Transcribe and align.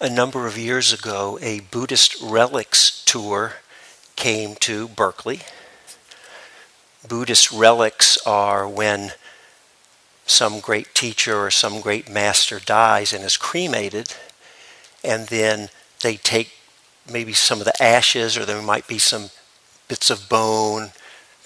a 0.00 0.10
number 0.10 0.46
of 0.46 0.58
years 0.58 0.92
ago, 0.92 1.38
a 1.40 1.60
Buddhist 1.60 2.16
relics 2.20 3.04
tour 3.04 3.54
came 4.16 4.54
to 4.56 4.88
Berkeley. 4.88 5.40
Buddhist 7.06 7.52
relics 7.52 8.18
are 8.26 8.68
when 8.68 9.12
some 10.26 10.60
great 10.60 10.94
teacher 10.94 11.36
or 11.36 11.50
some 11.50 11.80
great 11.80 12.08
master 12.08 12.58
dies 12.58 13.12
and 13.12 13.22
is 13.22 13.36
cremated, 13.36 14.14
and 15.04 15.28
then 15.28 15.68
they 16.02 16.16
take 16.16 16.52
maybe 17.10 17.32
some 17.32 17.58
of 17.58 17.64
the 17.64 17.82
ashes, 17.82 18.36
or 18.36 18.44
there 18.44 18.62
might 18.62 18.88
be 18.88 18.98
some 18.98 19.30
bits 19.88 20.10
of 20.10 20.28
bone 20.28 20.90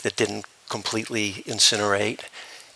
that 0.02 0.16
didn't 0.16 0.46
completely 0.68 1.42
incinerate, 1.46 2.20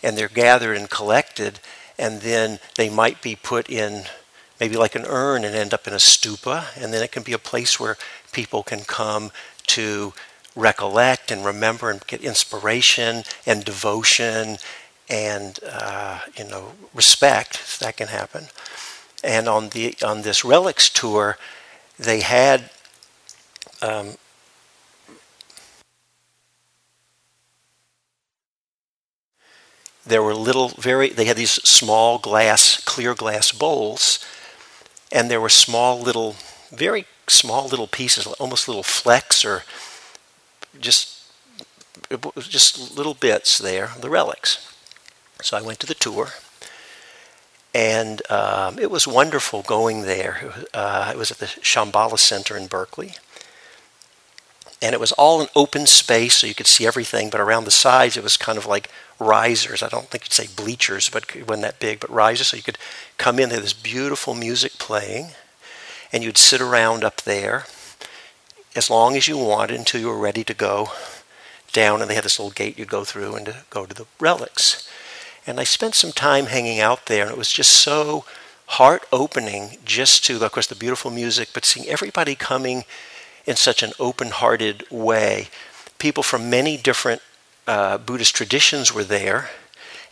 and 0.03 0.17
they're 0.17 0.27
gathered 0.27 0.77
and 0.77 0.89
collected, 0.89 1.59
and 1.97 2.21
then 2.21 2.59
they 2.75 2.89
might 2.89 3.21
be 3.21 3.35
put 3.35 3.69
in 3.69 4.03
maybe 4.63 4.77
like 4.77 4.95
an 4.95 5.03
urn 5.05 5.43
and 5.43 5.53
end 5.53 5.73
up 5.73 5.87
in 5.87 5.93
a 5.93 5.97
stupa, 5.97 6.67
and 6.81 6.93
then 6.93 7.03
it 7.03 7.11
can 7.11 7.21
be 7.21 7.33
a 7.33 7.37
place 7.37 7.81
where 7.81 7.97
people 8.31 8.63
can 8.63 8.79
come 8.85 9.29
to 9.67 10.13
recollect 10.55 11.31
and 11.31 11.43
remember 11.43 11.89
and 11.89 12.07
get 12.07 12.21
inspiration 12.21 13.23
and 13.45 13.65
devotion 13.65 14.57
and 15.09 15.59
uh, 15.69 16.21
you 16.37 16.45
know 16.45 16.71
respect 16.93 17.77
that 17.81 17.97
can 17.97 18.07
happen. 18.07 18.45
And 19.21 19.49
on 19.49 19.67
the 19.69 19.95
on 20.01 20.21
this 20.21 20.45
relics 20.45 20.89
tour 20.89 21.37
they 21.99 22.21
had 22.21 22.69
um, 23.81 24.11
there 30.05 30.23
were 30.23 30.33
little 30.33 30.69
very 30.69 31.09
they 31.09 31.25
had 31.25 31.35
these 31.35 31.61
small 31.67 32.17
glass 32.17 32.81
clear 32.85 33.13
glass 33.13 33.51
bowls 33.51 34.23
and 35.13 35.29
there 35.31 35.39
were 35.39 35.49
small 35.49 36.01
little 36.01 36.35
very 36.71 37.05
small 37.27 37.67
little 37.67 37.87
pieces 37.87 38.25
almost 38.25 38.67
little 38.67 38.83
flecks 38.83 39.45
or 39.45 39.63
just 40.79 41.21
just 42.39 42.97
little 42.97 43.13
bits 43.13 43.57
there 43.57 43.91
the 44.01 44.09
relics. 44.09 44.69
So 45.41 45.55
i 45.57 45.61
went 45.61 45.79
to 45.79 45.87
the 45.87 45.93
tour 45.93 46.29
and 47.75 48.21
um, 48.29 48.77
it 48.77 48.91
was 48.91 49.07
wonderful 49.07 49.61
going 49.63 50.03
there. 50.03 50.53
Uh, 50.73 51.11
it 51.13 51.17
was 51.17 51.31
at 51.31 51.37
the 51.37 51.45
shambhala 51.45 52.19
center 52.19 52.57
in 52.57 52.67
berkeley 52.67 53.13
and 54.83 54.93
it 54.93 54.99
was 54.99 55.13
all 55.13 55.41
an 55.41 55.47
open 55.55 55.87
space 55.87 56.35
so 56.35 56.45
you 56.45 56.53
could 56.53 56.67
see 56.67 56.85
everything 56.85 57.29
but 57.29 57.39
around 57.39 57.63
the 57.63 57.71
sides 57.71 58.17
it 58.17 58.23
was 58.23 58.35
kind 58.35 58.57
of 58.57 58.65
like 58.65 58.89
risers. 59.17 59.81
I 59.81 59.87
don't 59.87 60.07
think 60.07 60.25
you'd 60.25 60.33
say 60.33 60.47
bleachers 60.53 61.09
but 61.09 61.33
it 61.33 61.47
wasn't 61.47 61.63
that 61.63 61.79
big 61.79 62.01
but 62.01 62.09
risers. 62.09 62.47
So 62.47 62.57
you 62.57 62.63
could 62.63 62.77
come 63.17 63.39
in 63.39 63.47
there 63.47 63.61
this 63.61 63.73
beautiful 63.73 64.33
music 64.35 64.73
playing 64.73 65.29
and 66.11 66.21
you'd 66.21 66.37
sit 66.37 66.59
around 66.59 67.05
up 67.05 67.21
there 67.21 67.65
as 68.75 68.89
long 68.89 69.15
as 69.15 69.27
you 69.27 69.37
wanted 69.37 69.77
until 69.77 70.01
you 70.01 70.07
were 70.07 70.19
ready 70.19 70.43
to 70.43 70.53
go 70.53 70.89
down 71.71 72.01
and 72.01 72.09
they 72.09 72.15
had 72.15 72.25
this 72.25 72.37
little 72.37 72.51
gate 72.51 72.77
you'd 72.77 72.89
go 72.89 73.05
through 73.05 73.35
and 73.35 73.45
to 73.45 73.55
go 73.69 73.85
to 73.85 73.95
the 73.95 74.05
relics. 74.19 74.89
And 75.47 75.61
i 75.61 75.63
spent 75.63 75.95
some 75.95 76.11
time 76.11 76.47
hanging 76.47 76.81
out 76.81 77.05
there 77.05 77.23
and 77.23 77.31
it 77.31 77.37
was 77.37 77.51
just 77.51 77.71
so 77.71 78.25
heart 78.65 79.05
opening 79.13 79.77
just 79.85 80.25
to 80.25 80.43
of 80.43 80.51
course 80.51 80.67
the 80.67 80.75
beautiful 80.75 81.09
music 81.09 81.49
but 81.53 81.63
seeing 81.63 81.87
everybody 81.87 82.35
coming 82.35 82.83
in 83.45 83.55
such 83.55 83.83
an 83.83 83.91
open 83.99 84.29
hearted 84.29 84.85
way. 84.89 85.49
People 85.99 86.23
from 86.23 86.49
many 86.49 86.77
different 86.77 87.21
uh, 87.67 87.97
Buddhist 87.97 88.35
traditions 88.35 88.93
were 88.93 89.03
there, 89.03 89.49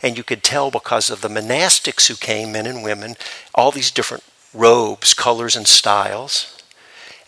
and 0.02 0.16
you 0.16 0.24
could 0.24 0.42
tell 0.42 0.70
because 0.70 1.10
of 1.10 1.20
the 1.20 1.28
monastics 1.28 2.08
who 2.08 2.14
came, 2.14 2.52
men 2.52 2.66
and 2.66 2.82
women, 2.82 3.16
all 3.54 3.70
these 3.70 3.90
different 3.90 4.24
robes, 4.52 5.14
colors, 5.14 5.56
and 5.56 5.66
styles. 5.66 6.58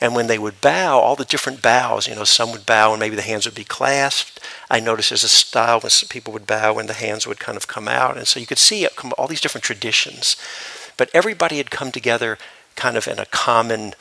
And 0.01 0.15
when 0.15 0.27
they 0.27 0.39
would 0.39 0.61
bow, 0.61 0.99
all 0.99 1.17
the 1.17 1.25
different 1.25 1.63
bows, 1.63 2.09
you 2.09 2.15
know, 2.15 2.25
some 2.25 2.53
would 2.53 2.67
bow 2.67 2.93
and 2.93 3.01
maybe 3.01 3.17
the 3.17 3.23
hands 3.23 3.47
would 3.47 3.55
be 3.55 3.65
clasped. 3.65 4.41
I 4.69 4.81
noticed 4.81 5.11
there's 5.11 5.25
a 5.25 5.29
style 5.29 5.81
when 5.81 5.91
people 6.09 6.33
would 6.33 6.47
bow 6.47 6.79
and 6.79 6.89
the 6.89 6.95
hands 6.95 7.27
would 7.27 7.39
kind 7.39 7.57
of 7.57 7.69
come 7.69 7.89
out. 7.89 8.19
And 8.19 8.27
so 8.27 8.41
you 8.41 8.47
could 8.47 8.59
see 8.59 8.87
all 9.17 9.29
these 9.29 9.41
different 9.41 9.65
traditions. 9.65 10.37
But 10.97 11.11
everybody 11.15 11.57
had 11.57 11.71
come 11.71 11.93
together 11.93 12.39
kind 12.77 12.97
of 12.97 13.07
in 13.07 13.19
a 13.19 13.27
common 13.27 13.95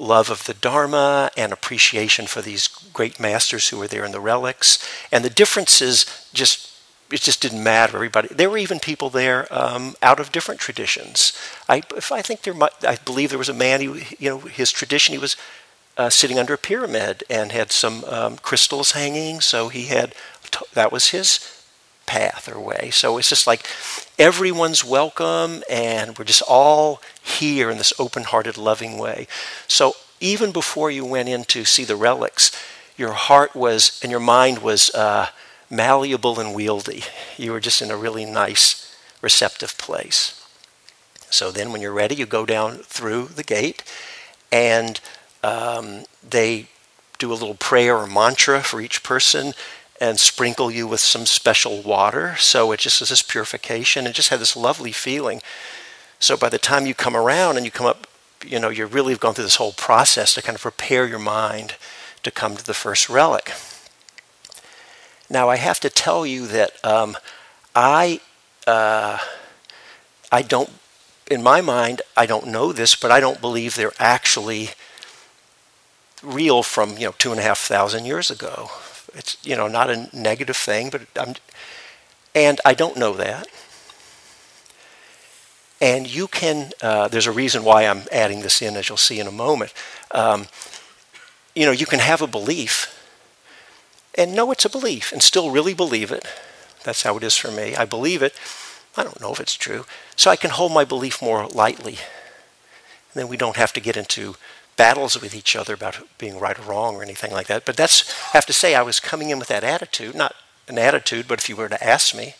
love 0.00 0.30
of 0.30 0.44
the 0.44 0.54
Dharma 0.54 1.30
and 1.36 1.52
appreciation 1.52 2.26
for 2.26 2.40
these 2.40 2.66
great 2.66 3.20
masters 3.20 3.68
who 3.68 3.78
were 3.78 3.88
there 3.88 4.04
in 4.04 4.12
the 4.12 4.20
relics. 4.20 4.84
And 5.12 5.24
the 5.24 5.30
differences 5.30 6.06
just 6.32 6.68
it 7.12 7.20
just 7.20 7.42
didn't 7.42 7.62
matter. 7.62 7.96
Everybody 7.96 8.28
there 8.28 8.50
were 8.50 8.58
even 8.58 8.78
people 8.78 9.10
there 9.10 9.46
um, 9.50 9.94
out 10.00 10.20
of 10.20 10.32
different 10.32 10.60
traditions. 10.60 11.32
I 11.68 11.82
if 11.96 12.12
I 12.12 12.22
think 12.22 12.42
there 12.42 12.54
might 12.54 12.84
I 12.84 12.96
believe 12.96 13.30
there 13.30 13.38
was 13.38 13.48
a 13.48 13.54
man 13.54 13.80
who 13.80 14.00
you 14.18 14.30
know 14.30 14.38
his 14.38 14.70
tradition 14.72 15.12
he 15.12 15.18
was 15.18 15.36
uh, 15.96 16.08
sitting 16.08 16.38
under 16.38 16.54
a 16.54 16.58
pyramid 16.58 17.24
and 17.28 17.52
had 17.52 17.72
some 17.72 18.04
um, 18.04 18.36
crystals 18.38 18.92
hanging. 18.92 19.40
So 19.40 19.68
he 19.68 19.86
had 19.86 20.14
that 20.74 20.92
was 20.92 21.10
his 21.10 21.59
path 22.10 22.48
or 22.52 22.58
way. 22.58 22.90
So 22.90 23.18
it's 23.18 23.28
just 23.28 23.46
like 23.46 23.64
everyone's 24.18 24.84
welcome 24.84 25.62
and 25.70 26.18
we're 26.18 26.24
just 26.24 26.42
all 26.48 27.00
here 27.22 27.70
in 27.70 27.78
this 27.78 27.92
open 28.00 28.24
hearted, 28.24 28.58
loving 28.58 28.98
way. 28.98 29.28
So 29.68 29.94
even 30.18 30.50
before 30.50 30.90
you 30.90 31.04
went 31.04 31.28
in 31.28 31.44
to 31.44 31.64
see 31.64 31.84
the 31.84 31.94
relics, 31.94 32.50
your 32.96 33.12
heart 33.12 33.54
was 33.54 34.00
and 34.02 34.10
your 34.10 34.18
mind 34.18 34.58
was 34.58 34.90
uh, 34.92 35.28
malleable 35.70 36.40
and 36.40 36.52
wieldy. 36.52 37.04
You 37.38 37.52
were 37.52 37.60
just 37.60 37.80
in 37.80 37.92
a 37.92 37.96
really 37.96 38.24
nice, 38.24 38.92
receptive 39.22 39.78
place. 39.78 40.36
So 41.30 41.52
then, 41.52 41.70
when 41.70 41.80
you're 41.80 41.92
ready, 41.92 42.16
you 42.16 42.26
go 42.26 42.44
down 42.44 42.78
through 42.78 43.26
the 43.26 43.44
gate 43.44 43.84
and 44.50 45.00
um, 45.44 46.06
they 46.28 46.66
do 47.20 47.30
a 47.30 47.38
little 47.38 47.54
prayer 47.54 47.96
or 47.96 48.08
mantra 48.08 48.62
for 48.62 48.80
each 48.80 49.04
person 49.04 49.52
and 50.00 50.18
sprinkle 50.18 50.70
you 50.70 50.86
with 50.86 51.00
some 51.00 51.26
special 51.26 51.82
water. 51.82 52.34
So 52.36 52.72
it 52.72 52.80
just 52.80 53.02
is 53.02 53.10
this 53.10 53.22
purification 53.22 54.06
and 54.06 54.14
just 54.14 54.30
had 54.30 54.40
this 54.40 54.56
lovely 54.56 54.92
feeling. 54.92 55.42
So 56.18 56.36
by 56.36 56.48
the 56.48 56.58
time 56.58 56.86
you 56.86 56.94
come 56.94 57.14
around 57.14 57.58
and 57.58 57.66
you 57.66 57.70
come 57.70 57.86
up, 57.86 58.06
you 58.44 58.58
know, 58.58 58.70
you 58.70 58.86
really 58.86 59.12
have 59.12 59.20
gone 59.20 59.34
through 59.34 59.44
this 59.44 59.56
whole 59.56 59.72
process 59.72 60.34
to 60.34 60.42
kind 60.42 60.56
of 60.56 60.62
prepare 60.62 61.06
your 61.06 61.18
mind 61.18 61.74
to 62.22 62.30
come 62.30 62.56
to 62.56 62.64
the 62.64 62.74
first 62.74 63.10
relic. 63.10 63.52
Now 65.28 65.48
I 65.48 65.56
have 65.56 65.80
to 65.80 65.90
tell 65.90 66.26
you 66.26 66.46
that 66.48 66.84
um, 66.84 67.16
I 67.74 68.20
uh, 68.66 69.18
I 70.32 70.42
don't 70.42 70.70
in 71.30 71.42
my 71.42 71.60
mind 71.60 72.02
I 72.16 72.26
don't 72.26 72.48
know 72.48 72.72
this, 72.72 72.96
but 72.96 73.10
I 73.10 73.20
don't 73.20 73.40
believe 73.40 73.74
they're 73.74 73.92
actually 73.98 74.70
real 76.22 76.62
from 76.62 76.98
you 76.98 77.06
know 77.06 77.14
two 77.18 77.30
and 77.30 77.40
a 77.40 77.44
half 77.44 77.58
thousand 77.58 78.06
years 78.06 78.30
ago. 78.30 78.70
It's 79.14 79.36
you 79.42 79.56
know 79.56 79.68
not 79.68 79.90
a 79.90 80.08
negative 80.16 80.56
thing, 80.56 80.90
but 80.90 81.02
I'm, 81.18 81.34
and 82.34 82.60
I 82.64 82.74
don't 82.74 82.96
know 82.96 83.14
that. 83.14 83.46
And 85.80 86.12
you 86.12 86.26
can. 86.28 86.72
Uh, 86.82 87.08
there's 87.08 87.26
a 87.26 87.32
reason 87.32 87.64
why 87.64 87.86
I'm 87.86 88.02
adding 88.12 88.42
this 88.42 88.60
in, 88.62 88.76
as 88.76 88.88
you'll 88.88 88.98
see 88.98 89.20
in 89.20 89.26
a 89.26 89.32
moment. 89.32 89.72
Um, 90.10 90.46
you 91.54 91.66
know, 91.66 91.72
you 91.72 91.86
can 91.86 91.98
have 91.98 92.22
a 92.22 92.26
belief 92.26 92.96
and 94.14 94.34
know 94.34 94.50
it's 94.50 94.64
a 94.64 94.70
belief 94.70 95.12
and 95.12 95.22
still 95.22 95.50
really 95.50 95.74
believe 95.74 96.10
it. 96.10 96.26
That's 96.84 97.02
how 97.02 97.16
it 97.16 97.22
is 97.22 97.36
for 97.36 97.50
me. 97.50 97.76
I 97.76 97.84
believe 97.84 98.22
it. 98.22 98.34
I 98.96 99.04
don't 99.04 99.20
know 99.20 99.32
if 99.32 99.40
it's 99.40 99.54
true. 99.54 99.84
So 100.16 100.30
I 100.30 100.36
can 100.36 100.50
hold 100.50 100.72
my 100.72 100.84
belief 100.84 101.22
more 101.22 101.46
lightly. 101.48 101.98
And 103.12 103.14
then 103.14 103.28
we 103.28 103.36
don't 103.36 103.56
have 103.56 103.72
to 103.74 103.80
get 103.80 103.96
into 103.96 104.36
battles 104.80 105.20
with 105.20 105.34
each 105.34 105.54
other 105.54 105.74
about 105.74 105.98
being 106.16 106.40
right 106.40 106.58
or 106.58 106.62
wrong 106.62 106.96
or 106.96 107.02
anything 107.02 107.32
like 107.32 107.48
that. 107.48 107.66
But 107.66 107.76
that's, 107.76 108.10
I 108.28 108.38
have 108.38 108.46
to 108.46 108.54
say, 108.54 108.74
I 108.74 108.80
was 108.80 108.98
coming 108.98 109.28
in 109.28 109.38
with 109.38 109.48
that 109.48 109.62
attitude, 109.62 110.14
not 110.14 110.34
an 110.68 110.78
attitude, 110.78 111.28
but 111.28 111.38
if 111.38 111.50
you 111.50 111.56
were 111.56 111.68
to 111.68 111.86
ask 111.86 112.16
me, 112.16 112.34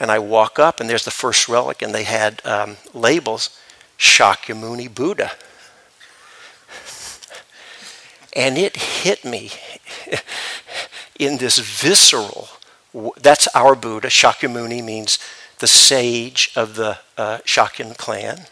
and 0.00 0.10
I 0.10 0.18
walk 0.18 0.58
up 0.58 0.80
and 0.80 0.88
there's 0.88 1.04
the 1.04 1.10
first 1.10 1.50
relic, 1.50 1.82
and 1.82 1.94
they 1.94 2.04
had 2.04 2.40
um, 2.46 2.78
labels 2.94 3.50
Shakyamuni 3.98 4.94
Buddha. 4.94 5.32
And 8.34 8.56
it 8.56 8.76
hit 9.04 9.22
me 9.22 9.50
in 11.18 11.36
this 11.36 11.58
visceral, 11.58 12.48
that's 13.20 13.46
our 13.54 13.74
Buddha. 13.74 14.08
Shakyamuni 14.08 14.82
means 14.82 15.18
the 15.58 15.66
sage 15.66 16.50
of 16.56 16.76
the 16.76 17.00
uh, 17.18 17.40
Shakyan 17.44 17.94
clan. 17.98 18.46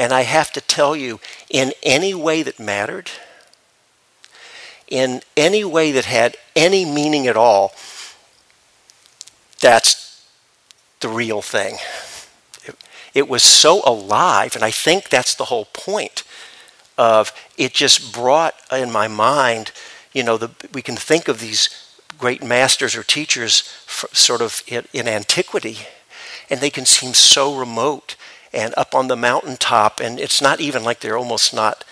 And 0.00 0.14
I 0.14 0.22
have 0.22 0.50
to 0.52 0.62
tell 0.62 0.96
you, 0.96 1.20
in 1.50 1.74
any 1.82 2.14
way 2.14 2.42
that 2.42 2.58
mattered, 2.58 3.10
in 4.88 5.20
any 5.36 5.62
way 5.62 5.92
that 5.92 6.06
had 6.06 6.38
any 6.56 6.86
meaning 6.86 7.26
at 7.26 7.36
all, 7.36 7.74
that's 9.60 10.26
the 11.00 11.08
real 11.10 11.42
thing. 11.42 11.76
It, 12.64 12.76
it, 13.12 13.28
was 13.28 13.42
so 13.42 13.82
alive, 13.84 14.54
and 14.56 14.64
I 14.64 14.70
think 14.70 15.10
that's 15.10 15.34
the 15.34 15.44
whole 15.44 15.66
point 15.66 16.22
of 16.96 17.30
it 17.58 17.74
just 17.74 18.10
brought 18.10 18.54
in 18.72 18.90
my 18.90 19.06
mind, 19.06 19.70
you 20.14 20.22
know, 20.22 20.38
the, 20.38 20.50
we 20.72 20.80
can 20.80 20.96
think 20.96 21.28
of 21.28 21.40
these 21.40 21.68
great 22.16 22.42
masters 22.42 22.96
or 22.96 23.02
teachers 23.02 23.64
sort 24.12 24.40
of 24.40 24.62
in, 24.66 24.86
in 24.94 25.06
antiquity, 25.06 25.80
and 26.48 26.60
they 26.60 26.70
can 26.70 26.86
seem 26.86 27.12
so 27.12 27.54
remote 27.54 28.16
and 28.52 28.74
up 28.76 28.94
on 28.94 29.08
the 29.08 29.16
mountaintop, 29.16 30.00
and 30.00 30.18
it's 30.18 30.42
not 30.42 30.60
even 30.60 30.82
like 30.82 31.00
they're 31.00 31.18
almost 31.18 31.54
not 31.54 31.84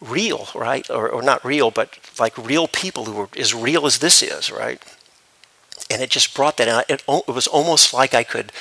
real, 0.00 0.48
right? 0.54 0.88
Or, 0.90 1.08
or 1.08 1.22
not 1.22 1.44
real, 1.44 1.70
but 1.70 1.98
like 2.18 2.36
real 2.38 2.68
people 2.68 3.04
who 3.04 3.12
were 3.12 3.28
as 3.36 3.54
real 3.54 3.86
as 3.86 3.98
this 3.98 4.22
is, 4.22 4.50
right? 4.50 4.82
And 5.90 6.00
it 6.00 6.10
just 6.10 6.34
brought 6.34 6.56
that 6.58 6.68
out. 6.68 6.88
It, 6.88 7.02
it 7.08 7.34
was 7.34 7.46
almost 7.46 7.92
like 7.92 8.14
I 8.14 8.22
could 8.22 8.52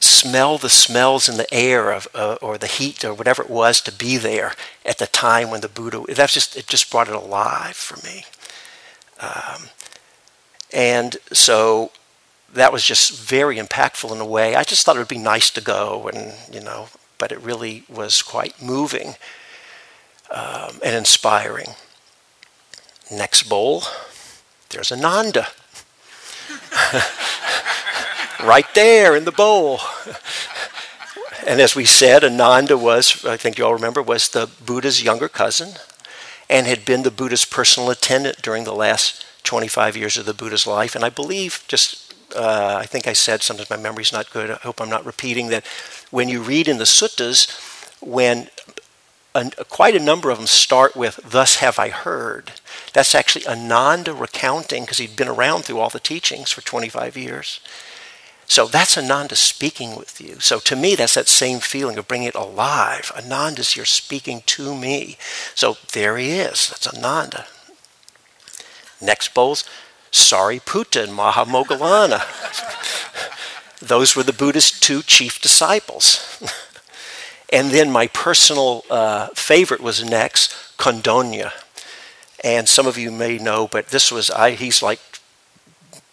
smell 0.00 0.58
the 0.58 0.70
smells 0.70 1.28
in 1.28 1.36
the 1.36 1.52
air 1.52 1.90
of, 1.90 2.06
uh, 2.14 2.36
or 2.40 2.56
the 2.56 2.68
heat 2.68 3.04
or 3.04 3.12
whatever 3.12 3.42
it 3.42 3.50
was 3.50 3.80
to 3.80 3.92
be 3.92 4.16
there 4.16 4.54
at 4.86 4.98
the 4.98 5.06
time 5.06 5.50
when 5.50 5.60
the 5.60 5.68
Buddha. 5.68 6.04
That's 6.14 6.34
just 6.34 6.56
it. 6.56 6.68
Just 6.68 6.90
brought 6.90 7.08
it 7.08 7.14
alive 7.14 7.76
for 7.76 7.96
me. 8.06 8.24
Um, 9.20 9.70
and 10.72 11.16
so 11.32 11.90
that 12.52 12.72
was 12.72 12.84
just 12.84 13.12
very 13.12 13.56
impactful 13.56 14.10
in 14.12 14.20
a 14.20 14.26
way. 14.26 14.54
I 14.54 14.62
just 14.62 14.84
thought 14.84 14.96
it 14.96 15.00
would 15.00 15.08
be 15.08 15.18
nice 15.18 15.50
to 15.50 15.60
go, 15.60 16.08
and 16.12 16.34
you 16.52 16.60
know, 16.60 16.88
but 17.18 17.32
it 17.32 17.40
really 17.40 17.84
was 17.88 18.22
quite 18.22 18.62
moving 18.62 19.14
um, 20.30 20.78
and 20.82 20.96
inspiring. 20.96 21.68
Next 23.10 23.44
bowl, 23.44 23.82
there's 24.70 24.92
Ananda. 24.92 25.48
right 28.42 28.66
there 28.74 29.16
in 29.16 29.24
the 29.24 29.32
bowl. 29.32 29.80
and 31.46 31.60
as 31.60 31.74
we 31.74 31.84
said, 31.84 32.24
Ananda 32.24 32.76
was, 32.76 33.24
I 33.24 33.36
think 33.36 33.58
you 33.58 33.64
all 33.64 33.74
remember, 33.74 34.02
was 34.02 34.28
the 34.28 34.48
Buddha's 34.64 35.02
younger 35.02 35.28
cousin 35.28 35.74
and 36.48 36.66
had 36.66 36.84
been 36.84 37.02
the 37.02 37.10
Buddha's 37.10 37.44
personal 37.44 37.90
attendant 37.90 38.42
during 38.42 38.64
the 38.64 38.74
last 38.74 39.24
25 39.44 39.96
years 39.96 40.16
of 40.16 40.26
the 40.26 40.34
Buddha's 40.34 40.66
life. 40.66 40.94
And 40.94 41.04
I 41.04 41.10
believe, 41.10 41.64
just 41.68 42.07
uh, 42.36 42.76
I 42.80 42.86
think 42.86 43.06
I 43.06 43.12
said, 43.12 43.42
sometimes 43.42 43.70
my 43.70 43.76
memory's 43.76 44.12
not 44.12 44.30
good, 44.30 44.50
I 44.50 44.54
hope 44.54 44.80
I'm 44.80 44.90
not 44.90 45.06
repeating, 45.06 45.48
that 45.48 45.66
when 46.10 46.28
you 46.28 46.42
read 46.42 46.68
in 46.68 46.78
the 46.78 46.84
suttas, 46.84 47.48
when 48.00 48.48
quite 49.68 49.94
a 49.94 50.00
number 50.00 50.30
of 50.30 50.38
them 50.38 50.46
start 50.46 50.96
with, 50.96 51.20
Thus 51.24 51.56
have 51.56 51.78
I 51.78 51.90
heard. 51.90 52.52
That's 52.92 53.14
actually 53.14 53.46
Ananda 53.46 54.12
recounting, 54.12 54.82
because 54.82 54.98
he'd 54.98 55.16
been 55.16 55.28
around 55.28 55.64
through 55.64 55.78
all 55.78 55.90
the 55.90 56.00
teachings 56.00 56.50
for 56.50 56.60
25 56.60 57.16
years. 57.16 57.60
So 58.46 58.66
that's 58.66 58.96
Ananda 58.96 59.36
speaking 59.36 59.94
with 59.94 60.20
you. 60.22 60.40
So 60.40 60.58
to 60.60 60.74
me, 60.74 60.94
that's 60.94 61.14
that 61.14 61.28
same 61.28 61.60
feeling 61.60 61.98
of 61.98 62.08
bringing 62.08 62.28
it 62.28 62.34
alive. 62.34 63.12
Ananda's 63.14 63.72
here 63.72 63.84
speaking 63.84 64.42
to 64.46 64.74
me. 64.74 65.18
So 65.54 65.76
there 65.92 66.16
he 66.16 66.30
is. 66.30 66.70
That's 66.70 66.86
Ananda. 66.86 67.44
Next 69.00 69.34
bowls, 69.34 69.64
Sariputta 70.12 71.04
and 71.04 71.12
Mahamoggallana. 71.12 72.22
Those 73.80 74.16
were 74.16 74.22
the 74.22 74.32
Buddha's 74.32 74.70
two 74.70 75.02
chief 75.02 75.40
disciples. 75.40 76.42
and 77.52 77.70
then 77.70 77.90
my 77.90 78.08
personal 78.08 78.84
uh, 78.90 79.28
favorite 79.34 79.80
was 79.80 80.04
next, 80.04 80.52
Kondañña. 80.78 81.52
And 82.42 82.68
some 82.68 82.86
of 82.86 82.98
you 82.98 83.10
may 83.10 83.38
know, 83.38 83.68
but 83.68 83.88
this 83.88 84.12
was, 84.12 84.30
I, 84.30 84.52
he's 84.52 84.82
like 84.82 85.00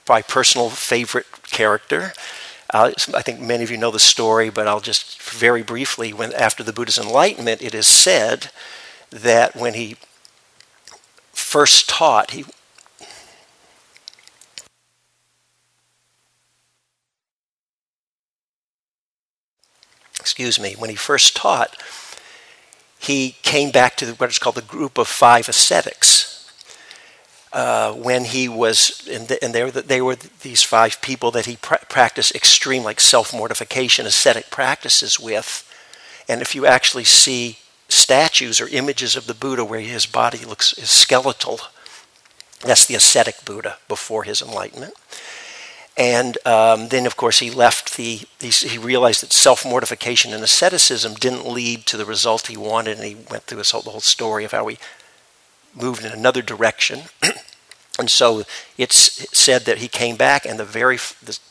my 0.08 0.22
personal 0.22 0.70
favorite 0.70 1.28
character. 1.44 2.14
Uh, 2.74 2.92
I 3.14 3.22
think 3.22 3.40
many 3.40 3.64
of 3.64 3.72
you 3.72 3.78
know 3.78 3.92
the 3.92 4.00
story, 4.00 4.50
but 4.50 4.68
I'll 4.68 4.80
just 4.80 5.22
very 5.22 5.62
briefly. 5.62 6.14
When 6.14 6.34
after 6.34 6.64
the 6.64 6.74
Buddha's 6.74 6.98
enlightenment, 6.98 7.62
it 7.62 7.76
is 7.76 7.88
said 7.88 8.50
that 9.12 9.56
when 9.56 9.76
he 9.76 9.98
first 11.32 11.88
taught, 11.88 12.32
he 12.32 12.46
excuse 20.26 20.60
me, 20.60 20.74
when 20.74 20.90
he 20.90 20.96
first 20.96 21.36
taught, 21.36 21.78
he 22.98 23.36
came 23.44 23.70
back 23.70 23.96
to 23.96 24.08
what 24.14 24.32
is 24.32 24.40
called 24.40 24.56
the 24.56 24.64
group 24.64 24.98
of 24.98 25.08
five 25.08 25.48
ascetics 25.48 26.52
uh, 27.54 27.94
when 27.94 28.26
he 28.26 28.50
was, 28.50 29.08
and, 29.08 29.28
the, 29.28 29.44
and 29.44 29.54
they, 29.54 29.64
were 29.64 29.70
the, 29.70 29.84
they 29.84 30.02
were 30.02 30.16
these 30.16 30.64
five 30.64 31.00
people 31.04 31.30
that 31.30 31.46
he 31.46 31.58
pra- 31.58 31.86
practiced 31.90 32.34
extreme, 32.34 32.82
like 32.82 33.00
self 33.00 33.36
mortification, 33.36 34.08
ascetic 34.08 34.50
practices 34.50 35.20
with. 35.20 35.62
And 36.28 36.42
if 36.42 36.56
you 36.56 36.66
actually 36.66 37.04
see 37.04 37.60
statues 37.88 38.60
or 38.60 38.68
images 38.70 39.16
of 39.16 39.28
the 39.28 39.36
Buddha 39.36 39.64
where 39.64 39.80
his 39.80 40.08
body 40.08 40.44
looks 40.44 40.74
is 40.74 40.90
skeletal, 40.90 41.60
that's 42.62 42.88
the 42.88 42.96
ascetic 42.96 43.46
Buddha 43.46 43.78
before 43.88 44.24
his 44.24 44.42
enlightenment. 44.42 44.96
And 45.98 46.38
um, 46.46 46.90
then, 46.90 47.06
of 47.06 47.16
course, 47.16 47.40
he 47.40 47.50
left 47.50 47.96
the, 47.96 48.22
he, 48.40 48.50
he 48.50 48.78
realized 48.78 49.22
that 49.22 49.32
self 49.32 49.66
mortification 49.66 50.34
and 50.34 50.44
asceticism 50.44 51.14
didn't 51.14 51.48
lead 51.48 51.86
to 51.86 51.98
the 51.98 52.06
result 52.06 52.48
he 52.48 52.58
wanted, 52.58 52.98
and 52.98 53.06
he 53.06 53.16
went 53.16 53.44
through 53.44 53.64
whole, 53.64 53.82
the 53.82 53.92
whole 53.92 54.02
story 54.02 54.44
of 54.44 54.52
how 54.52 54.68
he 54.68 54.78
moved 55.74 56.04
in 56.04 56.12
another 56.12 56.42
direction. 56.42 57.04
and 58.00 58.10
so 58.10 58.44
it's 58.78 59.38
said 59.38 59.64
that 59.64 59.78
he 59.78 59.88
came 59.88 60.18
back, 60.18 60.46
and 60.46 60.60
the 60.60 60.66
very, 60.66 61.00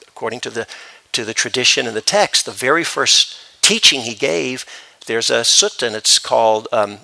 according 0.06 0.40
to 0.40 0.50
the 0.50 0.66
to 1.12 1.24
the 1.24 1.34
tradition 1.34 1.86
and 1.86 1.96
the 1.96 2.00
text, 2.00 2.44
the 2.44 2.50
very 2.50 2.82
first 2.82 3.36
teaching 3.62 4.00
he 4.00 4.14
gave, 4.14 4.66
there's 5.06 5.30
a 5.30 5.42
sutta, 5.42 5.86
and 5.86 5.96
it's 5.96 6.18
called 6.18 6.68
um, 6.70 6.98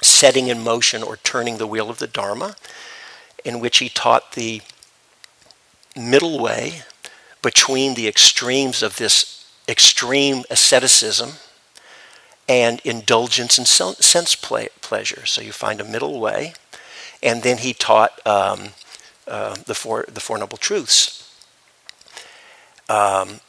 "Setting 0.00 0.46
in 0.46 0.60
Motion" 0.64 1.02
or 1.02 1.18
"Turning 1.18 1.58
the 1.58 1.66
Wheel 1.66 1.90
of 1.90 1.98
the 1.98 2.06
Dharma," 2.06 2.56
in 3.44 3.60
which 3.60 3.78
he 3.78 3.90
taught 3.90 4.32
the 4.32 4.62
middle 5.96 6.38
way 6.38 6.82
between 7.42 7.94
the 7.94 8.06
extremes 8.06 8.82
of 8.82 8.96
this 8.96 9.46
extreme 9.68 10.44
asceticism 10.50 11.30
and 12.48 12.80
indulgence 12.84 13.58
in 13.58 13.64
sense 13.64 14.34
pleasure. 14.34 15.24
So 15.24 15.40
you 15.40 15.52
find 15.52 15.80
a 15.80 15.84
middle 15.84 16.18
way. 16.18 16.54
And 17.22 17.42
then 17.42 17.58
he 17.58 17.72
taught 17.72 18.24
um, 18.26 18.70
uh, 19.28 19.54
the, 19.66 19.74
four, 19.74 20.04
the 20.08 20.20
Four 20.20 20.38
Noble 20.38 20.58
Truths. 20.58 21.32
Um, 22.88 23.40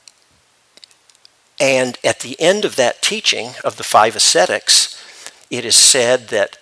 and 1.59 1.97
at 2.03 2.19
the 2.19 2.39
end 2.39 2.63
of 2.63 2.75
that 2.75 3.01
teaching 3.01 3.51
of 3.63 3.77
the 3.77 3.83
five 3.83 4.15
ascetics, 4.15 5.01
it 5.49 5.65
is 5.65 5.75
said 5.75 6.27
that, 6.27 6.57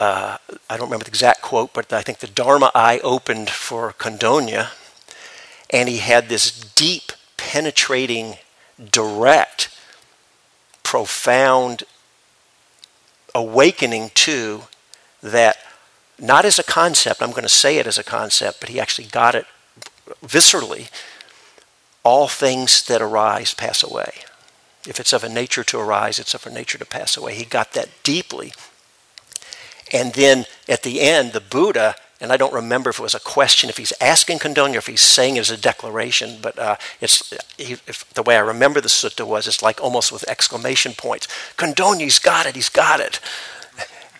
uh, 0.00 0.38
I 0.68 0.76
don't 0.76 0.86
remember 0.86 1.04
the 1.04 1.10
exact 1.10 1.42
quote, 1.42 1.72
but 1.72 1.92
I 1.92 2.02
think 2.02 2.18
the 2.18 2.26
Dharma 2.26 2.72
eye 2.74 3.00
opened 3.04 3.50
for 3.50 3.92
Kondañña, 3.92 4.70
and 5.74 5.88
he 5.88 5.98
had 5.98 6.28
this 6.28 6.52
deep, 6.52 7.10
penetrating, 7.36 8.36
direct 8.92 9.76
profound 10.84 11.82
awakening 13.34 14.12
to 14.14 14.62
that, 15.20 15.56
not 16.16 16.44
as 16.44 16.60
a 16.60 16.62
concept, 16.62 17.20
I'm 17.20 17.32
going 17.32 17.42
to 17.42 17.48
say 17.48 17.78
it 17.78 17.88
as 17.88 17.98
a 17.98 18.04
concept, 18.04 18.60
but 18.60 18.68
he 18.68 18.78
actually 18.78 19.08
got 19.08 19.34
it 19.34 19.46
viscerally. 20.24 20.90
All 22.04 22.28
things 22.28 22.84
that 22.84 23.02
arise 23.02 23.52
pass 23.52 23.82
away. 23.82 24.12
If 24.86 25.00
it's 25.00 25.12
of 25.12 25.24
a 25.24 25.28
nature 25.28 25.64
to 25.64 25.80
arise, 25.80 26.20
it's 26.20 26.34
of 26.34 26.46
a 26.46 26.50
nature 26.50 26.78
to 26.78 26.86
pass 26.86 27.16
away. 27.16 27.34
He 27.34 27.44
got 27.44 27.72
that 27.72 27.88
deeply. 28.04 28.52
And 29.92 30.12
then 30.12 30.44
at 30.68 30.84
the 30.84 31.00
end, 31.00 31.32
the 31.32 31.40
Buddha 31.40 31.96
and 32.20 32.32
I 32.32 32.36
don't 32.36 32.54
remember 32.54 32.90
if 32.90 32.98
it 32.98 33.02
was 33.02 33.14
a 33.14 33.20
question, 33.20 33.68
if 33.68 33.76
he's 33.76 33.92
asking 34.00 34.38
Kondañña, 34.38 34.76
if 34.76 34.86
he's 34.86 35.00
saying 35.00 35.36
it 35.36 35.40
as 35.40 35.50
a 35.50 35.56
declaration, 35.56 36.38
but 36.40 36.58
uh, 36.58 36.76
it's 37.00 37.34
the 38.14 38.22
way 38.22 38.36
I 38.36 38.40
remember 38.40 38.80
the 38.80 38.88
sutta 38.88 39.26
was 39.26 39.48
it's 39.48 39.62
like 39.62 39.80
almost 39.82 40.12
with 40.12 40.28
exclamation 40.28 40.92
points. 40.92 41.26
Kondañña, 41.56 42.02
he's 42.02 42.20
got 42.20 42.46
it, 42.46 42.54
he's 42.54 42.68
got 42.68 43.00
it. 43.00 43.20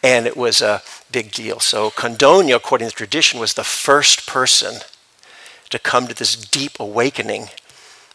And 0.03 0.27
it 0.27 0.37
was 0.37 0.61
a 0.61 0.83
big 1.13 1.31
deal. 1.31 1.61
So 1.61 1.91
Kondañña, 1.91 2.57
according 2.57 2.91
to 2.91 2.95
tradition, 2.95 3.39
was 3.39 3.55
the 3.55 3.65
first 3.65 4.27
person 4.27 4.81
to 5.71 5.79
come 5.79 6.09
to 6.09 6.15
this 6.15 6.37
deep 6.37 6.73
awakening 6.79 7.47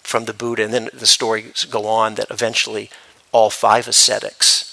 from 0.03 0.25
the 0.25 0.33
Buddha. 0.33 0.63
And 0.63 0.73
then 0.73 0.89
the 0.93 1.07
stories 1.07 1.65
go 1.65 1.87
on 1.87 2.15
that 2.15 2.29
eventually 2.29 2.89
all 3.31 3.49
five 3.49 3.87
ascetics 3.87 4.68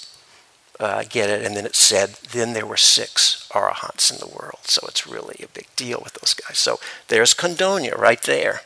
uh, 0.79 1.03
get 1.09 1.29
it. 1.29 1.45
And 1.45 1.55
then 1.55 1.65
it 1.65 1.75
said, 1.75 2.09
then 2.31 2.53
there 2.53 2.65
were 2.65 2.77
six 2.77 3.47
arahants 3.51 4.11
in 4.11 4.19
the 4.19 4.33
world. 4.35 4.59
So 4.63 4.85
it's 4.87 5.07
really 5.07 5.37
a 5.43 5.47
big 5.47 5.67
deal 5.75 6.01
with 6.03 6.13
those 6.13 6.33
guys. 6.33 6.57
So 6.57 6.79
there's 7.07 7.33
Kondañña 7.33 7.97
right 7.97 8.21
there. 8.21 8.61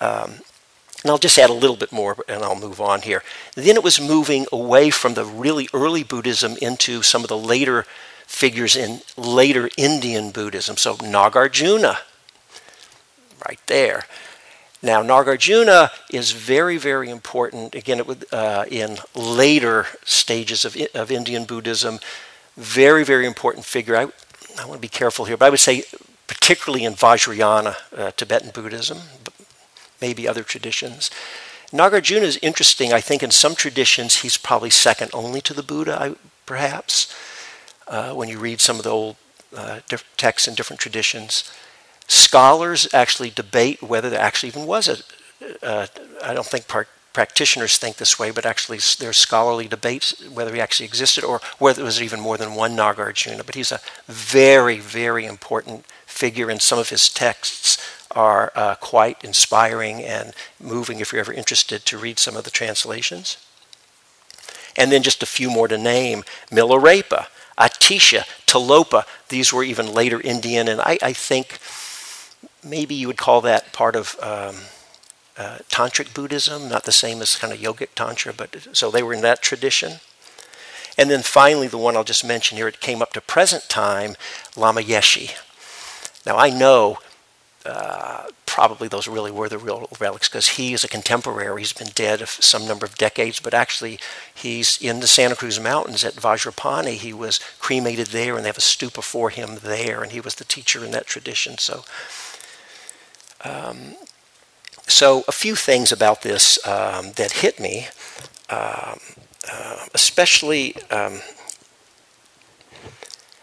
Um, 0.00 0.40
and 1.02 1.10
I'll 1.10 1.18
just 1.18 1.38
add 1.38 1.50
a 1.50 1.54
little 1.54 1.76
bit 1.76 1.92
more 1.92 2.16
and 2.26 2.42
I'll 2.42 2.58
move 2.58 2.80
on 2.80 3.02
here. 3.02 3.22
Then 3.54 3.76
it 3.76 3.84
was 3.84 4.00
moving 4.00 4.46
away 4.52 4.90
from 4.90 5.14
the 5.14 5.24
really 5.24 5.68
early 5.72 6.02
Buddhism 6.02 6.56
into 6.60 7.02
some 7.02 7.22
of 7.22 7.28
the 7.28 7.38
later 7.38 7.86
figures 8.26 8.76
in 8.76 9.00
later 9.16 9.70
Indian 9.76 10.30
Buddhism. 10.32 10.76
So 10.76 10.96
Nagarjuna, 10.96 11.98
right 13.46 13.60
there. 13.66 14.06
Now, 14.82 15.02
Nagarjuna 15.02 15.90
is 16.10 16.30
very, 16.30 16.78
very 16.78 17.10
important, 17.10 17.74
again, 17.74 18.04
would, 18.06 18.26
uh, 18.32 18.64
in 18.70 18.98
later 19.14 19.86
stages 20.04 20.64
of, 20.64 20.76
of 20.94 21.10
Indian 21.10 21.44
Buddhism. 21.44 21.98
Very, 22.56 23.04
very 23.04 23.26
important 23.26 23.64
figure. 23.64 23.96
I, 23.96 24.02
I 24.60 24.66
want 24.66 24.74
to 24.74 24.78
be 24.78 24.88
careful 24.88 25.24
here, 25.24 25.36
but 25.36 25.46
I 25.46 25.50
would 25.50 25.60
say 25.60 25.82
particularly 26.28 26.84
in 26.84 26.94
Vajrayana, 26.94 27.76
uh, 27.96 28.10
Tibetan 28.12 28.50
Buddhism, 28.50 28.98
maybe 30.00 30.28
other 30.28 30.44
traditions. 30.44 31.10
Nagarjuna 31.72 32.22
is 32.22 32.38
interesting. 32.40 32.92
I 32.92 33.00
think 33.00 33.22
in 33.22 33.30
some 33.30 33.54
traditions 33.54 34.16
he's 34.16 34.36
probably 34.36 34.70
second 34.70 35.10
only 35.12 35.40
to 35.40 35.54
the 35.54 35.62
Buddha, 35.62 36.16
perhaps. 36.46 37.12
Uh, 37.88 38.12
when 38.12 38.28
you 38.28 38.38
read 38.38 38.60
some 38.60 38.76
of 38.76 38.84
the 38.84 38.90
old 38.90 39.16
uh, 39.56 39.80
texts 40.16 40.46
in 40.46 40.54
different 40.54 40.80
traditions, 40.80 41.50
scholars 42.08 42.88
actually 42.92 43.30
debate 43.30 43.82
whether 43.82 44.10
there 44.10 44.20
actually 44.20 44.48
even 44.48 44.66
was 44.66 44.88
a. 44.88 44.96
Uh, 45.62 45.86
I 46.24 46.34
don't 46.34 46.46
think 46.46 46.66
part, 46.66 46.88
practitioners 47.12 47.78
think 47.78 47.96
this 47.96 48.18
way, 48.18 48.30
but 48.30 48.44
actually 48.44 48.78
there's 48.98 49.16
scholarly 49.16 49.68
debates 49.68 50.28
whether 50.28 50.52
he 50.54 50.60
actually 50.60 50.86
existed 50.86 51.22
or 51.22 51.40
whether 51.58 51.76
there 51.76 51.84
was 51.84 52.02
even 52.02 52.20
more 52.20 52.36
than 52.36 52.54
one 52.54 52.76
Nagarjuna. 52.76 53.46
But 53.46 53.54
he's 53.54 53.72
a 53.72 53.80
very, 54.06 54.78
very 54.78 55.26
important 55.26 55.84
figure, 56.06 56.50
and 56.50 56.60
some 56.60 56.78
of 56.78 56.88
his 56.88 57.08
texts 57.08 57.78
are 58.10 58.52
uh, 58.54 58.74
quite 58.76 59.22
inspiring 59.22 60.02
and 60.02 60.32
moving 60.60 60.98
if 60.98 61.12
you're 61.12 61.20
ever 61.20 61.32
interested 61.32 61.84
to 61.84 61.98
read 61.98 62.18
some 62.18 62.36
of 62.36 62.44
the 62.44 62.50
translations. 62.50 63.36
And 64.76 64.90
then 64.90 65.02
just 65.02 65.22
a 65.22 65.26
few 65.26 65.50
more 65.50 65.68
to 65.68 65.76
name 65.76 66.24
Milarepa, 66.50 67.26
Atisha, 67.58 68.22
Tilopa. 68.46 69.04
These 69.28 69.52
were 69.52 69.64
even 69.64 69.92
later 69.92 70.20
Indian, 70.20 70.68
and 70.68 70.80
I, 70.80 70.98
I 71.02 71.12
think 71.12 71.58
maybe 72.64 72.94
you 72.94 73.06
would 73.06 73.16
call 73.16 73.40
that 73.42 73.72
part 73.72 73.96
of 73.96 74.16
um, 74.20 74.56
uh, 75.36 75.58
tantric 75.70 76.14
Buddhism, 76.14 76.68
not 76.68 76.84
the 76.84 76.92
same 76.92 77.22
as 77.22 77.36
kind 77.36 77.52
of 77.52 77.58
yogic 77.58 77.88
tantra, 77.94 78.32
but 78.32 78.68
so 78.72 78.90
they 78.90 79.02
were 79.02 79.14
in 79.14 79.22
that 79.22 79.42
tradition. 79.42 80.00
And 80.96 81.08
then 81.10 81.22
finally, 81.22 81.68
the 81.68 81.78
one 81.78 81.96
I'll 81.96 82.04
just 82.04 82.24
mention 82.24 82.58
here, 82.58 82.66
it 82.66 82.80
came 82.80 83.00
up 83.00 83.12
to 83.12 83.20
present 83.20 83.68
time, 83.68 84.16
Lama 84.56 84.80
Yeshe. 84.80 85.36
Now 86.26 86.36
I 86.36 86.50
know 86.50 86.98
uh, 87.64 88.24
probably 88.46 88.88
those 88.88 89.06
really 89.06 89.30
were 89.30 89.48
the 89.48 89.58
real 89.58 89.88
relics 90.00 90.28
because 90.28 90.48
he 90.50 90.72
is 90.72 90.82
a 90.82 90.88
contemporary. 90.88 91.60
He's 91.60 91.72
been 91.72 91.92
dead 91.94 92.26
some 92.26 92.66
number 92.66 92.84
of 92.86 92.96
decades, 92.96 93.38
but 93.40 93.54
actually 93.54 94.00
he's 94.34 94.80
in 94.82 95.00
the 95.00 95.06
Santa 95.06 95.36
Cruz 95.36 95.60
Mountains 95.60 96.02
at 96.02 96.14
Vajrapani. 96.14 96.94
He 96.94 97.12
was 97.12 97.38
cremated 97.60 98.08
there, 98.08 98.34
and 98.34 98.44
they 98.44 98.48
have 98.48 98.58
a 98.58 98.60
stupa 98.60 99.02
for 99.02 99.30
him 99.30 99.58
there, 99.62 100.02
and 100.02 100.12
he 100.12 100.20
was 100.20 100.36
the 100.36 100.44
teacher 100.44 100.84
in 100.84 100.90
that 100.92 101.06
tradition. 101.06 101.58
So, 101.58 101.84
um, 103.44 103.94
so 104.86 105.24
a 105.28 105.32
few 105.32 105.54
things 105.54 105.92
about 105.92 106.22
this 106.22 106.58
um, 106.66 107.12
that 107.12 107.32
hit 107.32 107.60
me, 107.60 107.88
um, 108.50 108.98
uh, 109.50 109.86
especially 109.94 110.76
um, 110.90 111.20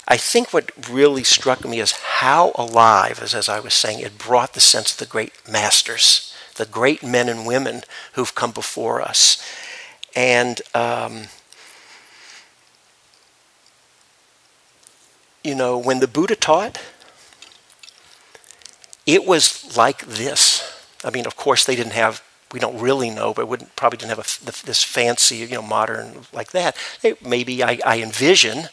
I 0.07 0.17
think 0.17 0.53
what 0.53 0.71
really 0.89 1.23
struck 1.23 1.65
me 1.65 1.79
is 1.79 1.91
how 1.91 2.51
alive, 2.55 3.19
as, 3.21 3.33
as 3.33 3.49
I 3.49 3.59
was 3.59 3.73
saying, 3.73 3.99
it 3.99 4.17
brought 4.17 4.53
the 4.53 4.59
sense 4.59 4.91
of 4.91 4.99
the 4.99 5.05
great 5.05 5.33
masters, 5.49 6.33
the 6.55 6.65
great 6.65 7.01
men 7.01 7.27
and 7.27 7.45
women 7.45 7.81
who've 8.13 8.35
come 8.35 8.51
before 8.51 9.01
us. 9.01 9.43
And, 10.15 10.61
um, 10.75 11.23
you 15.43 15.55
know, 15.55 15.77
when 15.77 15.99
the 16.01 16.07
Buddha 16.07 16.35
taught, 16.35 16.79
it 19.05 19.25
was 19.25 19.75
like 19.77 20.05
this. 20.05 20.71
I 21.03 21.09
mean, 21.09 21.25
of 21.25 21.35
course, 21.35 21.65
they 21.65 21.75
didn't 21.75 21.93
have 21.93 22.21
we 22.51 22.59
don't 22.59 22.79
really 22.79 23.09
know, 23.09 23.33
but 23.33 23.47
wouldn't 23.47 23.75
probably 23.75 23.97
didn't 23.97 24.17
have 24.17 24.19
a, 24.19 24.65
this 24.65 24.83
fancy, 24.83 25.37
you 25.37 25.47
know, 25.49 25.61
modern 25.61 26.25
like 26.31 26.51
that. 26.51 26.77
Maybe 27.21 27.61
I, 27.61 27.79
I 27.85 28.01
envision 28.01 28.69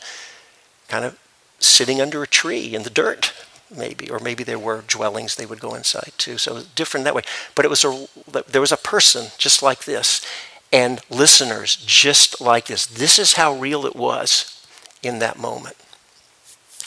kind 0.89 1.05
of 1.05 1.19
sitting 1.59 2.01
under 2.01 2.23
a 2.23 2.27
tree 2.27 2.75
in 2.75 2.83
the 2.83 2.91
dirt, 2.91 3.33
maybe, 3.75 4.11
or 4.11 4.19
maybe 4.19 4.45
there 4.45 4.59
were 4.59 4.85
dwellings 4.87 5.35
they 5.35 5.47
would 5.47 5.61
go 5.61 5.75
inside 5.75 6.13
too. 6.17 6.39
So 6.39 6.63
different 6.75 7.05
that 7.05 7.15
way. 7.15 7.23
But 7.55 7.65
it 7.65 7.71
was 7.71 7.85
a 7.85 8.07
there 8.49 8.61
was 8.61 8.73
a 8.73 8.77
person 8.77 9.29
just 9.39 9.63
like 9.63 9.85
this, 9.85 10.25
and 10.73 11.01
listeners 11.11 11.75
just 11.77 12.41
like 12.41 12.67
this. 12.67 12.87
This 12.87 13.19
is 13.19 13.35
how 13.35 13.55
real 13.55 13.87
it 13.87 13.97
was 13.97 14.65
in 15.03 15.19
that 15.19 15.39
moment, 15.39 15.77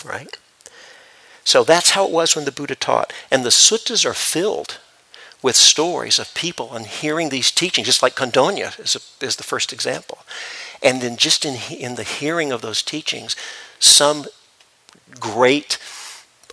right? 0.05 0.37
So 1.45 1.63
that's 1.63 1.91
how 1.91 2.05
it 2.05 2.11
was 2.11 2.35
when 2.35 2.43
the 2.43 2.51
Buddha 2.51 2.75
taught, 2.75 3.13
and 3.31 3.45
the 3.45 3.49
suttas 3.49 4.05
are 4.05 4.13
filled 4.13 4.79
with 5.41 5.55
stories 5.55 6.17
of 6.17 6.33
people 6.33 6.73
and 6.73 6.87
hearing 6.87 7.29
these 7.29 7.51
teachings, 7.51 7.85
just 7.85 8.01
like 8.01 8.15
Kondañña 8.15 8.77
is, 8.79 8.95
a, 8.95 9.25
is 9.25 9.35
the 9.35 9.43
first 9.43 9.71
example. 9.71 10.17
And 10.81 11.01
then 11.01 11.17
just 11.17 11.45
in, 11.45 11.57
in 11.71 11.95
the 11.95 12.03
hearing 12.03 12.51
of 12.51 12.61
those 12.61 12.81
teachings, 12.81 13.35
some 13.79 14.25
great 15.19 15.77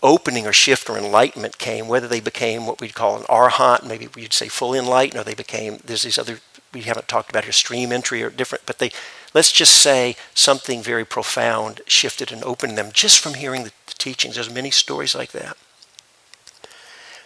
opening 0.03 0.47
or 0.47 0.53
shift 0.53 0.91
or 0.91 0.99
enlightenment 0.99 1.59
came, 1.59 1.89
whether 1.89 2.09
they 2.09 2.21
became 2.21 2.67
what 2.67 2.81
we'd 2.81 2.95
call 2.95 3.17
an 3.17 3.23
arhat, 3.25 3.87
maybe 3.87 4.09
we'd 4.15 4.33
say 4.33 4.49
fully 4.49 4.79
enlightened, 4.79 5.21
or 5.21 5.25
they 5.25 5.35
became, 5.35 5.79
there's 5.85 6.03
these 6.03 6.19
other, 6.19 6.41
we 6.75 6.83
haven't 6.83 7.09
talked 7.09 7.31
about 7.31 7.45
here, 7.45 7.53
stream 7.53 7.93
entry 7.93 8.23
or 8.23 8.29
different, 8.29 8.67
but 8.67 8.79
they, 8.79 8.91
let's 9.33 9.53
just 9.53 9.73
say 9.73 10.17
something 10.35 10.83
very 10.83 11.05
profound 11.05 11.81
shifted 11.87 12.31
and 12.31 12.43
opened 12.45 12.77
them 12.77 12.91
just 12.93 13.21
from 13.21 13.35
hearing 13.35 13.65
the, 13.65 13.71
the 13.82 13.82
teachings. 14.03 14.35
There's 14.35 14.53
many 14.53 14.71
stories 14.71 15.15
like 15.15 15.33
that. 15.33 15.57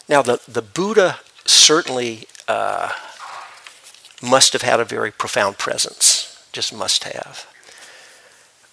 Now, 0.09 0.23
the, 0.23 0.41
the 0.47 0.63
Buddha 0.63 1.19
certainly 1.47 2.29
uh, 2.47 2.93
must 4.23 4.53
have 4.53 4.63
had 4.63 4.79
a 4.79 4.85
very 4.85 5.11
profound 5.11 5.59
presence, 5.59 6.47
just 6.53 6.73
must 6.75 7.05
have. 7.05 7.47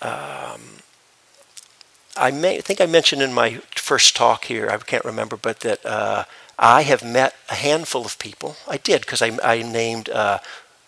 Um, 0.02 0.62
I 2.16 2.30
may 2.30 2.58
I 2.58 2.62
think 2.62 2.80
I 2.82 2.86
mentioned 2.86 3.22
in 3.22 3.34
my 3.34 3.62
first 3.76 4.16
talk 4.16 4.46
here, 4.46 4.70
I 4.70 4.78
can't 4.78 5.06
remember, 5.06 5.38
but 5.38 5.62
that 5.62 5.84
uh, 5.86 6.26
I 6.60 6.84
have 6.84 7.04
met 7.04 7.36
a 7.50 7.56
handful 7.56 8.06
of 8.06 8.20
people. 8.20 8.56
I 8.68 8.78
did 8.78 9.02
because 9.02 9.22
I, 9.22 9.32
I, 9.44 9.64
named 9.64 10.10
uh, 10.10 10.40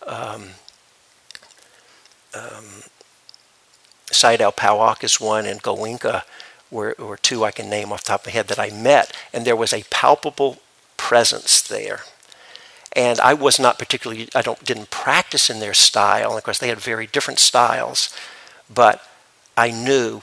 um, 0.05 0.50
um, 2.34 2.84
is 4.12 5.19
one, 5.19 5.45
and 5.45 5.63
Goenka 5.63 6.24
were, 6.75 6.96
were 7.00 7.17
two 7.17 7.44
I 7.44 7.51
can 7.51 7.70
name 7.70 7.91
off 7.91 8.03
the 8.03 8.10
top 8.10 8.22
of 8.22 8.27
my 8.27 8.32
head 8.34 8.48
that 8.50 8.60
I 8.60 8.70
met, 8.70 9.15
and 9.34 9.46
there 9.46 9.55
was 9.55 9.74
a 9.74 9.84
palpable 9.89 10.58
presence 10.98 11.62
there. 11.62 12.01
And 12.94 13.20
I 13.20 13.34
was 13.34 13.60
not 13.60 13.79
particularly, 13.79 14.29
I 14.36 14.41
don't 14.41 14.63
didn't 14.63 14.89
practice 14.89 15.50
in 15.50 15.60
their 15.60 15.74
style. 15.74 16.29
And 16.29 16.38
of 16.38 16.44
course, 16.44 16.60
they 16.60 16.70
had 16.70 16.79
very 16.79 17.08
different 17.08 17.39
styles, 17.39 18.15
but 18.74 19.01
I 19.58 19.72
knew 19.72 20.22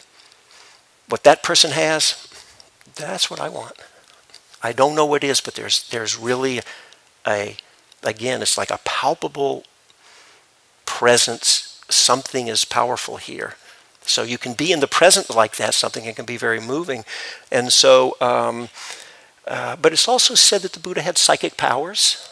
what 1.08 1.24
that 1.24 1.42
person 1.42 1.72
has, 1.72 2.28
that's 2.94 3.30
what 3.30 3.40
I 3.40 3.48
want. 3.48 3.74
I 4.62 4.72
don't 4.72 4.94
know 4.94 5.06
what 5.06 5.24
it 5.24 5.28
is, 5.28 5.40
but 5.40 5.54
there's 5.54 5.88
there's 5.90 6.16
really 6.16 6.60
a 7.26 7.56
again, 8.02 8.42
it's 8.42 8.58
like 8.58 8.70
a 8.70 8.80
palpable 8.84 9.64
presence. 10.86 11.80
Something 11.88 12.48
is 12.48 12.64
powerful 12.64 13.16
here. 13.16 13.56
So 14.04 14.22
you 14.22 14.38
can 14.38 14.54
be 14.54 14.72
in 14.72 14.80
the 14.80 14.86
present 14.86 15.30
like 15.30 15.56
that. 15.56 15.74
Something 15.74 16.04
it 16.04 16.16
can 16.16 16.24
be 16.24 16.36
very 16.36 16.60
moving, 16.60 17.04
and 17.50 17.72
so. 17.72 18.16
Um, 18.20 18.68
uh, 19.44 19.74
but 19.74 19.92
it's 19.92 20.06
also 20.06 20.36
said 20.36 20.62
that 20.62 20.72
the 20.72 20.78
Buddha 20.78 21.02
had 21.02 21.18
psychic 21.18 21.56
powers. 21.56 22.28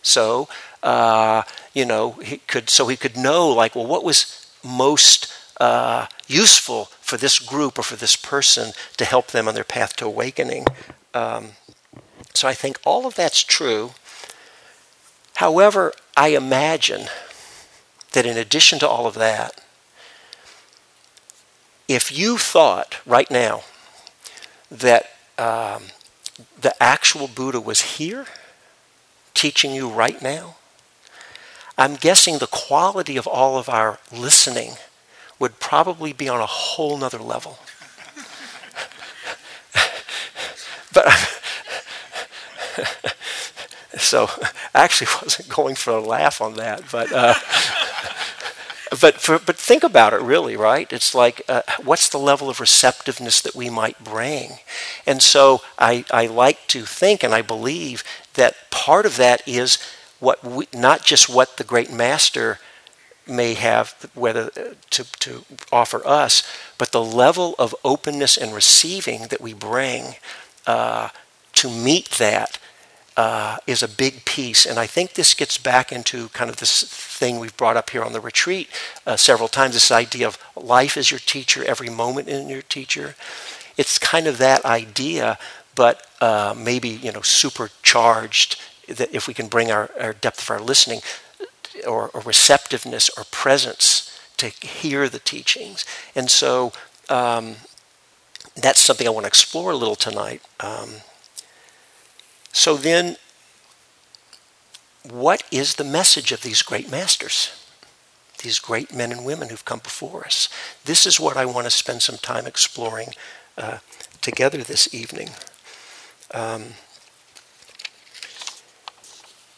So 0.00 0.48
uh, 0.82 1.42
you 1.74 1.84
know 1.84 2.12
he 2.12 2.38
could 2.38 2.70
so 2.70 2.86
he 2.86 2.96
could 2.96 3.16
know 3.16 3.48
like 3.48 3.74
well 3.74 3.86
what 3.86 4.04
was 4.04 4.48
most 4.64 5.32
uh, 5.60 6.06
useful 6.26 6.86
for 7.00 7.16
this 7.16 7.38
group 7.38 7.78
or 7.78 7.82
for 7.82 7.96
this 7.96 8.16
person 8.16 8.72
to 8.96 9.04
help 9.04 9.28
them 9.28 9.48
on 9.48 9.54
their 9.54 9.64
path 9.64 9.96
to 9.96 10.06
awakening. 10.06 10.66
Um, 11.14 11.52
so 12.34 12.46
I 12.46 12.54
think 12.54 12.78
all 12.84 13.06
of 13.06 13.14
that's 13.14 13.42
true. 13.42 13.92
However, 15.36 15.92
I 16.16 16.28
imagine 16.28 17.08
that 18.12 18.26
in 18.26 18.36
addition 18.36 18.78
to 18.78 18.88
all 18.88 19.06
of 19.06 19.14
that, 19.14 19.60
if 21.88 22.16
you 22.16 22.38
thought 22.38 22.96
right 23.06 23.30
now 23.30 23.62
that 24.70 25.10
um, 25.38 25.84
the 26.60 26.74
actual 26.82 27.28
Buddha 27.28 27.60
was 27.60 27.80
here 27.98 28.26
teaching 29.34 29.72
you 29.74 29.88
right 29.88 30.20
now, 30.20 30.56
I'm 31.78 31.94
guessing 31.96 32.38
the 32.38 32.46
quality 32.46 33.16
of 33.16 33.26
all 33.26 33.58
of 33.58 33.68
our 33.68 33.98
listening 34.10 34.72
would 35.38 35.60
probably 35.60 36.12
be 36.12 36.28
on 36.28 36.40
a 36.40 36.46
whole 36.46 36.96
nother 36.96 37.18
level. 37.18 37.58
but 40.94 41.06
so 43.96 44.28
I 44.74 44.84
actually 44.84 45.08
wasn't 45.22 45.48
going 45.48 45.74
for 45.74 45.92
a 45.92 46.00
laugh 46.00 46.40
on 46.40 46.54
that, 46.54 46.82
but 46.90 47.12
uh, 47.12 47.34
but 49.00 49.20
for, 49.20 49.38
but 49.38 49.56
think 49.56 49.82
about 49.82 50.12
it 50.12 50.20
really, 50.20 50.56
right? 50.56 50.92
It's 50.92 51.14
like 51.14 51.42
uh, 51.48 51.62
what's 51.82 52.08
the 52.08 52.18
level 52.18 52.48
of 52.48 52.60
receptiveness 52.60 53.40
that 53.42 53.54
we 53.54 53.70
might 53.70 54.02
bring, 54.02 54.58
and 55.06 55.22
so 55.22 55.62
I 55.78 56.04
I 56.10 56.26
like 56.26 56.66
to 56.68 56.84
think 56.84 57.22
and 57.22 57.34
I 57.34 57.42
believe 57.42 58.04
that 58.34 58.70
part 58.70 59.06
of 59.06 59.16
that 59.16 59.46
is 59.46 59.78
what 60.20 60.42
we, 60.44 60.66
not 60.72 61.04
just 61.04 61.28
what 61.28 61.56
the 61.56 61.64
great 61.64 61.92
master 61.92 62.58
may 63.26 63.54
have 63.54 64.10
whether 64.14 64.50
uh, 64.56 64.74
to, 64.90 65.04
to 65.20 65.44
offer 65.72 66.06
us, 66.06 66.42
but 66.78 66.92
the 66.92 67.02
level 67.02 67.54
of 67.58 67.74
openness 67.84 68.36
and 68.36 68.54
receiving 68.54 69.22
that 69.28 69.40
we 69.40 69.52
bring 69.52 70.14
uh, 70.66 71.08
to 71.54 71.68
meet 71.70 72.10
that 72.12 72.58
uh, 73.16 73.56
is 73.66 73.82
a 73.82 73.88
big 73.88 74.24
piece. 74.24 74.66
And 74.66 74.78
I 74.78 74.86
think 74.86 75.14
this 75.14 75.34
gets 75.34 75.58
back 75.58 75.90
into 75.90 76.28
kind 76.30 76.50
of 76.50 76.56
this 76.56 76.82
thing 76.82 77.38
we've 77.38 77.56
brought 77.56 77.76
up 77.76 77.90
here 77.90 78.02
on 78.02 78.12
the 78.12 78.20
retreat 78.20 78.68
uh, 79.06 79.16
several 79.16 79.48
times 79.48 79.74
this 79.74 79.90
idea 79.90 80.26
of 80.26 80.38
life 80.54 80.96
as 80.96 81.10
your 81.10 81.20
teacher, 81.20 81.64
every 81.64 81.88
moment 81.88 82.28
in 82.28 82.48
your 82.48 82.62
teacher. 82.62 83.14
It's 83.76 83.98
kind 83.98 84.26
of 84.26 84.38
that 84.38 84.64
idea, 84.64 85.38
but 85.74 86.06
uh, 86.20 86.54
maybe 86.56 86.88
you 86.88 87.12
know 87.12 87.22
supercharged. 87.22 88.60
That 88.88 89.12
if 89.14 89.26
we 89.26 89.34
can 89.34 89.48
bring 89.48 89.70
our, 89.70 89.90
our 89.98 90.12
depth 90.12 90.42
of 90.42 90.50
our 90.50 90.60
listening 90.60 91.00
or, 91.86 92.08
or, 92.14 92.20
receptiveness 92.20 93.10
or 93.18 93.24
presence 93.32 94.16
to 94.36 94.48
hear 94.48 95.08
the 95.08 95.18
teachings, 95.18 95.84
and 96.14 96.30
so 96.30 96.72
um, 97.08 97.56
that's 98.54 98.80
something 98.80 99.06
I 99.06 99.10
want 99.10 99.24
to 99.24 99.28
explore 99.28 99.72
a 99.72 99.76
little 99.76 99.96
tonight. 99.96 100.40
Um, 100.60 101.00
so 102.56 102.78
then, 102.78 103.16
what 105.06 105.42
is 105.50 105.74
the 105.74 105.84
message 105.84 106.32
of 106.32 106.40
these 106.40 106.62
great 106.62 106.90
masters? 106.90 107.52
These 108.42 108.60
great 108.60 108.94
men 108.94 109.12
and 109.12 109.26
women 109.26 109.50
who've 109.50 109.64
come 109.66 109.80
before 109.80 110.24
us. 110.24 110.48
This 110.82 111.04
is 111.04 111.20
what 111.20 111.36
I 111.36 111.44
want 111.44 111.66
to 111.66 111.70
spend 111.70 112.00
some 112.00 112.16
time 112.16 112.46
exploring 112.46 113.08
uh, 113.58 113.80
together 114.22 114.62
this 114.62 114.94
evening. 114.94 115.28
Um, 116.32 116.68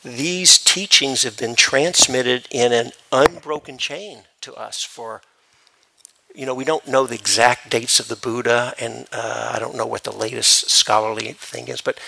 these 0.02 0.58
teachings 0.58 1.22
have 1.22 1.38
been 1.38 1.54
transmitted 1.54 2.48
in 2.50 2.72
an 2.72 2.90
unbroken 3.12 3.78
chain 3.78 4.22
to 4.40 4.52
us 4.54 4.82
for 4.82 5.22
you 6.34 6.46
know, 6.46 6.54
we 6.54 6.64
don't 6.64 6.86
know 6.86 7.06
the 7.06 7.14
exact 7.14 7.70
dates 7.70 7.98
of 7.98 8.06
the 8.06 8.14
Buddha, 8.14 8.74
and 8.78 9.08
uh, 9.12 9.50
I 9.54 9.58
don't 9.58 9.74
know 9.74 9.86
what 9.86 10.04
the 10.04 10.12
latest 10.12 10.70
scholarly 10.70 11.32
thing 11.32 11.68
is, 11.68 11.80
but 11.80 11.98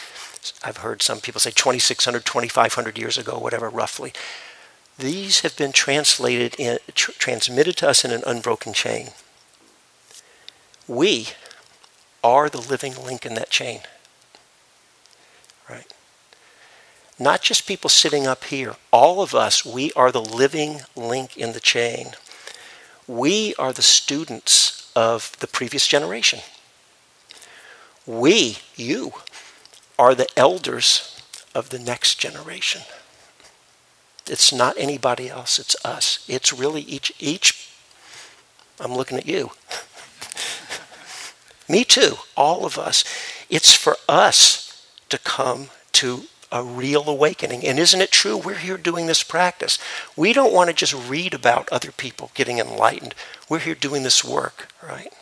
I've 0.64 0.78
heard 0.78 1.02
some 1.02 1.20
people 1.20 1.40
say 1.40 1.50
2,600, 1.50 2.24
2,500 2.24 2.98
years 2.98 3.18
ago, 3.18 3.38
whatever, 3.38 3.68
roughly. 3.68 4.12
These 4.98 5.40
have 5.40 5.56
been 5.56 5.72
translated 5.72 6.54
in, 6.58 6.78
tr- 6.94 7.12
transmitted 7.12 7.76
to 7.78 7.88
us 7.88 8.04
in 8.04 8.10
an 8.10 8.22
unbroken 8.26 8.72
chain. 8.72 9.10
We 10.86 11.28
are 12.22 12.48
the 12.48 12.60
living 12.60 12.94
link 13.02 13.24
in 13.24 13.34
that 13.34 13.50
chain. 13.50 13.80
Right? 15.68 15.92
Not 17.18 17.42
just 17.42 17.66
people 17.66 17.90
sitting 17.90 18.26
up 18.26 18.44
here. 18.44 18.76
All 18.90 19.22
of 19.22 19.34
us, 19.34 19.64
we 19.64 19.92
are 19.92 20.10
the 20.10 20.22
living 20.22 20.80
link 20.96 21.36
in 21.36 21.52
the 21.52 21.60
chain. 21.60 22.12
We 23.06 23.54
are 23.58 23.72
the 23.72 23.82
students 23.82 24.90
of 24.96 25.36
the 25.40 25.46
previous 25.46 25.86
generation. 25.86 26.40
We, 28.06 28.58
you, 28.74 29.12
are 30.00 30.14
the 30.14 30.28
elders 30.34 31.14
of 31.54 31.68
the 31.68 31.78
next 31.78 32.18
generation. 32.18 32.80
It's 34.26 34.50
not 34.50 34.74
anybody 34.78 35.28
else, 35.28 35.58
it's 35.58 35.76
us. 35.84 36.24
It's 36.26 36.54
really 36.54 36.80
each 36.80 37.12
each 37.18 37.68
I'm 38.80 38.94
looking 38.94 39.18
at 39.18 39.26
you. 39.26 39.50
Me 41.68 41.84
too, 41.84 42.16
all 42.34 42.64
of 42.64 42.78
us. 42.78 43.04
It's 43.50 43.74
for 43.74 43.96
us 44.08 44.86
to 45.10 45.18
come 45.18 45.68
to 45.92 46.22
a 46.50 46.64
real 46.64 47.06
awakening. 47.06 47.66
And 47.66 47.78
isn't 47.78 48.00
it 48.00 48.10
true? 48.10 48.38
We're 48.38 48.54
here 48.54 48.78
doing 48.78 49.06
this 49.06 49.22
practice. 49.22 49.78
We 50.16 50.32
don't 50.32 50.54
want 50.54 50.68
to 50.70 50.74
just 50.74 50.94
read 50.94 51.34
about 51.34 51.68
other 51.70 51.92
people 51.92 52.30
getting 52.32 52.58
enlightened. 52.58 53.14
We're 53.50 53.58
here 53.58 53.74
doing 53.74 54.02
this 54.02 54.24
work, 54.24 54.72
right? 54.82 55.12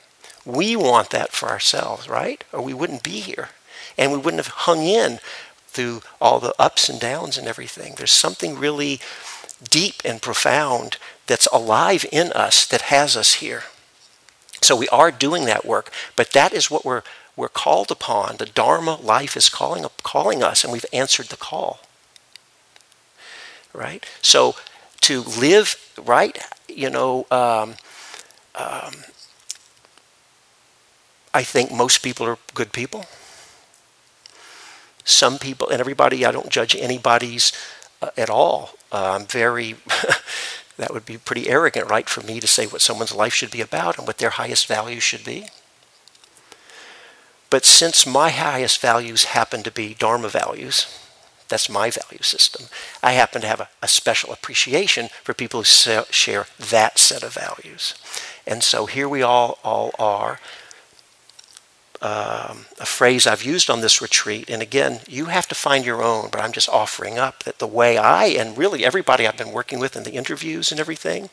We 0.46 0.76
want 0.76 1.10
that 1.10 1.32
for 1.32 1.48
ourselves, 1.48 2.08
right? 2.08 2.44
Or 2.52 2.62
we 2.62 2.72
wouldn't 2.72 3.02
be 3.02 3.18
here 3.18 3.48
and 3.98 4.12
we 4.12 4.18
wouldn't 4.18 4.42
have 4.44 4.54
hung 4.54 4.82
in 4.82 5.18
through 5.66 6.00
all 6.20 6.40
the 6.40 6.54
ups 6.58 6.88
and 6.88 7.00
downs 7.00 7.36
and 7.36 7.46
everything. 7.46 7.94
There's 7.96 8.12
something 8.12 8.58
really 8.58 9.00
deep 9.62 9.96
and 10.04 10.22
profound 10.22 10.96
that's 11.26 11.46
alive 11.48 12.06
in 12.10 12.32
us 12.32 12.64
that 12.66 12.82
has 12.82 13.16
us 13.16 13.34
here. 13.34 13.64
So 14.62 14.74
we 14.76 14.88
are 14.88 15.10
doing 15.10 15.44
that 15.44 15.64
work, 15.64 15.92
but 16.16 16.32
that 16.32 16.52
is 16.52 16.70
what 16.70 16.84
we're 16.84 17.02
we're 17.36 17.48
called 17.48 17.92
upon. 17.92 18.38
The 18.38 18.46
Dharma 18.46 18.96
life 18.96 19.36
is 19.36 19.48
calling 19.48 19.84
up, 19.84 20.02
calling 20.02 20.42
us, 20.42 20.64
and 20.64 20.72
we've 20.72 20.84
answered 20.92 21.26
the 21.26 21.36
call. 21.36 21.78
Right. 23.72 24.04
So 24.20 24.56
to 25.02 25.22
live 25.22 25.76
right, 25.96 26.36
you 26.68 26.90
know, 26.90 27.26
um, 27.30 27.76
um, 28.56 29.04
I 31.32 31.44
think 31.44 31.70
most 31.70 31.98
people 31.98 32.26
are 32.26 32.38
good 32.54 32.72
people 32.72 33.06
some 35.08 35.38
people, 35.38 35.68
and 35.68 35.80
everybody, 35.80 36.24
I 36.24 36.32
don't 36.32 36.50
judge 36.50 36.76
anybody's 36.76 37.52
uh, 38.02 38.10
at 38.16 38.28
all. 38.28 38.70
Uh, 38.92 39.12
I'm 39.18 39.26
very, 39.26 39.76
that 40.76 40.92
would 40.92 41.06
be 41.06 41.16
pretty 41.16 41.48
arrogant, 41.48 41.90
right, 41.90 42.08
for 42.08 42.20
me 42.20 42.40
to 42.40 42.46
say 42.46 42.66
what 42.66 42.82
someone's 42.82 43.14
life 43.14 43.32
should 43.32 43.50
be 43.50 43.60
about 43.60 43.98
and 43.98 44.06
what 44.06 44.18
their 44.18 44.30
highest 44.30 44.66
values 44.66 45.02
should 45.02 45.24
be. 45.24 45.48
But 47.50 47.64
since 47.64 48.06
my 48.06 48.28
highest 48.28 48.80
values 48.80 49.24
happen 49.24 49.62
to 49.62 49.70
be 49.70 49.94
Dharma 49.94 50.28
values, 50.28 50.86
that's 51.48 51.70
my 51.70 51.90
value 51.90 52.22
system, 52.22 52.66
I 53.02 53.12
happen 53.12 53.40
to 53.40 53.48
have 53.48 53.60
a, 53.60 53.68
a 53.80 53.88
special 53.88 54.32
appreciation 54.32 55.08
for 55.24 55.32
people 55.32 55.60
who 55.60 55.64
share 56.10 56.46
that 56.58 56.98
set 56.98 57.22
of 57.22 57.32
values. 57.32 57.94
And 58.46 58.62
so 58.62 58.84
here 58.84 59.08
we 59.08 59.22
all, 59.22 59.58
all 59.64 59.92
are 59.98 60.38
um, 62.00 62.66
a 62.78 62.86
phrase 62.86 63.26
I've 63.26 63.42
used 63.42 63.68
on 63.68 63.80
this 63.80 64.00
retreat. 64.00 64.48
And 64.48 64.62
again, 64.62 65.00
you 65.08 65.26
have 65.26 65.48
to 65.48 65.54
find 65.54 65.84
your 65.84 66.02
own, 66.02 66.28
but 66.30 66.40
I'm 66.40 66.52
just 66.52 66.68
offering 66.68 67.18
up 67.18 67.42
that 67.42 67.58
the 67.58 67.66
way 67.66 67.98
I, 67.98 68.26
and 68.26 68.56
really 68.56 68.84
everybody 68.84 69.26
I've 69.26 69.36
been 69.36 69.52
working 69.52 69.80
with 69.80 69.96
in 69.96 70.04
the 70.04 70.12
interviews 70.12 70.70
and 70.70 70.80
everything, 70.80 71.28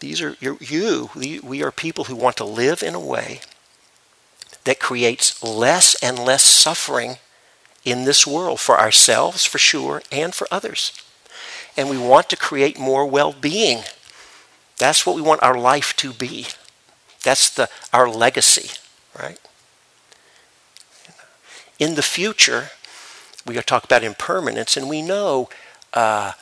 these 0.00 0.22
are 0.22 0.36
you. 0.40 1.10
We 1.14 1.62
are 1.62 1.70
people 1.70 2.04
who 2.04 2.16
want 2.16 2.38
to 2.38 2.44
live 2.44 2.82
in 2.82 2.94
a 2.94 3.00
way 3.00 3.40
that 4.64 4.80
creates 4.80 5.42
less 5.42 5.94
and 6.02 6.18
less 6.18 6.42
suffering 6.42 7.16
in 7.84 8.04
this 8.04 8.26
world 8.26 8.60
for 8.60 8.80
ourselves, 8.80 9.44
for 9.44 9.58
sure, 9.58 10.02
and 10.10 10.34
for 10.34 10.46
others. 10.50 10.92
And 11.76 11.90
we 11.90 11.98
want 11.98 12.30
to 12.30 12.36
create 12.36 12.78
more 12.78 13.04
well 13.04 13.34
being. 13.34 13.82
That's 14.78 15.04
what 15.04 15.16
we 15.16 15.22
want 15.22 15.42
our 15.42 15.58
life 15.58 15.94
to 15.96 16.14
be. 16.14 16.46
That's 17.22 17.50
the, 17.50 17.68
our 17.92 18.08
legacy 18.08 18.70
right? 19.18 19.38
In 21.78 21.94
the 21.94 22.02
future, 22.02 22.70
we 23.46 23.56
are 23.56 23.62
talking 23.62 23.88
about 23.88 24.04
impermanence, 24.04 24.76
and 24.76 24.88
we 24.88 25.00
know 25.00 25.48
uh, 25.94 26.32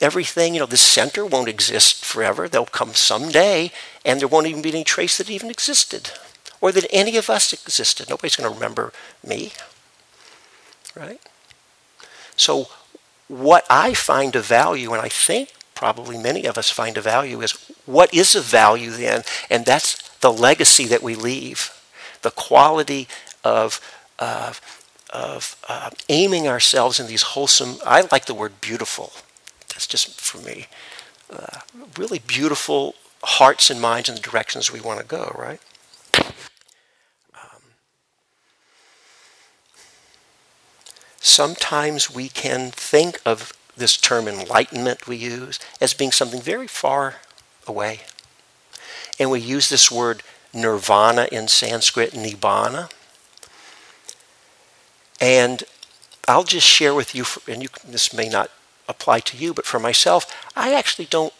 everything, 0.00 0.54
you 0.54 0.60
know, 0.60 0.66
this 0.66 0.80
center 0.80 1.24
won't 1.24 1.48
exist 1.48 2.04
forever. 2.04 2.48
They'll 2.48 2.66
come 2.66 2.94
someday, 2.94 3.70
and 4.04 4.20
there 4.20 4.28
won't 4.28 4.48
even 4.48 4.62
be 4.62 4.70
any 4.70 4.84
trace 4.84 5.18
that 5.18 5.30
it 5.30 5.32
even 5.32 5.50
existed, 5.50 6.10
or 6.60 6.72
that 6.72 6.86
any 6.90 7.16
of 7.16 7.30
us 7.30 7.52
existed. 7.52 8.10
Nobody's 8.10 8.36
going 8.36 8.50
to 8.50 8.54
remember 8.54 8.92
me, 9.24 9.52
right? 10.96 11.20
So, 12.36 12.68
what 13.28 13.64
I 13.70 13.94
find 13.94 14.34
of 14.34 14.44
value, 14.44 14.92
and 14.92 15.00
I 15.00 15.08
think 15.08 15.52
probably 15.76 16.18
many 16.18 16.46
of 16.46 16.58
us 16.58 16.68
find 16.68 16.98
a 16.98 17.00
value, 17.00 17.40
is 17.42 17.52
what 17.86 18.12
is 18.12 18.34
of 18.34 18.44
value 18.44 18.90
then? 18.90 19.22
And 19.48 19.64
that's 19.64 20.08
the 20.18 20.32
legacy 20.32 20.86
that 20.86 21.02
we 21.02 21.14
leave 21.14 21.79
the 22.22 22.30
quality 22.30 23.08
of, 23.44 23.80
uh, 24.18 24.52
of 25.10 25.56
uh, 25.68 25.90
aiming 26.08 26.48
ourselves 26.48 27.00
in 27.00 27.06
these 27.06 27.22
wholesome, 27.22 27.76
I 27.84 28.02
like 28.12 28.26
the 28.26 28.34
word 28.34 28.60
beautiful. 28.60 29.12
That's 29.68 29.86
just 29.86 30.20
for 30.20 30.38
me. 30.38 30.66
Uh, 31.30 31.60
really 31.96 32.18
beautiful 32.18 32.94
hearts 33.22 33.70
and 33.70 33.80
minds 33.80 34.08
in 34.08 34.14
the 34.14 34.20
directions 34.20 34.72
we 34.72 34.80
want 34.80 35.00
to 35.00 35.06
go, 35.06 35.34
right? 35.38 35.60
Um, 37.34 37.62
sometimes 41.20 42.12
we 42.12 42.28
can 42.28 42.70
think 42.70 43.20
of 43.24 43.52
this 43.76 43.96
term 43.96 44.28
enlightenment 44.28 45.06
we 45.06 45.16
use 45.16 45.58
as 45.80 45.94
being 45.94 46.12
something 46.12 46.40
very 46.40 46.66
far 46.66 47.16
away. 47.66 48.00
And 49.18 49.30
we 49.30 49.40
use 49.40 49.68
this 49.68 49.90
word 49.90 50.22
nirvana 50.52 51.28
in 51.30 51.48
Sanskrit, 51.48 52.12
nibbana. 52.12 52.90
And 55.20 55.64
I'll 56.26 56.44
just 56.44 56.66
share 56.66 56.94
with 56.94 57.14
you, 57.14 57.24
and 57.46 57.62
you, 57.62 57.68
this 57.86 58.12
may 58.12 58.28
not 58.28 58.50
apply 58.88 59.20
to 59.20 59.36
you, 59.36 59.54
but 59.54 59.66
for 59.66 59.78
myself, 59.78 60.48
I 60.56 60.74
actually 60.74 61.06
don't 61.06 61.34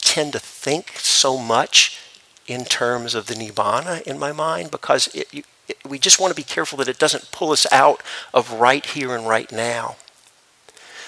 tend 0.00 0.32
to 0.32 0.38
think 0.38 0.92
so 0.98 1.36
much 1.36 1.98
in 2.46 2.64
terms 2.64 3.14
of 3.14 3.26
the 3.26 3.34
nibbana 3.34 4.02
in 4.02 4.18
my 4.18 4.32
mind 4.32 4.70
because 4.70 5.06
it, 5.14 5.28
it, 5.32 5.46
we 5.88 5.98
just 5.98 6.18
want 6.18 6.32
to 6.32 6.36
be 6.36 6.42
careful 6.42 6.78
that 6.78 6.88
it 6.88 6.98
doesn't 6.98 7.30
pull 7.30 7.52
us 7.52 7.66
out 7.70 8.02
of 8.34 8.52
right 8.52 8.84
here 8.84 9.14
and 9.14 9.28
right 9.28 9.52
now. 9.52 9.96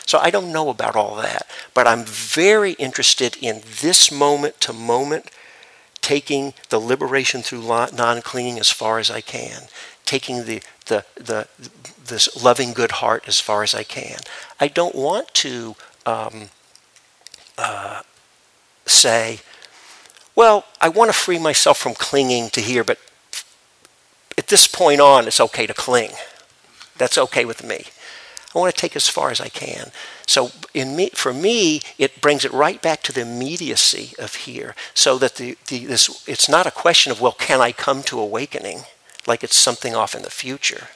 So 0.07 0.19
I 0.19 0.31
don't 0.31 0.53
know 0.53 0.69
about 0.69 0.95
all 0.95 1.17
that, 1.17 1.49
but 1.75 1.87
I'm 1.87 2.05
very 2.05 2.73
interested 2.73 3.37
in 3.41 3.63
this 3.81 4.13
moment 4.13 4.61
to 4.61 4.73
moment 4.73 5.31
taking 6.03 6.53
the 6.69 6.79
liberation 6.79 7.41
through 7.43 7.63
non 7.63 8.21
clinging 8.21 8.59
as 8.59 8.71
far 8.71 8.99
as 8.99 9.11
I 9.11 9.21
can. 9.23 9.63
taking 10.05 10.45
the, 10.45 10.61
the, 10.87 11.07
the, 11.15 11.49
this 12.05 12.43
loving 12.43 12.73
good 12.75 12.91
heart 12.93 13.25
as 13.27 13.41
far 13.41 13.63
as 13.63 13.75
I 13.75 13.85
can. 13.85 14.19
I 14.61 14.69
don't 14.69 14.95
want 14.95 15.33
to 15.35 15.77
um, 16.05 16.51
uh, 17.57 18.03
say, 18.85 19.41
well, 20.35 20.65
I 20.81 20.89
want 20.89 21.09
to 21.09 21.17
free 21.17 21.39
myself 21.39 21.79
from 21.79 21.95
clinging 21.95 22.51
to 22.51 22.61
here, 22.61 22.85
but 22.85 22.99
at 24.37 24.49
this 24.49 24.67
point 24.67 25.01
on, 25.01 25.27
it's 25.27 25.41
okay 25.41 25.67
to 25.67 25.75
cling. 25.75 26.11
That's 26.99 27.17
okay 27.17 27.45
with 27.45 27.65
me. 27.65 27.87
I 28.55 28.59
want 28.59 28.75
to 28.75 28.81
take 28.81 28.97
as 28.97 29.09
far 29.09 29.31
as 29.31 29.41
I 29.41 29.49
can. 29.49 29.93
So 30.27 30.51
in 30.75 30.95
me, 30.95 31.11
for 31.15 31.33
me, 31.33 31.81
it 31.99 32.21
brings 32.21 32.45
it 32.45 32.53
right 32.53 32.81
back 32.83 33.03
to 33.05 33.13
the 33.13 33.23
immediacy 33.23 34.15
of 34.19 34.35
here, 34.35 34.75
so 34.95 35.19
that 35.19 35.37
the, 35.37 35.57
the, 35.69 35.87
this, 35.87 36.27
it's 36.29 36.49
not 36.49 36.67
a 36.67 36.71
question 36.71 37.13
of, 37.13 37.21
well, 37.21 37.33
can 37.33 37.61
I 37.61 37.73
come 37.73 38.03
to 38.05 38.21
awakening, 38.21 38.83
like 39.27 39.43
it's 39.43 39.57
something 39.57 39.95
off 39.95 40.15
in 40.15 40.23
the 40.23 40.31
future. 40.31 40.89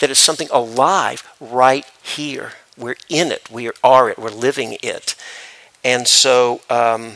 That 0.00 0.10
it's 0.10 0.20
something 0.20 0.48
alive 0.52 1.26
right 1.40 1.86
here. 2.02 2.52
We're 2.76 2.96
in 3.08 3.32
it. 3.32 3.50
We 3.50 3.70
are 3.82 4.10
it. 4.10 4.18
We're 4.18 4.30
living 4.30 4.76
it. 4.82 5.14
And 5.82 6.06
so 6.06 6.60
um, 6.68 7.12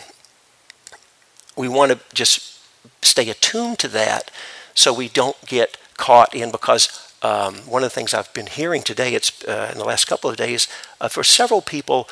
we 1.56 1.68
want 1.68 1.92
to 1.92 2.00
just 2.14 2.60
stay 3.02 3.28
attuned 3.28 3.78
to 3.80 3.88
that 3.88 4.30
so 4.74 4.92
we 4.92 5.08
don't 5.08 5.36
get 5.46 5.76
caught 5.96 6.34
in 6.34 6.50
because 6.50 7.11
um, 7.22 7.54
one 7.66 7.84
of 7.84 7.90
the 7.90 7.94
things 7.94 8.12
I've 8.12 8.32
been 8.34 8.48
hearing 8.48 8.82
today, 8.82 9.14
it's 9.14 9.44
uh, 9.44 9.70
in 9.72 9.78
the 9.78 9.84
last 9.84 10.06
couple 10.06 10.28
of 10.28 10.36
days, 10.36 10.66
uh, 11.00 11.08
for 11.08 11.22
several 11.22 11.62
people 11.62 12.08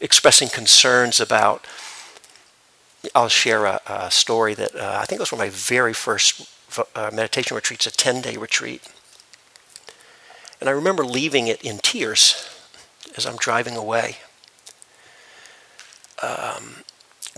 expressing 0.00 0.48
concerns 0.48 1.20
about. 1.20 1.66
I'll 3.14 3.28
share 3.28 3.66
a, 3.66 3.80
a 3.86 4.10
story 4.10 4.54
that 4.54 4.74
uh, 4.74 4.98
I 5.00 5.04
think 5.04 5.20
was 5.20 5.32
one 5.32 5.40
of 5.40 5.46
my 5.46 5.50
very 5.50 5.92
first 5.92 6.50
uh, 6.94 7.10
meditation 7.12 7.54
retreats, 7.54 7.86
a 7.86 7.90
10 7.90 8.22
day 8.22 8.36
retreat. 8.36 8.82
And 10.60 10.68
I 10.68 10.72
remember 10.72 11.04
leaving 11.04 11.46
it 11.46 11.62
in 11.62 11.78
tears 11.78 12.48
as 13.16 13.26
I'm 13.26 13.36
driving 13.36 13.76
away, 13.76 14.18
um, 16.22 16.84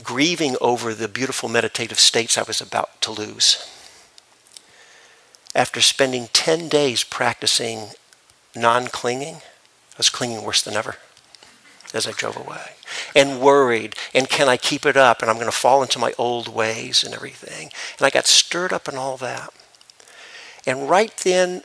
grieving 0.03 0.57
over 0.61 0.95
the 0.95 1.09
beautiful 1.09 1.49
meditative 1.49 2.01
states 2.01 2.37
I 2.37 2.43
was 2.43 2.61
about 2.61 3.01
to 3.03 3.12
lose 3.12 3.69
after 5.55 5.81
spending 5.81 6.29
10 6.33 6.69
days 6.69 7.05
practicing 7.05 7.91
non 8.55 8.87
clinging, 8.87 9.37
I 9.37 9.99
was 9.99 10.11
clinging 10.11 10.45
worse 10.45 10.62
than 10.62 10.75
ever 10.75 10.97
as 11.95 12.07
I 12.07 12.12
drove 12.12 12.37
away 12.37 12.73
and 13.15 13.41
worried 13.41 13.95
and 14.15 14.29
can 14.29 14.49
I 14.49 14.57
keep 14.57 14.87
it 14.87 14.97
up 14.97 15.21
and 15.21 15.31
I'm 15.31 15.37
going 15.37 15.47
to 15.47 15.53
fall 15.53 15.83
into 15.83 15.99
my 15.99 16.12
old 16.17 16.49
ways 16.49 17.05
and 17.05 17.15
everything. 17.15 17.71
And 17.99 18.07
I 18.07 18.11
got 18.11 18.27
stirred 18.27 18.73
up 18.73 18.88
in 18.88 18.97
all 18.97 19.17
that. 19.19 19.53
And 20.67 20.88
right 20.88 21.15
then, 21.19 21.62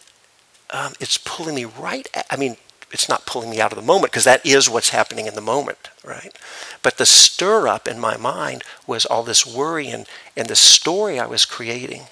um, 0.70 0.94
it's 1.00 1.18
pulling 1.18 1.56
me 1.56 1.66
right, 1.66 2.08
at, 2.14 2.26
I 2.30 2.36
mean, 2.36 2.58
it's 2.92 3.10
not 3.10 3.26
pulling 3.26 3.50
me 3.50 3.62
out 3.62 3.72
of 3.72 3.78
the 3.78 3.86
moment 3.86 4.12
because 4.12 4.24
that 4.24 4.46
is 4.46 4.70
what's 4.70 4.90
happening 4.90 5.28
in 5.28 5.36
the 5.36 5.42
moment, 5.42 5.90
right? 6.04 6.38
But 6.82 6.98
the 6.98 7.06
stir 7.06 7.68
up 7.68 7.88
in 7.88 8.00
my 8.00 8.18
mind 8.18 8.64
was 8.86 9.06
all 9.06 9.24
this 9.24 9.46
worry 9.46 9.88
and, 9.90 10.08
and 10.36 10.48
the 10.48 10.56
story 10.56 11.20
I 11.20 11.26
was 11.26 11.46
creating 11.46 12.04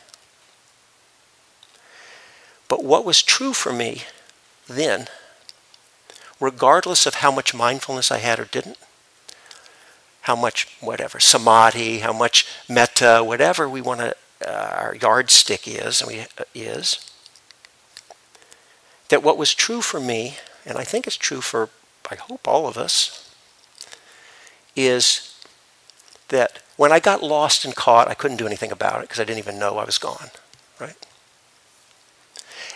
but 2.67 2.83
what 2.83 3.05
was 3.05 3.21
true 3.21 3.53
for 3.53 3.71
me 3.71 4.03
then, 4.67 5.07
regardless 6.39 7.05
of 7.05 7.15
how 7.15 7.31
much 7.31 7.53
mindfulness 7.53 8.11
I 8.11 8.17
had 8.17 8.39
or 8.39 8.45
didn't, 8.45 8.77
how 10.21 10.35
much 10.35 10.67
whatever 10.81 11.19
samadhi, 11.19 11.99
how 11.99 12.13
much 12.13 12.47
metta, 12.67 13.23
whatever 13.23 13.69
we 13.69 13.81
want 13.81 13.99
to 13.99 14.15
uh, 14.45 14.71
our 14.75 14.95
yardstick 14.95 15.67
is, 15.67 16.03
we 16.05 16.19
uh, 16.19 16.43
is 16.53 17.09
that 19.09 19.23
what 19.23 19.37
was 19.37 19.53
true 19.53 19.81
for 19.81 19.99
me, 19.99 20.37
and 20.65 20.77
I 20.77 20.83
think 20.83 21.07
it's 21.07 21.15
true 21.15 21.41
for 21.41 21.69
I 22.11 22.15
hope 22.15 22.47
all 22.47 22.67
of 22.67 22.77
us, 22.77 23.33
is 24.75 25.39
that 26.29 26.59
when 26.75 26.91
I 26.91 26.99
got 26.99 27.23
lost 27.23 27.65
and 27.65 27.75
caught, 27.75 28.07
I 28.07 28.13
couldn't 28.13 28.37
do 28.37 28.45
anything 28.45 28.71
about 28.71 28.99
it 28.99 29.01
because 29.01 29.19
I 29.19 29.23
didn't 29.23 29.39
even 29.39 29.57
know 29.59 29.77
I 29.77 29.85
was 29.85 29.97
gone, 29.97 30.29
right? 30.79 30.95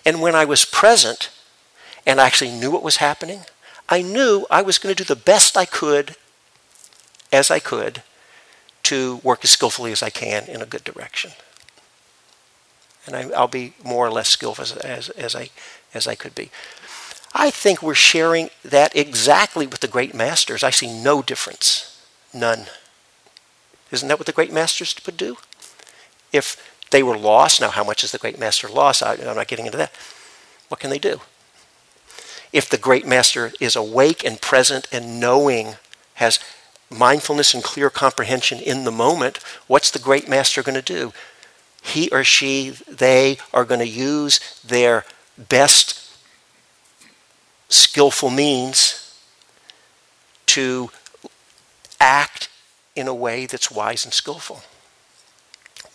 And 0.06 0.22
when 0.22 0.36
I 0.36 0.46
was 0.46 0.66
present 0.66 1.30
and 2.06 2.20
I 2.20 2.26
actually 2.26 2.52
knew 2.52 2.72
what 2.72 2.84
was 2.84 2.98
happening, 2.98 3.42
I 3.88 4.02
knew 4.02 4.46
I 4.50 4.62
was 4.62 4.78
going 4.78 4.94
to 4.94 5.04
do 5.04 5.08
the 5.08 5.20
best 5.20 5.58
I 5.58 5.66
could 5.66 6.16
as 7.32 7.52
I 7.52 7.60
could 7.60 8.04
to 8.84 9.18
work 9.18 9.44
as 9.44 9.50
skillfully 9.50 9.92
as 9.92 10.02
I 10.02 10.10
can 10.10 10.46
in 10.48 10.62
a 10.62 10.66
good 10.66 10.84
direction. 10.84 11.32
And 13.06 13.16
I, 13.16 13.26
will 13.26 13.48
be 13.48 13.74
more 13.84 14.06
or 14.06 14.12
less 14.12 14.30
skillful 14.30 14.64
as, 14.64 14.72
as, 14.78 15.10
as, 15.10 15.36
I, 15.36 15.50
as 15.94 16.08
I 16.08 16.16
could 16.16 16.36
be. 16.36 16.50
I 17.34 17.50
think 17.50 17.82
we're 17.82 17.96
sharing 17.96 18.50
that 18.64 18.96
exactly 18.96 19.68
with 19.68 19.82
the 19.82 19.88
great 19.88 20.14
masters. 20.14 20.64
I 20.64 20.72
see 20.72 21.02
no 21.02 21.22
difference. 21.22 22.04
None. 22.34 22.66
Isn't 23.92 24.08
that 24.08 24.20
what 24.20 24.26
the 24.26 24.32
great 24.32 24.54
masters 24.54 24.96
would 25.06 25.18
do? 25.18 25.38
If 26.32 26.68
they 26.91 27.04
were 27.04 27.17
lost. 27.17 27.62
Now, 27.62 27.69
how 27.69 27.84
much 27.84 28.04
is 28.04 28.12
the 28.12 28.17
great 28.17 28.39
master 28.39 28.67
lost? 28.67 29.04
I, 29.04 29.13
I'm 29.13 29.36
not 29.36 29.47
getting 29.47 29.65
into 29.65 29.78
that. 29.78 29.91
What 30.67 30.80
can 30.80 30.89
they 30.89 30.99
do? 30.99 31.21
If 32.52 32.69
the 32.69 32.78
great 32.78 33.06
master 33.06 33.52
is 33.60 33.75
awake 33.75 34.23
and 34.23 34.41
present 34.41 34.88
and 34.91 35.19
knowing, 35.19 35.75
has 36.15 36.39
mindfulness 36.89 37.54
and 37.54 37.63
clear 37.63 37.89
comprehension 37.89 38.60
in 38.60 38.84
the 38.84 38.91
moment, 38.91 39.39
what's 39.67 39.91
the 39.91 39.99
great 39.99 40.28
master 40.28 40.63
going 40.63 40.75
to 40.75 40.82
do? 40.82 41.13
He 41.82 42.10
or 42.10 42.23
she, 42.23 42.71
they 42.88 43.38
are 43.54 43.65
going 43.65 43.80
to 43.80 43.88
use 43.88 44.39
their 44.62 45.06
best 45.38 46.12
skillful 47.69 48.32
means 48.32 49.15
to 50.47 50.89
act 52.02 52.49
in 52.95 53.08
a 53.08 53.13
way 53.13 53.45
that's 53.45 53.71
wise 53.71 54.04
and 54.04 54.13
skillful. 54.13 54.63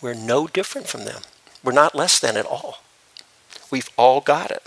We're 0.05 0.13
no 0.13 0.45
different 0.45 0.85
from 0.85 1.05
them. 1.05 1.23
We're 1.63 1.71
not 1.71 1.95
less 1.95 2.19
than 2.19 2.37
at 2.37 2.45
all. 2.45 2.83
We've 3.71 3.89
all 3.97 4.21
got 4.21 4.51
it. 4.51 4.61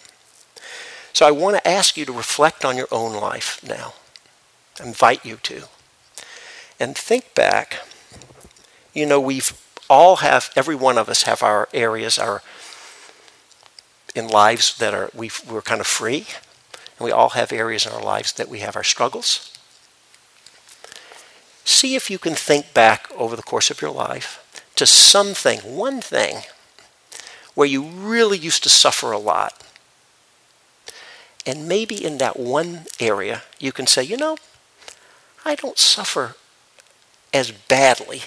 So 1.13 1.29
I 1.29 1.31
want 1.31 1.55
to 1.57 1.69
ask 1.69 1.97
you 1.97 2.05
to 2.07 2.13
reflect 2.13 2.65
on 2.65 2.77
your 2.77 2.89
own 2.91 3.15
life 3.15 3.61
now. 3.63 3.95
I 4.81 4.87
invite 4.87 5.25
you 5.25 5.37
to. 5.45 5.69
And 6.81 6.99
think 6.99 7.37
back. 7.37 7.87
You 8.93 9.07
know, 9.07 9.21
we've 9.21 9.57
all 9.89 10.17
have, 10.17 10.51
every 10.57 10.75
one 10.75 10.99
of 10.99 11.09
us 11.09 11.23
have 11.23 11.45
our 11.45 11.69
areas, 11.73 12.19
our 12.19 12.43
in 14.17 14.27
lives 14.27 14.77
that 14.79 14.93
are, 14.93 15.09
we 15.15 15.31
we're 15.49 15.63
kind 15.63 15.81
of 15.81 15.87
free. 15.87 16.27
And 16.99 17.05
we 17.05 17.13
all 17.13 17.29
have 17.29 17.53
areas 17.53 17.87
in 17.87 17.93
our 17.93 18.03
lives 18.03 18.33
that 18.33 18.49
we 18.49 18.59
have 18.59 18.75
our 18.75 18.83
struggles. 18.83 19.57
See 21.65 21.95
if 21.95 22.11
you 22.11 22.19
can 22.19 22.35
think 22.35 22.75
back 22.75 23.09
over 23.17 23.37
the 23.37 23.43
course 23.45 23.71
of 23.71 23.81
your 23.81 23.93
life 23.93 24.45
to 24.79 24.87
something, 24.87 25.61
one 25.61 26.01
thing, 26.01 26.43
where 27.55 27.69
you 27.69 27.83
really 27.83 28.39
used 28.39 28.63
to 28.63 28.69
suffer 28.69 29.13
a 29.13 29.19
lot. 29.19 29.65
And 31.45 31.69
maybe 31.69 32.05
in 32.05 32.19
that 32.19 32.39
one 32.39 32.87
area, 33.01 33.43
you 33.59 33.73
can 33.73 33.87
say, 33.87 34.03
you 34.03 34.17
know, 34.17 34.37
I 35.45 35.55
don't 35.55 35.79
suffer 35.79 36.37
as 37.33 37.51
badly 37.51 38.23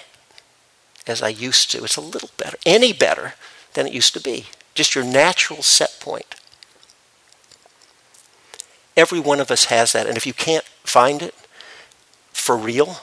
as 1.06 1.22
I 1.22 1.28
used 1.28 1.70
to. 1.70 1.84
It's 1.84 1.96
a 1.96 2.02
little 2.02 2.30
better, 2.36 2.58
any 2.66 2.92
better 2.92 3.34
than 3.74 3.86
it 3.86 3.92
used 3.92 4.12
to 4.14 4.20
be. 4.20 4.46
Just 4.74 4.94
your 4.94 5.04
natural 5.04 5.62
set 5.62 5.98
point. 6.00 6.34
Every 8.96 9.20
one 9.20 9.40
of 9.40 9.50
us 9.50 9.66
has 9.66 9.92
that. 9.92 10.06
And 10.06 10.16
if 10.16 10.26
you 10.26 10.34
can't 10.34 10.64
find 10.84 11.22
it 11.22 11.34
for 12.32 12.56
real, 12.56 12.98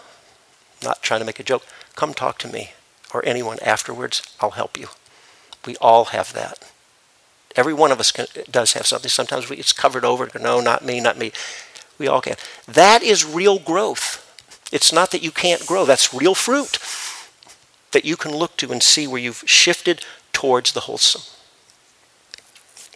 not 0.83 1.01
trying 1.01 1.21
to 1.21 1.25
make 1.25 1.39
a 1.39 1.43
joke, 1.43 1.65
come 1.95 2.13
talk 2.13 2.37
to 2.39 2.47
me 2.47 2.73
or 3.13 3.25
anyone 3.25 3.59
afterwards, 3.59 4.21
I'll 4.39 4.51
help 4.51 4.77
you. 4.77 4.87
We 5.65 5.75
all 5.77 6.05
have 6.05 6.33
that. 6.33 6.71
Every 7.55 7.73
one 7.73 7.91
of 7.91 7.99
us 7.99 8.11
can, 8.11 8.27
does 8.49 8.73
have 8.73 8.85
something. 8.85 9.09
Sometimes 9.09 9.49
we, 9.49 9.57
it's 9.57 9.73
covered 9.73 10.05
over. 10.05 10.29
No, 10.39 10.61
not 10.61 10.85
me, 10.85 11.01
not 11.01 11.17
me. 11.17 11.31
We 11.97 12.07
all 12.07 12.21
can. 12.21 12.35
That 12.67 13.03
is 13.03 13.25
real 13.25 13.59
growth. 13.59 14.25
It's 14.71 14.93
not 14.93 15.11
that 15.11 15.23
you 15.23 15.31
can't 15.31 15.65
grow. 15.65 15.85
That's 15.85 16.13
real 16.13 16.35
fruit 16.35 16.77
that 17.91 18.05
you 18.05 18.15
can 18.15 18.35
look 18.35 18.55
to 18.57 18.71
and 18.71 18.83
see 18.83 19.07
where 19.07 19.21
you've 19.21 19.43
shifted 19.45 20.05
towards 20.31 20.71
the 20.73 20.81
wholesome. 20.81 21.23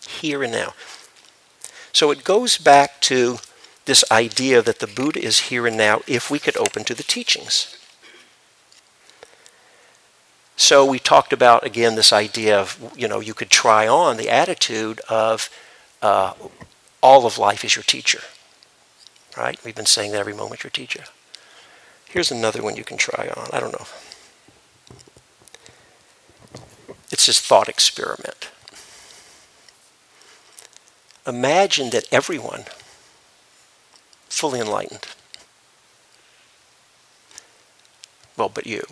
Here 0.07 0.43
and 0.43 0.53
now. 0.53 0.73
So 1.91 2.11
it 2.11 2.23
goes 2.23 2.57
back 2.57 3.01
to 3.01 3.37
this 3.85 4.03
idea 4.11 4.61
that 4.61 4.79
the 4.79 4.87
Buddha 4.87 5.21
is 5.21 5.41
here 5.49 5.67
and 5.67 5.75
now 5.75 6.01
if 6.07 6.31
we 6.31 6.39
could 6.39 6.55
open 6.57 6.83
to 6.85 6.93
the 6.93 7.03
teachings. 7.03 7.77
So 10.63 10.85
we 10.85 10.97
talked 10.97 11.33
about 11.33 11.65
again 11.65 11.95
this 11.95 12.13
idea 12.13 12.57
of 12.57 12.93
you 12.95 13.05
know 13.09 13.19
you 13.19 13.33
could 13.33 13.49
try 13.49 13.85
on 13.85 14.15
the 14.15 14.29
attitude 14.29 15.01
of 15.09 15.49
uh, 16.01 16.35
all 17.01 17.25
of 17.25 17.37
life 17.37 17.65
is 17.65 17.75
your 17.75 17.83
teacher, 17.83 18.21
right? 19.35 19.61
We've 19.65 19.75
been 19.75 19.85
saying 19.85 20.13
that 20.13 20.19
every 20.19 20.33
moment 20.33 20.63
your 20.63 20.71
teacher. 20.71 21.03
Here's 22.07 22.31
another 22.31 22.63
one 22.63 22.77
you 22.77 22.85
can 22.85 22.95
try 22.95 23.27
on. 23.35 23.49
I 23.51 23.59
don't 23.59 23.73
know. 23.73 23.87
It's 27.11 27.25
this 27.25 27.41
thought 27.41 27.67
experiment. 27.67 28.49
imagine 31.27 31.89
that 31.89 32.07
everyone, 32.09 32.63
fully 34.29 34.61
enlightened, 34.61 35.07
well, 38.37 38.47
but 38.47 38.65
you, 38.65 38.83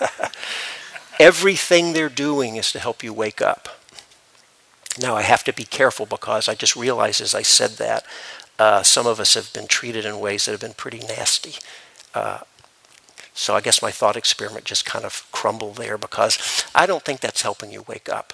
everything 1.20 1.92
they're 1.92 2.08
doing 2.08 2.56
is 2.56 2.72
to 2.72 2.78
help 2.78 3.02
you 3.02 3.12
wake 3.12 3.40
up. 3.40 3.68
Now, 5.00 5.14
I 5.14 5.22
have 5.22 5.44
to 5.44 5.52
be 5.52 5.64
careful 5.64 6.06
because 6.06 6.48
I 6.48 6.54
just 6.54 6.74
realized 6.74 7.20
as 7.20 7.34
I 7.34 7.42
said 7.42 7.72
that, 7.72 8.04
uh, 8.58 8.82
some 8.82 9.06
of 9.06 9.20
us 9.20 9.34
have 9.34 9.52
been 9.52 9.68
treated 9.68 10.04
in 10.04 10.18
ways 10.18 10.44
that 10.44 10.52
have 10.52 10.60
been 10.60 10.72
pretty 10.72 10.98
nasty. 10.98 11.54
Uh, 12.14 12.40
so 13.32 13.54
I 13.54 13.60
guess 13.60 13.80
my 13.80 13.92
thought 13.92 14.16
experiment 14.16 14.64
just 14.64 14.84
kind 14.84 15.04
of 15.04 15.28
crumbled 15.30 15.76
there 15.76 15.96
because 15.96 16.64
I 16.74 16.86
don't 16.86 17.04
think 17.04 17.20
that's 17.20 17.42
helping 17.42 17.70
you 17.70 17.84
wake 17.86 18.08
up. 18.08 18.32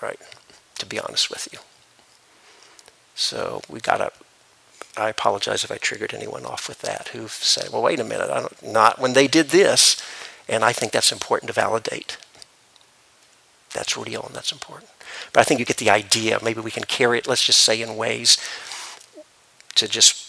Right? 0.00 0.18
To 0.78 0.86
be 0.86 0.98
honest 0.98 1.28
with 1.28 1.48
you. 1.52 1.58
So 3.14 3.60
we 3.68 3.80
got 3.80 3.98
to. 3.98 4.10
I 4.96 5.08
apologize 5.08 5.64
if 5.64 5.70
I 5.70 5.76
triggered 5.76 6.14
anyone 6.14 6.46
off 6.46 6.68
with 6.68 6.80
that 6.80 7.08
who've 7.08 7.30
said, 7.30 7.70
"Well, 7.70 7.82
wait 7.82 8.00
a 8.00 8.04
minute, 8.04 8.30
I 8.30 8.40
don't, 8.40 8.62
not 8.62 8.98
when 8.98 9.12
they 9.12 9.26
did 9.26 9.50
this," 9.50 9.96
and 10.48 10.64
I 10.64 10.72
think 10.72 10.92
that's 10.92 11.12
important 11.12 11.48
to 11.48 11.52
validate. 11.52 12.16
That's 13.72 13.96
real 13.96 14.22
and 14.22 14.34
that's 14.34 14.52
important. 14.52 14.90
But 15.32 15.40
I 15.40 15.44
think 15.44 15.60
you 15.60 15.66
get 15.66 15.76
the 15.76 15.90
idea. 15.90 16.38
Maybe 16.42 16.60
we 16.60 16.70
can 16.70 16.84
carry 16.84 17.18
it. 17.18 17.26
Let's 17.26 17.44
just 17.44 17.60
say 17.60 17.82
in 17.82 17.96
ways 17.96 18.38
to 19.76 19.86
just 19.86 20.26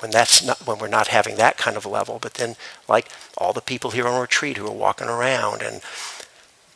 when 0.00 0.10
that's 0.10 0.44
not 0.44 0.66
when 0.66 0.78
we're 0.78 0.88
not 0.88 1.08
having 1.08 1.36
that 1.36 1.56
kind 1.56 1.76
of 1.76 1.86
level 1.86 2.18
but 2.20 2.34
then 2.34 2.56
like 2.88 3.08
all 3.38 3.52
the 3.52 3.60
people 3.60 3.90
here 3.90 4.06
on 4.06 4.20
retreat 4.20 4.56
who 4.56 4.66
are 4.66 4.70
walking 4.70 5.08
around 5.08 5.62
and 5.62 5.80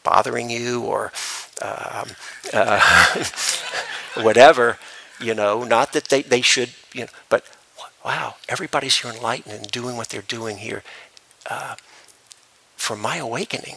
bothering 0.02 0.50
you 0.50 0.82
or 0.82 1.12
um, 1.62 2.08
uh, 2.52 3.24
whatever 4.22 4.78
you 5.20 5.34
know 5.34 5.64
not 5.64 5.92
that 5.92 6.08
they, 6.08 6.22
they 6.22 6.40
should 6.40 6.70
you 6.92 7.02
know 7.02 7.10
but 7.28 7.44
wow 8.04 8.34
everybody's 8.48 9.00
here 9.00 9.12
enlightened 9.12 9.54
and 9.54 9.70
doing 9.70 9.96
what 9.96 10.08
they're 10.08 10.22
doing 10.22 10.58
here 10.58 10.82
uh, 11.48 11.76
for 12.76 12.96
my 12.96 13.16
awakening. 13.16 13.76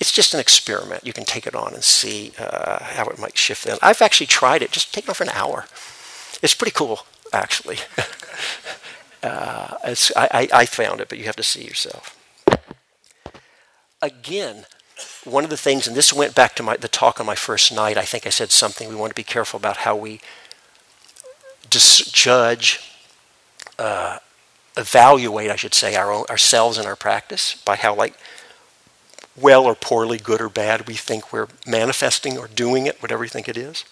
It's 0.00 0.12
just 0.12 0.34
an 0.34 0.40
experiment. 0.40 1.06
You 1.06 1.12
can 1.12 1.24
take 1.24 1.46
it 1.46 1.54
on 1.54 1.72
and 1.72 1.84
see 1.84 2.32
uh, 2.38 2.82
how 2.82 3.06
it 3.06 3.18
might 3.18 3.38
shift 3.38 3.64
them. 3.64 3.78
I've 3.80 4.02
actually 4.02 4.26
tried 4.26 4.62
it. 4.62 4.72
Just 4.72 4.92
take 4.92 5.08
it 5.08 5.14
for 5.14 5.24
an 5.24 5.30
hour. 5.30 5.66
It's 6.42 6.54
pretty 6.54 6.72
cool 6.72 7.06
actually. 7.32 7.78
uh, 9.22 9.76
I, 10.16 10.48
I 10.52 10.66
found 10.66 11.00
it, 11.00 11.08
but 11.08 11.18
you 11.18 11.24
have 11.24 11.36
to 11.36 11.42
see 11.42 11.64
yourself. 11.64 12.16
Again, 14.00 14.66
one 15.24 15.44
of 15.44 15.50
the 15.50 15.56
things, 15.56 15.86
and 15.86 15.96
this 15.96 16.12
went 16.12 16.34
back 16.34 16.54
to 16.56 16.62
my, 16.62 16.76
the 16.76 16.88
talk 16.88 17.18
on 17.18 17.26
my 17.26 17.34
first 17.34 17.72
night, 17.72 17.96
I 17.96 18.04
think 18.04 18.26
I 18.26 18.30
said 18.30 18.50
something, 18.50 18.88
we 18.88 18.94
want 18.94 19.10
to 19.10 19.14
be 19.14 19.24
careful 19.24 19.58
about 19.58 19.78
how 19.78 19.96
we 19.96 20.20
dis- 21.74 22.10
judge, 22.10 22.80
uh, 23.78 24.18
evaluate, 24.76 25.50
I 25.50 25.56
should 25.56 25.74
say, 25.74 25.96
our 25.96 26.12
own, 26.12 26.24
ourselves 26.30 26.78
and 26.78 26.86
our 26.86 26.96
practice 26.96 27.60
by 27.64 27.76
how, 27.76 27.94
like, 27.94 28.14
well 29.36 29.64
or 29.64 29.74
poorly, 29.74 30.18
good 30.18 30.40
or 30.40 30.48
bad, 30.48 30.86
we 30.86 30.94
think 30.94 31.32
we're 31.32 31.48
manifesting 31.66 32.38
or 32.38 32.46
doing 32.46 32.86
it, 32.86 33.02
whatever 33.02 33.24
you 33.24 33.30
think 33.30 33.48
it 33.48 33.56
is. 33.56 33.84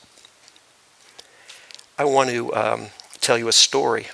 I 1.99 2.05
want 2.05 2.31
to 2.31 2.55
um, 2.55 2.87
tell 3.21 3.37
you 3.37 3.49
a 3.49 3.53
story. 3.53 4.07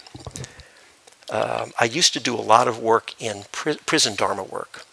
Um, 1.31 1.73
I 1.79 1.85
used 1.85 2.15
to 2.15 2.21
do 2.21 2.35
a 2.35 2.41
lot 2.41 2.69
of 2.69 2.79
work 2.79 3.15
in 3.21 3.45
pri- 3.53 3.77
prison 3.85 4.15
Dharma 4.15 4.43
work. 4.43 4.87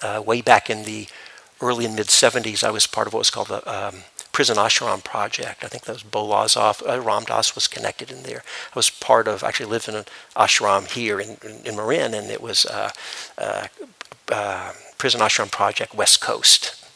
Uh, 0.00 0.22
way 0.24 0.40
back 0.40 0.70
in 0.70 0.84
the 0.84 1.08
early 1.60 1.84
and 1.84 1.94
mid 1.94 2.06
70s, 2.06 2.64
I 2.64 2.70
was 2.70 2.86
part 2.86 3.06
of 3.06 3.12
what 3.12 3.18
was 3.18 3.30
called 3.30 3.48
the 3.48 3.60
um, 3.70 4.04
Prison 4.38 4.56
Ashram 4.56 5.02
Project. 5.02 5.64
I 5.64 5.66
think 5.66 5.82
that 5.86 5.94
was 5.94 6.04
Bo 6.04 6.24
Lozoff, 6.24 6.80
uh, 6.88 7.00
Ram 7.00 7.24
Dass 7.24 7.56
was 7.56 7.66
connected 7.66 8.12
in 8.12 8.22
there. 8.22 8.44
I 8.72 8.78
was 8.78 8.88
part 8.88 9.26
of, 9.26 9.42
actually 9.42 9.68
lived 9.68 9.88
in 9.88 9.96
an 9.96 10.04
ashram 10.36 10.88
here 10.88 11.18
in, 11.18 11.38
in, 11.44 11.66
in 11.66 11.74
Marin, 11.74 12.14
and 12.14 12.30
it 12.30 12.40
was 12.40 12.64
uh, 12.64 12.90
uh, 13.36 13.66
uh 14.30 14.72
Prison 14.96 15.20
Ashram 15.20 15.50
Project 15.50 15.92
West 15.92 16.20
Coast. 16.20 16.86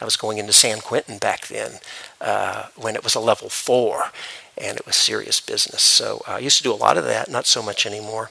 I 0.00 0.04
was 0.04 0.16
going 0.16 0.38
into 0.38 0.52
San 0.52 0.78
Quentin 0.78 1.18
back 1.18 1.48
then 1.48 1.80
uh, 2.20 2.66
when 2.76 2.94
it 2.94 3.02
was 3.02 3.16
a 3.16 3.20
level 3.20 3.48
four 3.48 4.12
and 4.56 4.76
it 4.76 4.86
was 4.86 4.94
serious 4.94 5.40
business. 5.40 5.82
So 5.82 6.22
uh, 6.28 6.34
I 6.34 6.38
used 6.38 6.58
to 6.58 6.62
do 6.62 6.72
a 6.72 6.84
lot 6.86 6.96
of 6.96 7.02
that, 7.02 7.28
not 7.28 7.46
so 7.46 7.64
much 7.64 7.84
anymore. 7.84 8.30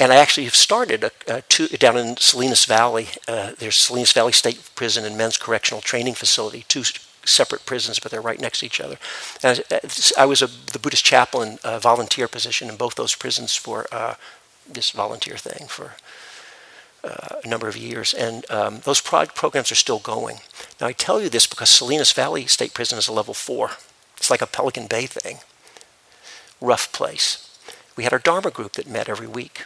And 0.00 0.10
I 0.10 0.16
actually 0.16 0.44
have 0.44 0.54
started 0.54 1.04
a, 1.04 1.10
a 1.28 1.42
two, 1.42 1.68
down 1.68 1.98
in 1.98 2.16
Salinas 2.16 2.64
Valley. 2.64 3.08
Uh, 3.28 3.52
there's 3.58 3.76
Salinas 3.76 4.12
Valley 4.12 4.32
State 4.32 4.70
Prison 4.74 5.04
and 5.04 5.16
Men's 5.16 5.36
Correctional 5.36 5.82
Training 5.82 6.14
Facility, 6.14 6.64
two 6.68 6.84
separate 7.26 7.66
prisons, 7.66 7.98
but 7.98 8.10
they're 8.10 8.22
right 8.22 8.40
next 8.40 8.60
to 8.60 8.66
each 8.66 8.80
other. 8.80 8.96
And 9.42 9.62
I, 9.70 9.80
I 10.16 10.24
was 10.24 10.40
a, 10.40 10.46
the 10.46 10.78
Buddhist 10.78 11.04
chaplain 11.04 11.58
uh, 11.62 11.78
volunteer 11.78 12.28
position 12.28 12.70
in 12.70 12.76
both 12.76 12.94
those 12.94 13.14
prisons 13.14 13.54
for 13.54 13.86
uh, 13.92 14.14
this 14.66 14.90
volunteer 14.90 15.36
thing 15.36 15.68
for 15.68 15.92
uh, 17.04 17.36
a 17.44 17.46
number 17.46 17.68
of 17.68 17.76
years, 17.76 18.14
and 18.14 18.50
um, 18.50 18.80
those 18.84 19.00
programs 19.02 19.70
are 19.70 19.76
still 19.76 19.98
going. 19.98 20.38
Now, 20.80 20.86
I 20.86 20.92
tell 20.92 21.20
you 21.20 21.28
this 21.28 21.46
because 21.46 21.68
Salinas 21.68 22.12
Valley 22.12 22.46
State 22.46 22.72
Prison 22.72 22.98
is 22.98 23.08
a 23.08 23.12
level 23.12 23.34
four. 23.34 23.72
It's 24.16 24.30
like 24.30 24.42
a 24.42 24.46
Pelican 24.46 24.86
Bay 24.86 25.06
thing. 25.06 25.38
Rough 26.60 26.90
place. 26.92 27.46
We 27.96 28.04
had 28.04 28.12
our 28.12 28.18
Dharma 28.18 28.50
group 28.50 28.72
that 28.72 28.86
met 28.86 29.08
every 29.08 29.26
week. 29.26 29.64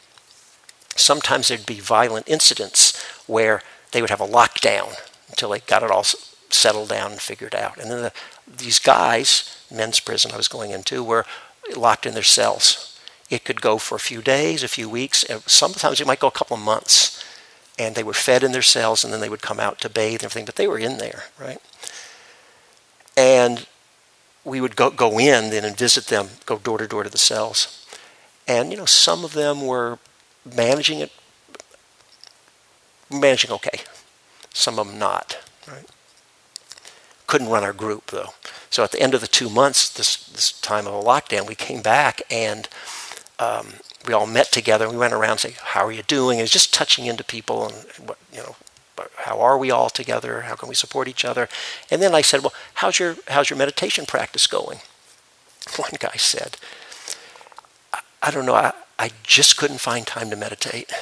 Sometimes 1.05 1.49
there'd 1.49 1.67
be 1.67 1.81
violent 1.81 2.27
incidents 2.27 2.99
where 3.27 3.61
they 3.93 4.01
would 4.01 4.09
have 4.09 4.23
a 4.23 4.27
lockdown 4.27 4.95
until 5.29 5.51
they 5.51 5.61
got 5.61 5.83
it 5.83 5.91
all 5.91 6.05
settled 6.49 6.89
down 6.89 7.13
and 7.13 7.21
figured 7.21 7.55
out. 7.55 7.77
And 7.77 7.91
then 7.91 8.03
the, 8.05 8.13
these 8.47 8.79
guys, 8.79 9.63
men's 9.71 10.01
prison 10.01 10.33
I 10.33 10.39
was 10.39 10.49
going 10.49 10.71
into, 10.71 11.05
were 11.05 11.27
locked 11.77 12.07
in 12.07 12.15
their 12.15 12.23
cells. 12.23 12.99
It 13.29 13.45
could 13.45 13.61
go 13.61 13.77
for 13.77 13.97
a 13.97 14.01
few 14.01 14.23
days, 14.23 14.63
a 14.63 14.69
few 14.69 14.89
weeks. 14.89 15.27
Sometimes 15.45 16.01
it 16.01 16.07
might 16.07 16.21
go 16.21 16.29
a 16.29 16.39
couple 16.39 16.57
of 16.57 16.63
months. 16.63 17.23
And 17.79 17.95
they 17.95 18.03
were 18.03 18.15
fed 18.15 18.43
in 18.43 18.53
their 18.53 18.63
cells, 18.63 19.05
and 19.05 19.13
then 19.13 19.21
they 19.21 19.29
would 19.29 19.43
come 19.43 19.61
out 19.61 19.81
to 19.81 19.91
bathe 19.91 20.23
and 20.23 20.25
everything. 20.25 20.47
But 20.47 20.57
they 20.57 20.69
were 20.69 20.79
in 20.79 20.97
there, 20.97 21.25
right? 21.39 21.61
And 23.15 23.67
we 24.43 24.63
would 24.63 24.75
go, 24.75 24.89
go 24.89 25.19
in 25.19 25.51
then 25.51 25.67
and 25.67 25.77
visit 25.77 26.07
them, 26.07 26.29
go 26.47 26.57
door 26.57 26.79
to 26.79 26.87
door 26.87 27.03
to 27.03 27.11
the 27.11 27.19
cells. 27.19 27.85
And, 28.49 28.71
you 28.71 28.79
know, 28.79 28.87
some 28.87 29.23
of 29.23 29.35
them 29.35 29.67
were 29.67 29.99
managing 30.45 31.01
it, 31.01 31.13
managing 33.11 33.51
okay. 33.53 33.81
Some 34.53 34.79
of 34.79 34.87
them 34.87 34.99
not, 34.99 35.39
right? 35.69 35.87
Couldn't 37.27 37.49
run 37.49 37.65
our 37.65 37.73
group, 37.73 38.07
though. 38.07 38.31
So 38.71 38.85
at 38.85 38.91
the 38.91 39.01
end 39.01 39.15
of 39.15 39.21
the 39.21 39.27
two 39.27 39.49
months, 39.49 39.89
this, 39.89 40.17
this 40.17 40.53
time 40.53 40.87
of 40.87 40.95
a 40.95 41.03
lockdown, 41.03 41.47
we 41.47 41.55
came 41.55 41.83
back 41.83 42.23
and 42.31 42.69
um, 43.39 43.75
we 44.07 44.13
all 44.13 44.27
met 44.27 44.53
together. 44.53 44.85
And 44.85 44.95
we 44.95 44.99
went 44.99 45.15
around 45.15 45.45
and 45.45 45.55
how 45.55 45.87
are 45.87 45.93
you 45.93 46.03
doing? 46.03 46.41
And 46.41 46.49
just 46.49 46.75
touching 46.75 47.07
into 47.07 47.25
people 47.25 47.67
and 47.67 47.75
what, 48.07 48.19
you 48.33 48.39
know, 48.39 48.57
how 49.17 49.41
are 49.41 49.59
we 49.59 49.71
all 49.71 49.91
together? 49.91 50.43
How 50.43 50.55
can 50.55 50.69
we 50.69 50.75
support 50.75 51.09
each 51.09 51.25
other? 51.25 51.49
And 51.91 52.01
then 52.01 52.15
I 52.15 52.21
said, 52.21 52.43
well, 52.43 52.55
how's 52.75 52.99
your, 52.99 53.17
how's 53.29 53.51
your 53.51 53.59
meditation 53.59 54.07
practice 54.07 54.47
going? 54.47 54.79
One 55.77 55.93
guy 55.99 56.17
said, 56.17 56.57
I, 58.23 58.31
don't 58.31 58.47
know, 58.47 58.73
I 58.99 59.11
just 59.23 59.57
couldn't 59.57 59.79
find 59.79 60.07
time 60.07 60.31
to 60.31 60.37
meditate. 60.37 60.93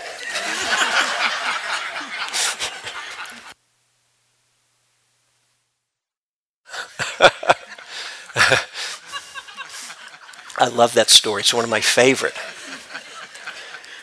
I 10.58 10.68
love 10.68 10.94
that 10.94 11.10
story. 11.10 11.40
It's 11.40 11.52
one 11.52 11.64
of 11.64 11.70
my 11.70 11.80
favorite. 11.80 12.34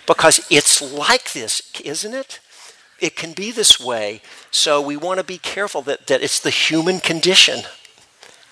Because 0.06 0.46
it's 0.50 0.82
like 0.82 1.32
this, 1.34 1.72
isn't 1.84 2.14
it? 2.14 2.40
it 3.02 3.16
can 3.16 3.34
be 3.34 3.52
this 3.52 3.80
way. 3.80 4.22
So 4.52 4.82
we 4.82 4.98
want 4.98 5.20
to 5.20 5.24
be 5.24 5.38
careful 5.38 5.82
that, 5.84 6.08
that 6.08 6.22
it's 6.22 6.40
the 6.40 6.50
human 6.50 7.00
condition. 7.00 7.64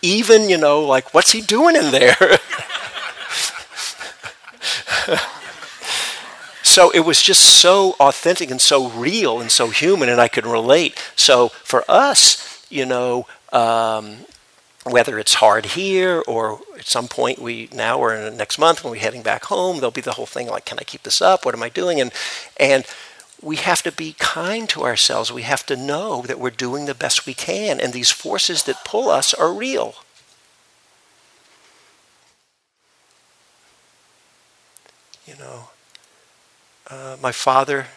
Even, 0.01 0.49
you 0.49 0.57
know, 0.57 0.81
like, 0.81 1.13
what's 1.13 1.31
he 1.31 1.41
doing 1.41 1.75
in 1.75 1.91
there? 1.91 2.15
so 6.63 6.91
it 6.91 7.01
was 7.01 7.21
just 7.21 7.41
so 7.61 7.95
authentic 7.99 8.51
and 8.51 8.61
so 8.61 8.89
real 8.89 9.39
and 9.39 9.51
so 9.51 9.69
human, 9.69 10.09
and 10.09 10.21
I 10.21 10.27
could 10.27 10.45
relate. 10.45 10.97
So 11.15 11.49
for 11.49 11.83
us, 11.87 12.65
you 12.69 12.85
know, 12.85 13.27
um, 13.51 14.17
whether 14.83 15.19
it's 15.19 15.35
hard 15.35 15.65
here 15.65 16.23
or 16.27 16.59
at 16.77 16.85
some 16.85 17.07
point 17.07 17.39
we 17.39 17.69
now 17.73 17.99
or 17.99 18.13
in 18.13 18.37
next 18.37 18.57
month 18.57 18.83
when 18.83 18.91
we're 18.91 18.99
heading 18.99 19.23
back 19.23 19.45
home, 19.45 19.77
there'll 19.77 19.91
be 19.91 20.01
the 20.01 20.13
whole 20.13 20.25
thing 20.25 20.47
like, 20.47 20.65
can 20.65 20.79
I 20.79 20.83
keep 20.83 21.03
this 21.03 21.21
up? 21.21 21.45
What 21.45 21.55
am 21.55 21.63
I 21.63 21.69
doing? 21.69 21.99
And 21.99 22.11
and 22.59 22.85
we 23.41 23.57
have 23.57 23.83
to 23.83 23.91
be 23.91 24.15
kind 24.17 24.67
to 24.69 24.83
ourselves. 24.83 25.31
We 25.31 25.43
have 25.43 25.65
to 25.67 25.75
know 25.75 26.23
that 26.23 26.39
we're 26.39 26.49
doing 26.49 26.85
the 26.85 26.95
best 26.95 27.25
we 27.25 27.33
can, 27.33 27.79
and 27.79 27.93
these 27.93 28.11
forces 28.11 28.63
that 28.63 28.83
pull 28.83 29.09
us 29.09 29.33
are 29.33 29.53
real. 29.53 29.95
You 35.37 35.43
know, 35.43 35.69
uh, 36.89 37.17
my 37.21 37.31
father, 37.31 37.87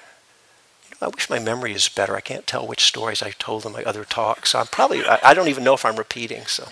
you 0.91 0.97
know, 1.01 1.07
I 1.07 1.09
wish 1.09 1.31
my 1.31 1.39
memory 1.39 1.73
is 1.73 1.89
better. 1.89 2.17
I 2.17 2.21
can't 2.21 2.47
tell 2.47 2.67
which 2.67 2.85
stories 2.85 3.23
I 3.23 3.31
told 3.31 3.65
in 3.65 3.73
my 3.73 3.85
other 3.85 4.05
talks. 4.05 4.55
I'm 4.55 4.67
probably, 4.67 5.05
I, 5.05 5.19
I 5.25 5.35
don't 5.35 5.49
even 5.49 5.65
know 5.65 5.75
if 5.75 5.85
I'm 5.85 5.97
repeating. 5.97 6.45
So, 6.47 6.69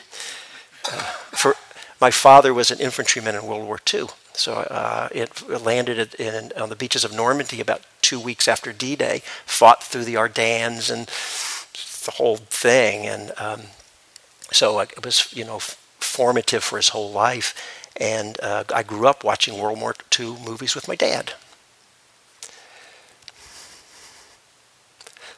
uh, 0.90 1.02
for 1.32 1.54
my 2.00 2.10
father 2.10 2.52
was 2.54 2.70
an 2.70 2.80
infantryman 2.80 3.34
in 3.34 3.46
World 3.46 3.66
War 3.66 3.80
II. 3.92 4.06
So 4.32 4.54
uh, 4.54 5.08
it 5.10 5.48
landed 5.48 6.14
in, 6.14 6.52
on 6.56 6.68
the 6.68 6.76
beaches 6.76 7.04
of 7.04 7.12
Normandy 7.12 7.60
about 7.60 7.82
two 8.02 8.20
weeks 8.20 8.46
after 8.46 8.72
D-Day, 8.72 9.22
fought 9.44 9.82
through 9.82 10.04
the 10.04 10.16
Ardennes 10.16 10.90
and 10.90 11.06
the 12.04 12.12
whole 12.12 12.36
thing. 12.36 13.06
And 13.06 13.32
um, 13.38 13.62
so 14.52 14.78
it 14.78 15.04
was, 15.04 15.32
you 15.34 15.44
know, 15.44 15.58
formative 15.58 16.62
for 16.62 16.76
his 16.76 16.90
whole 16.90 17.10
life. 17.10 17.77
And 17.98 18.38
uh, 18.40 18.64
I 18.72 18.82
grew 18.82 19.06
up 19.08 19.24
watching 19.24 19.58
World 19.58 19.80
War 19.80 19.94
II 20.18 20.36
movies 20.44 20.74
with 20.74 20.88
my 20.88 20.94
dad. 20.94 21.32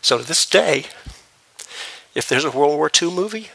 So 0.02 0.18
to 0.18 0.24
this 0.24 0.46
day, 0.46 0.86
if 2.14 2.28
there's 2.28 2.44
a 2.44 2.50
World 2.50 2.76
War 2.76 2.90
II 2.90 3.10
movie, 3.10 3.48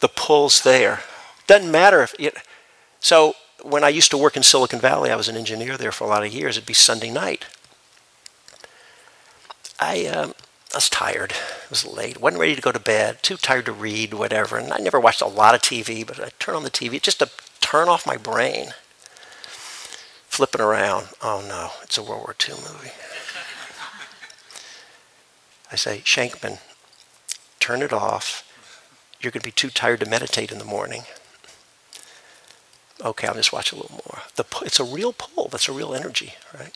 the 0.00 0.08
pull's 0.08 0.62
there. 0.62 1.00
Doesn't 1.46 1.70
matter 1.70 2.02
if 2.02 2.14
it. 2.18 2.36
So 3.00 3.34
when 3.62 3.84
I 3.84 3.88
used 3.88 4.10
to 4.10 4.18
work 4.18 4.36
in 4.36 4.42
Silicon 4.42 4.80
Valley, 4.80 5.10
I 5.10 5.16
was 5.16 5.28
an 5.28 5.36
engineer 5.36 5.76
there 5.76 5.92
for 5.92 6.04
a 6.04 6.08
lot 6.08 6.24
of 6.24 6.32
years. 6.32 6.56
It'd 6.56 6.66
be 6.66 6.74
Sunday 6.74 7.10
night. 7.10 7.46
I, 9.80 10.06
um, 10.06 10.34
I 10.72 10.76
was 10.76 10.88
tired. 10.88 11.32
It 11.32 11.70
was 11.70 11.86
late. 11.86 12.20
wasn't 12.20 12.40
ready 12.40 12.54
to 12.54 12.62
go 12.62 12.72
to 12.72 12.78
bed. 12.78 13.22
Too 13.22 13.36
tired 13.36 13.66
to 13.66 13.72
read, 13.72 14.14
whatever. 14.14 14.58
And 14.58 14.72
I 14.72 14.78
never 14.78 15.00
watched 15.00 15.20
a 15.20 15.26
lot 15.26 15.54
of 15.54 15.62
TV, 15.62 16.06
but 16.06 16.20
I 16.22 16.30
turn 16.38 16.54
on 16.54 16.64
the 16.64 16.70
TV 16.70 17.00
just 17.00 17.20
to 17.20 17.30
turn 17.68 17.88
off 17.88 18.06
my 18.06 18.16
brain. 18.16 18.70
Flipping 20.26 20.62
around. 20.62 21.08
Oh 21.22 21.44
no, 21.46 21.72
it's 21.82 21.98
a 21.98 22.02
World 22.02 22.22
War 22.22 22.34
II 22.48 22.54
movie. 22.54 22.92
I 25.70 25.76
say, 25.76 25.98
Shankman, 25.98 26.60
turn 27.60 27.82
it 27.82 27.92
off. 27.92 28.42
You're 29.20 29.32
going 29.32 29.42
to 29.42 29.46
be 29.46 29.52
too 29.52 29.68
tired 29.68 30.00
to 30.00 30.08
meditate 30.08 30.50
in 30.50 30.58
the 30.58 30.64
morning. 30.64 31.02
Okay, 33.04 33.26
I'll 33.26 33.34
just 33.34 33.52
watch 33.52 33.70
a 33.70 33.76
little 33.76 34.00
more. 34.06 34.22
The, 34.36 34.44
it's 34.62 34.80
a 34.80 34.84
real 34.84 35.12
pull. 35.12 35.48
That's 35.48 35.68
a 35.68 35.72
real 35.72 35.94
energy, 35.94 36.34
right? 36.58 36.74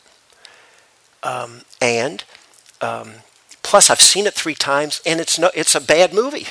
Um, 1.23 1.61
and 1.81 2.23
um, 2.81 3.13
plus, 3.63 3.89
I've 3.89 3.99
seen 3.99 4.27
it 4.27 4.35
three 4.35 4.53
times, 4.53 5.01
and 5.07 5.19
it's 5.19 5.39
no, 5.39 5.49
it's 5.55 5.73
a 5.73 5.81
bad 5.81 6.13
movie. 6.13 6.47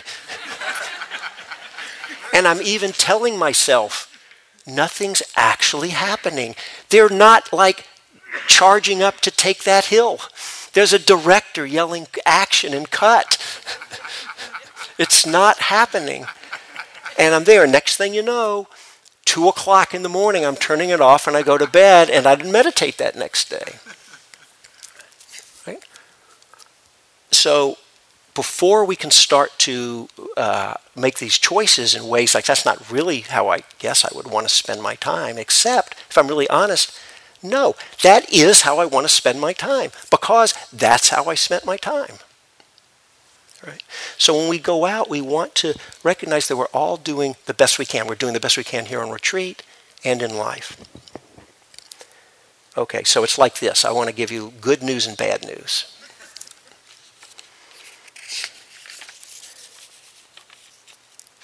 and 2.34 2.48
I'm 2.48 2.60
even 2.60 2.90
telling 2.90 3.38
myself, 3.38 4.11
nothing's 4.66 5.22
actually 5.36 5.90
happening. 5.90 6.54
They're 6.88 7.08
not 7.08 7.52
like 7.52 7.86
charging 8.46 9.02
up 9.02 9.20
to 9.20 9.30
take 9.30 9.64
that 9.64 9.86
hill. 9.86 10.20
There's 10.72 10.92
a 10.92 10.98
director 10.98 11.66
yelling 11.66 12.06
action 12.24 12.72
and 12.72 12.90
cut. 12.90 13.38
it's 14.98 15.26
not 15.26 15.58
happening. 15.58 16.26
And 17.18 17.34
I'm 17.34 17.44
there. 17.44 17.66
Next 17.66 17.96
thing 17.96 18.14
you 18.14 18.22
know, 18.22 18.68
two 19.24 19.48
o'clock 19.48 19.94
in 19.94 20.02
the 20.02 20.08
morning, 20.08 20.44
I'm 20.44 20.56
turning 20.56 20.90
it 20.90 21.00
off 21.00 21.26
and 21.26 21.36
I 21.36 21.42
go 21.42 21.58
to 21.58 21.66
bed 21.66 22.08
and 22.08 22.26
I 22.26 22.34
didn't 22.34 22.52
meditate 22.52 22.98
that 22.98 23.16
next 23.16 23.50
day. 23.50 23.78
Right? 25.66 25.84
So 27.30 27.76
before 28.34 28.84
we 28.84 28.96
can 28.96 29.10
start 29.10 29.50
to 29.58 30.08
uh, 30.36 30.74
make 30.96 31.18
these 31.18 31.38
choices 31.38 31.94
in 31.94 32.08
ways 32.08 32.34
like 32.34 32.46
that's 32.46 32.64
not 32.64 32.90
really 32.90 33.20
how 33.20 33.48
I 33.48 33.60
guess 33.78 34.04
I 34.04 34.08
would 34.14 34.26
want 34.26 34.48
to 34.48 34.54
spend 34.54 34.82
my 34.82 34.94
time, 34.94 35.38
except 35.38 35.94
if 36.08 36.16
I'm 36.16 36.28
really 36.28 36.48
honest, 36.48 36.98
no, 37.42 37.74
that 38.02 38.32
is 38.32 38.62
how 38.62 38.78
I 38.78 38.86
want 38.86 39.06
to 39.06 39.12
spend 39.12 39.40
my 39.40 39.52
time 39.52 39.90
because 40.10 40.54
that's 40.72 41.10
how 41.10 41.24
I 41.26 41.34
spent 41.34 41.66
my 41.66 41.76
time. 41.76 42.16
Right? 43.66 43.82
So 44.18 44.36
when 44.36 44.48
we 44.48 44.58
go 44.58 44.86
out, 44.86 45.10
we 45.10 45.20
want 45.20 45.54
to 45.56 45.74
recognize 46.02 46.48
that 46.48 46.56
we're 46.56 46.66
all 46.66 46.96
doing 46.96 47.36
the 47.46 47.54
best 47.54 47.78
we 47.78 47.84
can. 47.84 48.06
We're 48.06 48.14
doing 48.16 48.32
the 48.32 48.40
best 48.40 48.56
we 48.56 48.64
can 48.64 48.86
here 48.86 49.00
on 49.00 49.10
retreat 49.10 49.62
and 50.04 50.20
in 50.22 50.36
life. 50.36 50.76
Okay, 52.76 53.04
so 53.04 53.22
it's 53.22 53.38
like 53.38 53.58
this. 53.58 53.84
I 53.84 53.92
want 53.92 54.08
to 54.08 54.14
give 54.14 54.32
you 54.32 54.52
good 54.60 54.82
news 54.82 55.06
and 55.06 55.16
bad 55.16 55.44
news. 55.44 55.94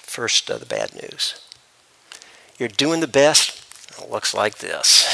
First, 0.09 0.49
uh, 0.49 0.57
the 0.57 0.65
bad 0.65 0.95
news. 0.95 1.39
You're 2.57 2.67
doing 2.67 2.99
the 2.99 3.07
best. 3.07 3.63
It 4.01 4.09
looks 4.09 4.33
like 4.33 4.57
this. 4.57 5.05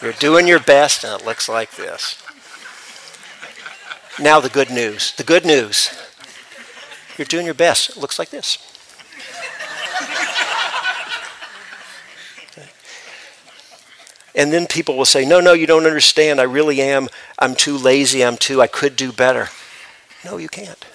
You're 0.00 0.12
doing 0.12 0.46
your 0.46 0.60
best, 0.60 1.02
and 1.02 1.20
it 1.20 1.26
looks 1.26 1.48
like 1.48 1.72
this. 1.72 2.22
Now, 4.20 4.38
the 4.38 4.48
good 4.48 4.70
news. 4.70 5.12
The 5.16 5.24
good 5.24 5.44
news. 5.44 5.90
You're 7.18 7.26
doing 7.26 7.44
your 7.44 7.56
best. 7.56 7.90
It 7.90 7.96
looks 7.96 8.20
like 8.20 8.30
this. 8.30 8.56
And 14.36 14.52
then 14.52 14.68
people 14.68 14.96
will 14.96 15.04
say, 15.04 15.26
No, 15.26 15.40
no, 15.40 15.54
you 15.54 15.66
don't 15.66 15.86
understand. 15.86 16.40
I 16.40 16.44
really 16.44 16.80
am. 16.80 17.08
I'm 17.36 17.56
too 17.56 17.76
lazy. 17.76 18.24
I'm 18.24 18.36
too, 18.36 18.62
I 18.62 18.68
could 18.68 18.94
do 18.94 19.10
better. 19.10 19.48
No, 20.24 20.36
you 20.36 20.48
can't. 20.48 20.86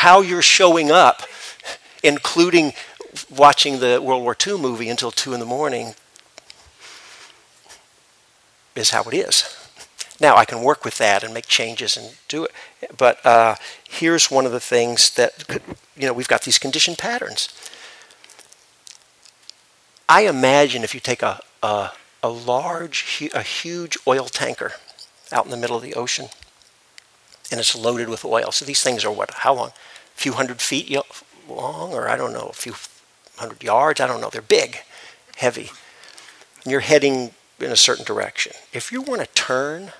How 0.00 0.22
you're 0.22 0.40
showing 0.40 0.90
up, 0.90 1.24
including 2.02 2.72
watching 3.28 3.80
the 3.80 4.00
World 4.00 4.22
War 4.22 4.34
II 4.34 4.56
movie 4.56 4.88
until 4.88 5.10
2 5.10 5.34
in 5.34 5.40
the 5.40 5.44
morning 5.44 5.94
is 8.74 8.92
how 8.92 9.02
it 9.02 9.12
is. 9.12 9.44
Now, 10.18 10.36
I 10.36 10.46
can 10.46 10.62
work 10.62 10.86
with 10.86 10.96
that 10.96 11.22
and 11.22 11.34
make 11.34 11.48
changes 11.48 11.98
and 11.98 12.16
do 12.28 12.44
it. 12.46 12.52
But 12.96 13.24
uh, 13.26 13.56
here's 13.86 14.30
one 14.30 14.46
of 14.46 14.52
the 14.52 14.58
things 14.58 15.10
that, 15.16 15.44
you 15.94 16.06
know, 16.06 16.14
we've 16.14 16.26
got 16.26 16.44
these 16.44 16.58
conditioned 16.58 16.96
patterns. 16.96 17.50
I 20.08 20.22
imagine 20.22 20.82
if 20.82 20.94
you 20.94 21.00
take 21.00 21.22
a, 21.22 21.40
a, 21.62 21.90
a 22.22 22.30
large, 22.30 23.28
a 23.34 23.42
huge 23.42 23.98
oil 24.06 24.24
tanker 24.24 24.72
out 25.30 25.44
in 25.44 25.50
the 25.50 25.58
middle 25.58 25.76
of 25.76 25.82
the 25.82 25.92
ocean 25.92 26.28
and 27.50 27.58
it's 27.58 27.74
loaded 27.74 28.08
with 28.08 28.24
oil. 28.24 28.52
So 28.52 28.64
these 28.64 28.82
things 28.82 29.04
are 29.04 29.12
what, 29.12 29.30
how 29.34 29.54
long? 29.54 29.72
Few 30.20 30.34
hundred 30.34 30.60
feet 30.60 30.94
long, 31.48 31.94
or 31.94 32.06
I 32.06 32.14
don't 32.14 32.34
know, 32.34 32.48
a 32.48 32.52
few 32.52 32.72
100 32.72 33.64
yards. 33.64 34.02
I 34.02 34.06
don't 34.06 34.20
know. 34.20 34.28
They're 34.28 34.42
big, 34.42 34.80
heavy. 35.36 35.70
And 36.62 36.70
you're 36.70 36.80
heading 36.80 37.30
in 37.58 37.72
a 37.72 37.76
certain 37.76 38.04
direction. 38.04 38.52
If 38.70 38.92
you 38.92 39.00
want 39.00 39.22
to 39.22 39.26
turn, 39.28 39.92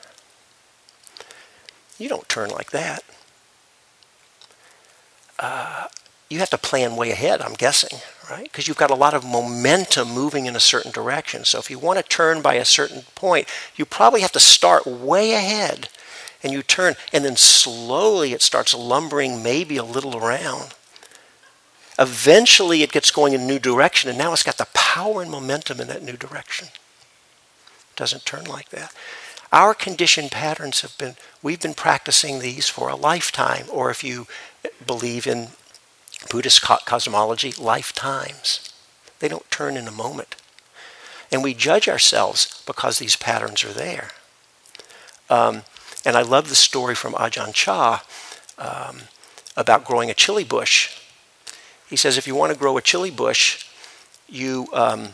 you 1.98 2.10
don't 2.10 2.28
turn 2.28 2.50
like 2.50 2.70
that. 2.72 3.02
Uh, 5.38 5.86
you 6.28 6.38
have 6.40 6.50
to 6.50 6.58
plan 6.58 6.96
way 6.96 7.12
ahead, 7.12 7.40
I'm 7.40 7.54
guessing, 7.54 8.00
right? 8.30 8.42
Because 8.42 8.68
you've 8.68 8.76
got 8.76 8.90
a 8.90 8.94
lot 8.94 9.14
of 9.14 9.24
momentum 9.24 10.10
moving 10.10 10.44
in 10.44 10.54
a 10.54 10.60
certain 10.60 10.92
direction. 10.92 11.46
So 11.46 11.58
if 11.58 11.70
you 11.70 11.78
want 11.78 11.98
to 11.98 12.02
turn 12.02 12.42
by 12.42 12.56
a 12.56 12.66
certain 12.66 13.04
point, 13.14 13.48
you 13.74 13.86
probably 13.86 14.20
have 14.20 14.32
to 14.32 14.38
start 14.38 14.86
way 14.86 15.32
ahead 15.32 15.88
and 16.42 16.52
you 16.52 16.62
turn, 16.62 16.94
and 17.12 17.24
then 17.24 17.36
slowly 17.36 18.32
it 18.32 18.42
starts 18.42 18.74
lumbering 18.74 19.42
maybe 19.42 19.76
a 19.76 19.84
little 19.84 20.16
around. 20.16 20.74
Eventually, 21.98 22.82
it 22.82 22.92
gets 22.92 23.10
going 23.10 23.34
in 23.34 23.42
a 23.42 23.46
new 23.46 23.58
direction, 23.58 24.08
and 24.08 24.18
now 24.18 24.32
it's 24.32 24.42
got 24.42 24.56
the 24.56 24.68
power 24.72 25.20
and 25.20 25.30
momentum 25.30 25.80
in 25.80 25.88
that 25.88 26.02
new 26.02 26.16
direction. 26.16 26.68
It 26.68 27.96
doesn't 27.96 28.24
turn 28.24 28.44
like 28.44 28.70
that. 28.70 28.94
Our 29.52 29.74
conditioned 29.74 30.30
patterns 30.30 30.80
have 30.80 30.96
been, 30.96 31.16
we've 31.42 31.60
been 31.60 31.74
practicing 31.74 32.38
these 32.38 32.68
for 32.68 32.88
a 32.88 32.96
lifetime, 32.96 33.66
or 33.70 33.90
if 33.90 34.04
you 34.04 34.26
believe 34.86 35.26
in 35.26 35.48
Buddhist 36.30 36.62
cosmology, 36.62 37.52
lifetimes. 37.52 38.72
They 39.18 39.28
don't 39.28 39.50
turn 39.50 39.76
in 39.76 39.88
a 39.88 39.92
moment. 39.92 40.36
And 41.32 41.42
we 41.42 41.54
judge 41.54 41.88
ourselves 41.88 42.62
because 42.66 42.98
these 42.98 43.16
patterns 43.16 43.64
are 43.64 43.72
there. 43.72 44.10
Um, 45.28 45.62
and 46.04 46.16
I 46.16 46.22
love 46.22 46.48
the 46.48 46.54
story 46.54 46.94
from 46.94 47.14
Ajahn 47.14 47.52
Chah 47.52 48.02
um, 48.58 49.02
about 49.56 49.84
growing 49.84 50.10
a 50.10 50.14
chili 50.14 50.44
bush 50.44 51.00
he 51.90 51.96
says 51.96 52.16
if 52.16 52.26
you 52.28 52.36
want 52.36 52.52
to 52.52 52.58
grow 52.58 52.78
a 52.78 52.82
chili 52.82 53.10
bush, 53.10 53.66
you, 54.28 54.68
um, 54.72 55.08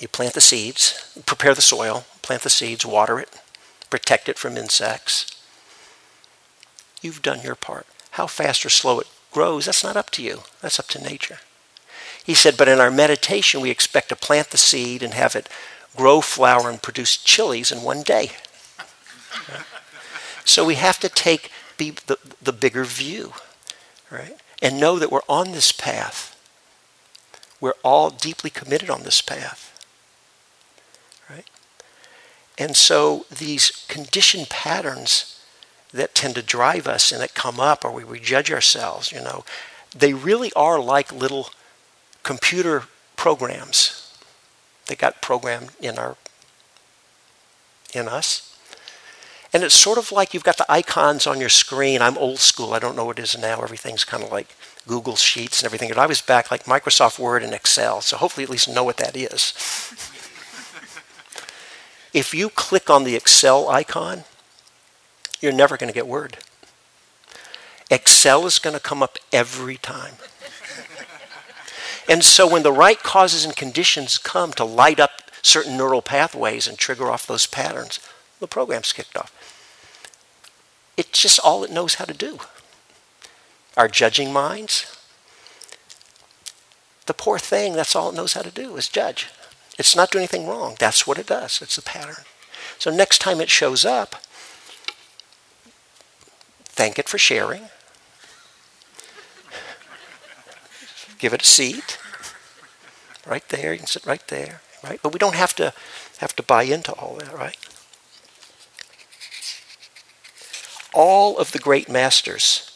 you 0.00 0.08
plant 0.08 0.34
the 0.34 0.40
seeds, 0.40 1.16
prepare 1.24 1.54
the 1.54 1.62
soil, 1.62 2.04
plant 2.20 2.42
the 2.42 2.50
seeds, 2.50 2.84
water 2.84 3.20
it, 3.20 3.40
protect 3.88 4.28
it 4.28 4.38
from 4.38 4.56
insects. 4.56 5.40
You've 7.00 7.22
done 7.22 7.42
your 7.42 7.54
part. 7.54 7.86
How 8.12 8.26
fast 8.26 8.66
or 8.66 8.70
slow 8.70 8.98
it 8.98 9.06
grows, 9.30 9.66
that's 9.66 9.84
not 9.84 9.96
up 9.96 10.10
to 10.10 10.22
you. 10.22 10.40
That's 10.60 10.80
up 10.80 10.88
to 10.88 11.02
nature. 11.02 11.38
He 12.24 12.34
said, 12.34 12.56
but 12.58 12.68
in 12.68 12.80
our 12.80 12.90
meditation, 12.90 13.60
we 13.60 13.70
expect 13.70 14.08
to 14.08 14.16
plant 14.16 14.50
the 14.50 14.58
seed 14.58 15.00
and 15.00 15.14
have 15.14 15.36
it 15.36 15.48
grow, 15.96 16.20
flower, 16.20 16.68
and 16.68 16.82
produce 16.82 17.16
chilies 17.16 17.70
in 17.70 17.82
one 17.82 18.02
day. 18.02 18.32
So 20.48 20.64
we 20.64 20.74
have 20.76 20.98
to 21.00 21.08
take 21.08 21.50
be 21.76 21.90
the, 21.90 22.18
the 22.42 22.52
bigger 22.52 22.84
view, 22.84 23.34
right? 24.10 24.36
and 24.60 24.80
know 24.80 24.98
that 24.98 25.12
we're 25.12 25.20
on 25.28 25.52
this 25.52 25.72
path. 25.72 26.34
We're 27.60 27.74
all 27.82 28.10
deeply 28.10 28.50
committed 28.50 28.90
on 28.90 29.02
this 29.02 29.20
path. 29.20 29.64
Right? 31.28 31.46
And 32.56 32.76
so 32.76 33.26
these 33.30 33.84
conditioned 33.88 34.48
patterns 34.48 35.40
that 35.92 36.14
tend 36.14 36.34
to 36.34 36.42
drive 36.42 36.86
us 36.86 37.12
and 37.12 37.20
that 37.20 37.34
come 37.34 37.60
up 37.60 37.84
or 37.84 37.92
we, 37.92 38.04
we 38.04 38.20
judge 38.20 38.50
ourselves, 38.50 39.12
you 39.12 39.20
know, 39.20 39.44
they 39.96 40.12
really 40.12 40.52
are 40.54 40.80
like 40.80 41.12
little 41.12 41.50
computer 42.22 42.84
programs 43.16 44.14
that 44.86 44.98
got 44.98 45.22
programmed 45.22 45.70
in 45.80 45.98
our 45.98 46.16
in 47.94 48.06
us. 48.06 48.47
And 49.52 49.62
it's 49.62 49.74
sort 49.74 49.98
of 49.98 50.12
like 50.12 50.34
you've 50.34 50.44
got 50.44 50.58
the 50.58 50.70
icons 50.70 51.26
on 51.26 51.40
your 51.40 51.48
screen. 51.48 52.02
I'm 52.02 52.18
old 52.18 52.38
school. 52.38 52.74
I 52.74 52.78
don't 52.78 52.96
know 52.96 53.06
what 53.06 53.18
it 53.18 53.22
is 53.22 53.38
now. 53.38 53.62
Everything's 53.62 54.04
kind 54.04 54.22
of 54.22 54.30
like 54.30 54.54
Google 54.86 55.16
Sheets 55.16 55.60
and 55.60 55.66
everything. 55.66 55.88
But 55.88 55.98
I 55.98 56.06
was 56.06 56.20
back 56.20 56.50
like 56.50 56.64
Microsoft 56.64 57.18
Word 57.18 57.42
and 57.42 57.54
Excel. 57.54 58.02
So 58.02 58.18
hopefully 58.18 58.44
at 58.44 58.50
least 58.50 58.68
know 58.68 58.84
what 58.84 58.98
that 58.98 59.16
is. 59.16 59.54
if 62.12 62.34
you 62.34 62.50
click 62.50 62.90
on 62.90 63.04
the 63.04 63.16
Excel 63.16 63.68
icon, 63.68 64.24
you're 65.40 65.52
never 65.52 65.78
going 65.78 65.88
to 65.88 65.94
get 65.94 66.06
Word. 66.06 66.38
Excel 67.90 68.46
is 68.46 68.58
going 68.58 68.74
to 68.74 68.80
come 68.80 69.02
up 69.02 69.16
every 69.32 69.78
time. 69.78 70.14
and 72.06 72.22
so 72.22 72.46
when 72.46 72.62
the 72.62 72.72
right 72.72 73.02
causes 73.02 73.46
and 73.46 73.56
conditions 73.56 74.18
come 74.18 74.52
to 74.52 74.64
light 74.64 75.00
up 75.00 75.22
certain 75.40 75.76
neural 75.76 76.02
pathways 76.02 76.66
and 76.66 76.76
trigger 76.76 77.10
off 77.10 77.26
those 77.26 77.46
patterns, 77.46 77.98
the 78.40 78.46
program's 78.46 78.92
kicked 78.92 79.16
off. 79.16 79.32
It's 80.98 81.22
just 81.22 81.38
all 81.38 81.62
it 81.62 81.70
knows 81.70 81.94
how 81.94 82.04
to 82.06 82.12
do. 82.12 82.40
Our 83.76 83.86
judging 83.86 84.32
minds, 84.32 84.98
the 87.06 87.14
poor 87.14 87.38
thing, 87.38 87.74
that's 87.74 87.94
all 87.94 88.08
it 88.08 88.16
knows 88.16 88.32
how 88.32 88.42
to 88.42 88.50
do 88.50 88.76
is 88.76 88.88
judge. 88.88 89.28
It's 89.78 89.94
not 89.94 90.10
doing 90.10 90.22
anything 90.22 90.48
wrong. 90.48 90.74
That's 90.80 91.06
what 91.06 91.16
it 91.16 91.28
does. 91.28 91.62
It's 91.62 91.78
a 91.78 91.82
pattern. 91.82 92.24
So 92.80 92.90
next 92.90 93.18
time 93.18 93.40
it 93.40 93.48
shows 93.48 93.84
up, 93.84 94.16
thank 96.64 96.98
it 96.98 97.08
for 97.08 97.16
sharing. 97.16 97.68
Give 101.20 101.32
it 101.32 101.42
a 101.42 101.46
seat. 101.46 101.96
Right 103.24 103.48
there. 103.50 103.72
You 103.72 103.78
can 103.78 103.86
sit 103.86 104.04
right 104.04 104.26
there. 104.26 104.62
Right? 104.82 104.98
But 105.00 105.12
we 105.12 105.20
don't 105.20 105.36
have 105.36 105.54
to 105.56 105.72
have 106.18 106.34
to 106.34 106.42
buy 106.42 106.64
into 106.64 106.92
all 106.92 107.14
that, 107.16 107.32
right? 107.32 107.56
All 110.94 111.38
of 111.38 111.52
the 111.52 111.58
great 111.58 111.88
masters 111.88 112.70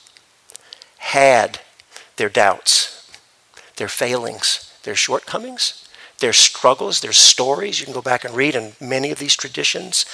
had 0.99 1.61
their 2.17 2.29
doubts, 2.29 3.11
their 3.77 3.89
failings, 3.89 4.73
their 4.83 4.95
shortcomings, 4.95 5.89
their 6.19 6.33
struggles, 6.33 7.01
their 7.01 7.13
stories. 7.13 7.81
You 7.81 7.87
can 7.87 7.95
go 7.95 8.03
back 8.03 8.25
and 8.25 8.35
read 8.35 8.55
in 8.55 8.73
many 8.81 9.11
of 9.11 9.19
these 9.19 9.35
traditions. 9.35 10.07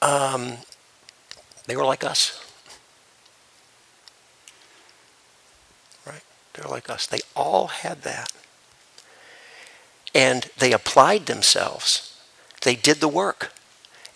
Um, 0.00 0.54
they 1.66 1.76
were 1.76 1.84
like 1.84 2.04
us. 2.04 2.40
Right? 6.06 6.22
They're 6.54 6.70
like 6.70 6.88
us. 6.88 7.06
They 7.06 7.20
all 7.34 7.66
had 7.66 8.02
that. 8.02 8.32
And 10.14 10.50
they 10.58 10.72
applied 10.72 11.26
themselves. 11.26 12.16
They 12.62 12.76
did 12.76 13.00
the 13.00 13.08
work. 13.08 13.52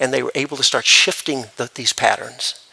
And 0.01 0.13
they 0.13 0.23
were 0.23 0.33
able 0.35 0.57
to 0.57 0.63
start 0.63 0.87
shifting 0.87 1.47
the, 1.57 1.71
these 1.75 1.93
patterns 1.93 2.65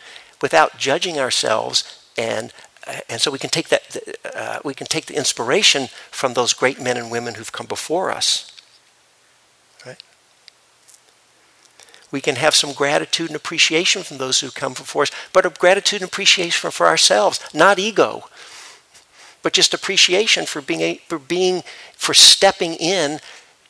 without 0.41 0.77
judging 0.77 1.19
ourselves 1.19 2.01
and 2.17 2.53
uh, 2.88 2.99
and 3.09 3.19
so 3.19 3.31
we 3.31 3.39
can 3.39 3.49
take 3.49 3.69
that 3.69 3.97
uh, 4.36 4.59
we 4.63 4.73
can 4.73 4.88
take 4.88 5.05
the 5.07 5.15
inspiration 5.15 5.88
from 6.11 6.33
those 6.33 6.53
great 6.53 6.79
men 6.79 6.97
and 6.97 7.11
women 7.11 7.36
who've 7.36 7.51
come 7.51 7.65
before 7.65 8.11
us 8.11 8.51
right? 9.86 10.01
We 12.11 12.21
can 12.21 12.36
have 12.36 12.55
some 12.55 12.73
gratitude 12.73 13.27
and 13.27 13.36
appreciation 13.36 14.03
from 14.03 14.17
those 14.17 14.39
who 14.39 14.51
come 14.51 14.73
before 14.73 15.03
us 15.03 15.11
but 15.33 15.45
a 15.45 15.49
gratitude 15.49 16.01
and 16.01 16.09
appreciation 16.09 16.71
for, 16.71 16.86
ourselves 16.86 17.39
not 17.53 17.79
ego 17.79 18.25
but 19.41 19.53
just 19.53 19.73
appreciation 19.73 20.45
for 20.45 20.61
being 20.61 20.81
a, 20.81 20.95
for 21.07 21.19
being 21.19 21.63
for 21.95 22.13
stepping 22.13 22.73
in 22.75 23.19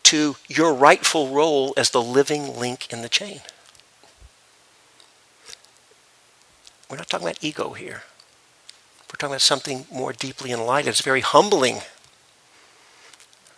to 0.04 0.36
your 0.48 0.74
rightful 0.74 1.30
role 1.30 1.74
as 1.76 1.90
the 1.90 2.02
living 2.02 2.58
link 2.58 2.92
in 2.94 3.02
the 3.02 3.10
chain 3.10 3.42
We're 6.90 6.98
not 6.98 7.10
talking 7.10 7.28
about 7.28 7.44
ego 7.44 7.74
here. 7.74 8.04
We're 9.08 9.18
talking 9.18 9.34
about 9.34 9.42
something 9.42 9.86
more 9.92 10.14
deeply 10.14 10.52
enlightened. 10.52 10.90
It's 10.90 11.02
very 11.02 11.22
humbling. 11.22 11.80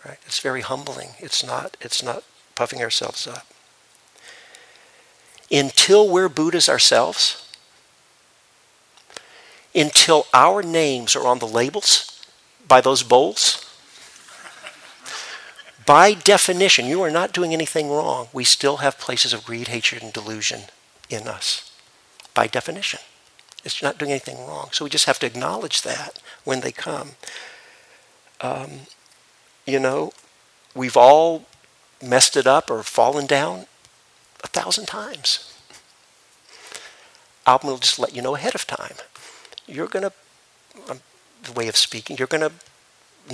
Right? 0.04 0.18
It's 0.26 0.40
very 0.40 0.60
humbling. 0.60 1.10
It's 1.18 1.44
not, 1.44 1.76
it's 1.80 2.02
not 2.02 2.22
puffing 2.54 2.80
ourselves 2.80 3.26
up. 3.26 3.46
Until 5.50 6.08
we're 6.08 6.28
Buddhas 6.28 6.68
ourselves, 6.68 7.44
until 9.74 10.26
our 10.32 10.62
names 10.62 11.16
are 11.16 11.26
on 11.26 11.38
the 11.38 11.46
labels 11.46 12.22
by 12.66 12.80
those 12.80 13.02
bowls, 13.02 13.64
by 15.86 16.12
definition, 16.12 16.84
you 16.84 17.00
are 17.02 17.10
not 17.10 17.32
doing 17.32 17.54
anything 17.54 17.88
wrong. 17.88 18.28
We 18.32 18.44
still 18.44 18.78
have 18.78 18.98
places 18.98 19.32
of 19.32 19.44
greed, 19.44 19.68
hatred, 19.68 20.02
and 20.02 20.12
delusion 20.12 20.64
in 21.08 21.26
us. 21.26 21.72
By 22.34 22.46
definition. 22.46 23.00
It's 23.64 23.82
not 23.82 23.98
doing 23.98 24.10
anything 24.10 24.38
wrong. 24.46 24.68
So 24.72 24.84
we 24.84 24.90
just 24.90 25.06
have 25.06 25.18
to 25.20 25.26
acknowledge 25.26 25.82
that 25.82 26.18
when 26.44 26.60
they 26.60 26.72
come. 26.72 27.10
Um, 28.40 28.70
you 29.66 29.78
know, 29.78 30.12
we've 30.74 30.96
all 30.96 31.44
messed 32.02 32.36
it 32.36 32.46
up 32.46 32.70
or 32.70 32.82
fallen 32.82 33.26
down 33.26 33.66
a 34.42 34.48
thousand 34.48 34.86
times. 34.86 35.52
I'm 37.46 37.58
going 37.62 37.76
to 37.76 37.82
just 37.82 37.98
let 37.98 38.14
you 38.14 38.22
know 38.22 38.36
ahead 38.36 38.54
of 38.54 38.66
time. 38.66 38.94
You're 39.66 39.88
going 39.88 40.04
to, 40.04 40.12
um, 40.90 41.00
the 41.42 41.52
way 41.52 41.66
of 41.68 41.76
speaking, 41.76 42.16
you're 42.18 42.28
going 42.28 42.48
to 42.48 42.52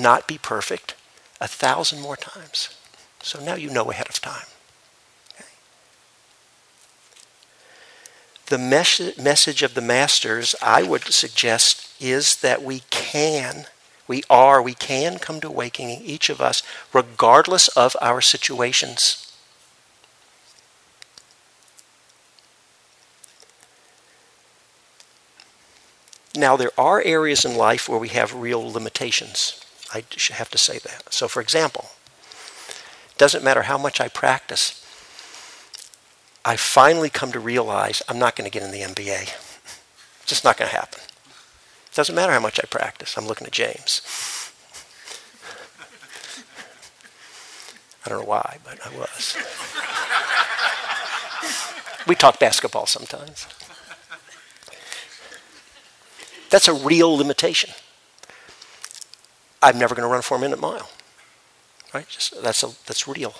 not 0.00 0.26
be 0.26 0.38
perfect 0.38 0.94
a 1.40 1.48
thousand 1.48 2.00
more 2.00 2.16
times. 2.16 2.76
So 3.22 3.42
now 3.42 3.54
you 3.54 3.70
know 3.70 3.90
ahead 3.90 4.08
of 4.08 4.20
time. 4.20 4.46
The 8.46 8.58
mes- 8.58 9.16
message 9.16 9.62
of 9.62 9.74
the 9.74 9.80
masters, 9.80 10.54
I 10.60 10.82
would 10.82 11.04
suggest, 11.04 11.90
is 12.00 12.36
that 12.36 12.62
we 12.62 12.82
can, 12.90 13.66
we 14.06 14.22
are, 14.28 14.62
we 14.62 14.74
can 14.74 15.18
come 15.18 15.40
to 15.40 15.48
awakening, 15.48 16.02
each 16.02 16.28
of 16.28 16.40
us, 16.40 16.62
regardless 16.92 17.68
of 17.68 17.96
our 18.00 18.20
situations. 18.20 19.32
Now, 26.36 26.56
there 26.56 26.72
are 26.76 27.00
areas 27.02 27.44
in 27.44 27.56
life 27.56 27.88
where 27.88 27.98
we 27.98 28.08
have 28.08 28.34
real 28.34 28.60
limitations. 28.60 29.60
I 29.92 30.04
have 30.32 30.50
to 30.50 30.58
say 30.58 30.78
that. 30.80 31.12
So, 31.12 31.28
for 31.28 31.40
example, 31.40 31.90
it 33.10 33.18
doesn't 33.18 33.44
matter 33.44 33.62
how 33.62 33.78
much 33.78 34.00
I 34.00 34.08
practice, 34.08 34.83
I 36.44 36.56
finally 36.56 37.08
come 37.08 37.32
to 37.32 37.40
realize 37.40 38.02
I'm 38.08 38.18
not 38.18 38.36
going 38.36 38.50
to 38.50 38.52
get 38.52 38.62
in 38.62 38.70
the 38.70 38.80
NBA. 38.80 39.34
It's 40.20 40.26
just 40.26 40.44
not 40.44 40.58
going 40.58 40.70
to 40.70 40.76
happen. 40.76 41.00
It 41.00 41.94
doesn't 41.94 42.14
matter 42.14 42.32
how 42.32 42.40
much 42.40 42.60
I 42.62 42.66
practice. 42.66 43.16
I'm 43.16 43.26
looking 43.26 43.46
at 43.46 43.52
James. 43.52 44.02
I 48.04 48.10
don't 48.10 48.20
know 48.20 48.26
why, 48.26 48.58
but 48.64 48.78
I 48.84 48.90
was. 48.98 49.36
we 52.06 52.14
talk 52.14 52.38
basketball 52.38 52.86
sometimes. 52.86 53.46
That's 56.50 56.68
a 56.68 56.74
real 56.74 57.16
limitation. 57.16 57.70
I'm 59.62 59.78
never 59.78 59.94
going 59.94 60.06
to 60.06 60.10
run 60.10 60.18
a 60.18 60.22
four 60.22 60.38
minute 60.38 60.60
mile. 60.60 60.90
Right? 61.94 62.06
Just, 62.08 62.42
that's, 62.42 62.62
a, 62.62 62.70
that's 62.86 63.08
real. 63.08 63.34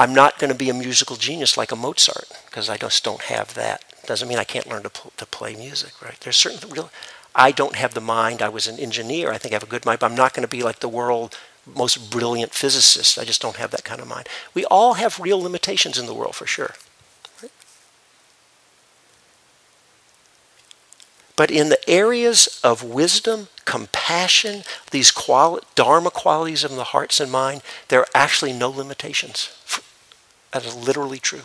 I'm 0.00 0.14
not 0.14 0.38
going 0.38 0.50
to 0.50 0.56
be 0.56 0.70
a 0.70 0.74
musical 0.74 1.16
genius 1.16 1.58
like 1.58 1.70
a 1.70 1.76
Mozart 1.76 2.26
because 2.46 2.70
I 2.70 2.78
just 2.78 3.04
don't 3.04 3.20
have 3.24 3.52
that. 3.52 3.84
Doesn't 4.06 4.28
mean 4.28 4.38
I 4.38 4.44
can't 4.44 4.66
learn 4.66 4.82
to, 4.84 4.88
pl- 4.88 5.12
to 5.18 5.26
play 5.26 5.54
music, 5.54 6.00
right? 6.00 6.18
There's 6.20 6.38
certain 6.38 6.70
real. 6.70 6.90
I 7.34 7.52
don't 7.52 7.76
have 7.76 7.92
the 7.92 8.00
mind. 8.00 8.40
I 8.40 8.48
was 8.48 8.66
an 8.66 8.78
engineer. 8.78 9.30
I 9.30 9.36
think 9.36 9.52
I 9.52 9.56
have 9.56 9.62
a 9.62 9.66
good 9.66 9.84
mind, 9.84 10.00
but 10.00 10.10
I'm 10.10 10.16
not 10.16 10.32
going 10.32 10.40
to 10.42 10.48
be 10.48 10.62
like 10.62 10.80
the 10.80 10.88
world 10.88 11.36
most 11.66 12.10
brilliant 12.10 12.54
physicist. 12.54 13.18
I 13.18 13.24
just 13.24 13.42
don't 13.42 13.56
have 13.56 13.72
that 13.72 13.84
kind 13.84 14.00
of 14.00 14.08
mind. 14.08 14.26
We 14.54 14.64
all 14.64 14.94
have 14.94 15.20
real 15.20 15.38
limitations 15.38 15.98
in 15.98 16.06
the 16.06 16.14
world 16.14 16.34
for 16.34 16.46
sure. 16.46 16.74
But 21.36 21.50
in 21.50 21.68
the 21.68 21.88
areas 21.88 22.58
of 22.64 22.82
wisdom, 22.82 23.48
compassion, 23.66 24.62
these 24.92 25.10
quali- 25.10 25.60
Dharma 25.74 26.10
qualities 26.10 26.64
of 26.64 26.70
the 26.74 26.84
hearts 26.84 27.20
and 27.20 27.30
mind, 27.30 27.60
there 27.88 28.00
are 28.00 28.08
actually 28.14 28.54
no 28.54 28.70
limitations. 28.70 29.50
That 30.52 30.64
is 30.64 30.74
literally 30.74 31.18
true. 31.18 31.42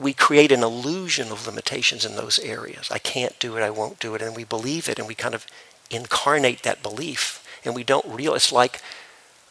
We 0.00 0.12
create 0.12 0.52
an 0.52 0.62
illusion 0.62 1.32
of 1.32 1.46
limitations 1.46 2.04
in 2.04 2.14
those 2.14 2.38
areas. 2.38 2.88
I 2.90 2.98
can't 2.98 3.38
do 3.38 3.56
it, 3.56 3.62
I 3.62 3.70
won't 3.70 3.98
do 3.98 4.14
it, 4.14 4.22
and 4.22 4.36
we 4.36 4.44
believe 4.44 4.88
it, 4.88 4.98
and 4.98 5.08
we 5.08 5.14
kind 5.14 5.34
of 5.34 5.46
incarnate 5.90 6.62
that 6.62 6.82
belief, 6.82 7.44
and 7.64 7.74
we 7.74 7.82
don't 7.84 8.06
realize. 8.06 8.44
It's 8.44 8.52
like 8.52 8.80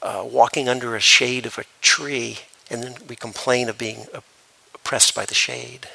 uh, 0.02 0.26
walking 0.30 0.70
under 0.70 0.96
a 0.96 1.00
shade 1.02 1.46
of 1.46 1.58
a 1.58 1.64
tree 1.82 2.40
And 2.70 2.84
then 2.84 2.96
we 3.08 3.16
complain 3.16 3.70
of 3.70 3.78
being 3.78 4.08
oppressed 4.74 5.16
by 5.16 5.26
the 5.26 5.34
shade. 5.34 5.88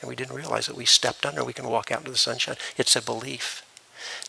And 0.00 0.08
we 0.08 0.16
didn't 0.16 0.36
realize 0.36 0.66
that 0.66 0.76
we 0.76 0.84
stepped 0.84 1.24
under, 1.26 1.44
we 1.44 1.52
can 1.52 1.68
walk 1.68 1.90
out 1.90 2.00
into 2.00 2.10
the 2.10 2.16
sunshine. 2.18 2.56
It's 2.76 2.96
a 2.96 3.02
belief. 3.02 3.62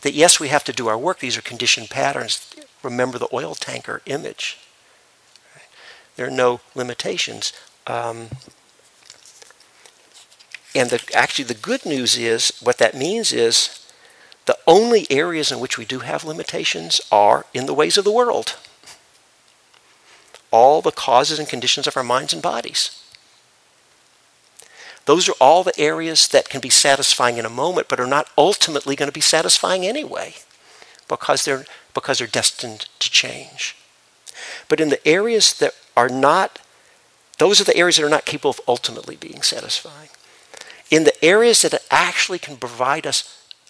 That 0.02 0.14
yes, 0.14 0.40
we 0.40 0.48
have 0.48 0.64
to 0.64 0.72
do 0.72 0.88
our 0.88 0.98
work. 0.98 1.20
These 1.20 1.36
are 1.36 1.42
conditioned 1.42 1.90
patterns. 1.90 2.54
Remember 2.82 3.18
the 3.18 3.28
oil 3.32 3.54
tanker 3.54 4.02
image. 4.06 4.58
There 6.20 6.26
are 6.26 6.30
no 6.30 6.60
limitations. 6.74 7.54
Um, 7.86 8.28
and 10.74 10.90
the, 10.90 11.02
actually, 11.14 11.46
the 11.46 11.54
good 11.54 11.86
news 11.86 12.18
is 12.18 12.52
what 12.60 12.76
that 12.76 12.94
means 12.94 13.32
is 13.32 13.88
the 14.44 14.58
only 14.66 15.06
areas 15.10 15.50
in 15.50 15.60
which 15.60 15.78
we 15.78 15.86
do 15.86 16.00
have 16.00 16.22
limitations 16.22 17.00
are 17.10 17.46
in 17.54 17.64
the 17.64 17.72
ways 17.72 17.96
of 17.96 18.04
the 18.04 18.12
world. 18.12 18.58
All 20.50 20.82
the 20.82 20.92
causes 20.92 21.38
and 21.38 21.48
conditions 21.48 21.86
of 21.86 21.96
our 21.96 22.04
minds 22.04 22.34
and 22.34 22.42
bodies. 22.42 23.02
Those 25.06 25.26
are 25.26 25.36
all 25.40 25.64
the 25.64 25.80
areas 25.80 26.28
that 26.28 26.50
can 26.50 26.60
be 26.60 26.68
satisfying 26.68 27.38
in 27.38 27.46
a 27.46 27.48
moment, 27.48 27.88
but 27.88 27.98
are 27.98 28.06
not 28.06 28.28
ultimately 28.36 28.94
going 28.94 29.08
to 29.08 29.10
be 29.10 29.22
satisfying 29.22 29.86
anyway, 29.86 30.34
because 31.08 31.46
they're, 31.46 31.64
because 31.94 32.18
they're 32.18 32.26
destined 32.26 32.88
to 32.98 33.10
change. 33.10 33.74
But 34.68 34.80
in 34.80 34.90
the 34.90 35.06
areas 35.08 35.52
that 35.54 35.74
are 36.00 36.08
not, 36.08 36.60
those 37.38 37.60
are 37.60 37.64
the 37.64 37.76
areas 37.76 37.96
that 37.98 38.06
are 38.06 38.16
not 38.16 38.24
capable 38.24 38.50
of 38.50 38.60
ultimately 38.66 39.16
being 39.16 39.42
satisfying. 39.42 40.08
In 40.90 41.04
the 41.04 41.22
areas 41.22 41.60
that 41.60 41.74
actually 41.90 42.38
can 42.38 42.56
provide 42.56 43.06
us 43.06 43.18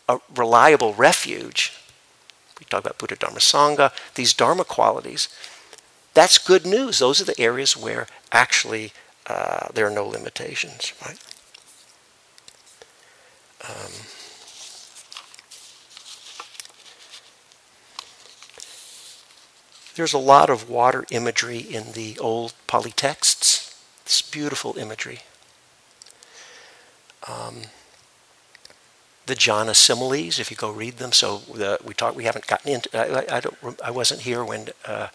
a 0.09 0.21
reliable 0.37 0.95
refuge, 0.95 1.73
we 2.61 2.67
talk 2.67 2.85
about 2.85 2.99
Buddha 2.99 3.17
Dharma 3.17 3.41
Sangha, 3.41 3.91
these 4.15 4.33
Dharma 4.33 4.65
qualities, 4.65 5.29
that's 6.15 6.39
good 6.39 6.65
news. 6.65 7.01
Those 7.01 7.21
are 7.21 7.25
the 7.25 7.41
areas 7.41 7.77
where 7.77 8.07
actually 8.31 8.93
uh, 9.27 9.67
there 9.75 9.87
are 9.89 9.97
no 10.03 10.07
limitations, 10.07 10.93
right? 11.05 11.19
There's 19.95 20.13
a 20.13 20.19
lot 20.19 20.51
of 20.51 20.69
water 20.69 21.05
imagery 21.11 21.59
in 21.59 21.93
the 21.93 22.19
old 22.19 22.55
Pali 22.67 22.93
texts. 22.93 23.75
It's 24.03 24.23
beautiful 24.23 24.77
imagery. 24.79 25.21
Um, 27.29 27.63
the 29.27 29.35
jhana 29.35 29.77
similes, 29.77 30.39
if 30.39 30.51
you 30.51 30.57
go 30.57 30.71
read 30.71 30.97
them. 30.97 31.13
So 31.13 31.39
the, 31.39 31.79
we 31.85 31.95
talked. 31.95 32.17
We 32.17 32.25
haven't 32.25 32.47
gotten 32.47 32.73
into. 32.73 32.89
I, 32.97 33.37
I, 33.37 33.41
don't. 33.41 33.81
I 33.83 33.91
wasn't 33.91 34.23
here 34.23 34.45
when 34.45 34.69
uh, 34.85 35.09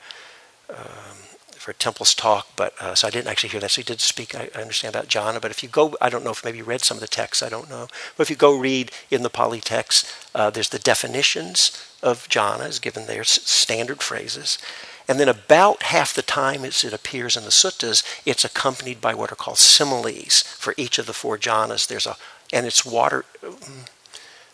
for 1.65 1.73
Temple's 1.73 2.13
talk, 2.13 2.47
but 2.55 2.79
uh, 2.79 2.93
so 2.93 3.07
I 3.07 3.09
didn't 3.09 3.27
actually 3.27 3.49
hear 3.49 3.59
that. 3.59 3.71
So 3.71 3.81
he 3.81 3.85
did 3.85 3.99
speak. 3.99 4.35
I, 4.35 4.51
I, 4.53 4.61
understand 4.61 4.93
about 4.93 5.07
jhana, 5.07 5.41
but 5.41 5.49
if 5.49 5.63
you 5.63 5.69
go, 5.69 5.95
I 5.99 6.09
don't 6.09 6.23
know 6.23 6.29
if 6.29 6.45
maybe 6.45 6.59
you 6.59 6.63
read 6.63 6.81
some 6.81 6.97
of 6.97 7.01
the 7.01 7.07
texts. 7.07 7.41
I 7.41 7.49
don't 7.49 7.71
know. 7.71 7.87
But 8.15 8.21
if 8.21 8.29
you 8.29 8.35
go 8.35 8.55
read 8.55 8.91
in 9.09 9.23
the 9.23 9.31
Pali 9.31 9.61
texts, 9.61 10.29
uh, 10.35 10.51
there's 10.51 10.69
the 10.69 10.77
definitions 10.77 11.71
of 12.03 12.29
jhanas 12.29 12.79
given 12.79 13.07
their 13.07 13.23
standard 13.23 14.03
phrases. 14.03 14.59
And 15.07 15.19
then 15.19 15.27
about 15.27 15.81
half 15.81 16.13
the 16.13 16.21
time 16.21 16.63
as 16.63 16.83
it 16.83 16.93
appears 16.93 17.35
in 17.35 17.45
the 17.45 17.49
suttas, 17.49 18.03
it's 18.27 18.45
accompanied 18.45 19.01
by 19.01 19.15
what 19.15 19.31
are 19.31 19.35
called 19.35 19.57
similes 19.57 20.43
for 20.43 20.75
each 20.77 20.99
of 20.99 21.07
the 21.07 21.13
four 21.13 21.35
jhanas. 21.35 21.87
There's 21.87 22.05
a, 22.05 22.15
and 22.53 22.67
it's 22.67 22.85
water, 22.85 23.25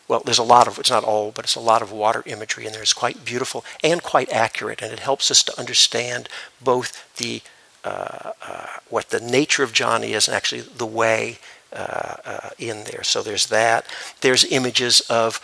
well, 0.07 0.21
there's 0.25 0.37
a 0.37 0.43
lot 0.43 0.67
of, 0.67 0.77
it's 0.77 0.89
not 0.89 1.03
all, 1.03 1.31
but 1.31 1.45
it's 1.45 1.55
a 1.55 1.61
lot 1.61 1.81
of 1.81 1.91
water 1.91 2.23
imagery 2.25 2.65
in 2.65 2.73
there. 2.73 2.81
It's 2.81 2.93
quite 2.93 3.23
beautiful 3.23 3.63
and 3.83 4.03
quite 4.03 4.29
accurate, 4.31 4.81
and 4.81 4.91
it 4.91 4.99
helps 4.99 5.31
us 5.31 5.43
to 5.43 5.59
understand 5.59 6.27
both 6.61 7.15
the, 7.17 7.41
uh, 7.83 8.33
uh, 8.41 8.67
what 8.89 9.09
the 9.09 9.19
nature 9.21 9.63
of 9.63 9.73
jhana 9.73 10.09
is 10.09 10.27
and 10.27 10.35
actually 10.35 10.61
the 10.61 10.85
way 10.85 11.39
uh, 11.73 12.15
uh 12.25 12.49
in 12.59 12.83
there. 12.83 13.03
So 13.03 13.21
there's 13.21 13.47
that. 13.47 13.85
There's 14.19 14.43
images 14.43 14.99
of 15.01 15.39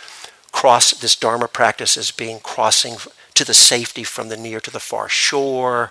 cross, 0.52 0.92
this 0.92 1.16
Dharma 1.16 1.48
practice 1.48 1.96
as 1.96 2.10
being 2.10 2.38
crossing 2.40 2.96
to 3.34 3.44
the 3.44 3.54
safety 3.54 4.04
from 4.04 4.28
the 4.28 4.36
near 4.36 4.60
to 4.60 4.70
the 4.70 4.80
far 4.80 5.08
shore. 5.08 5.90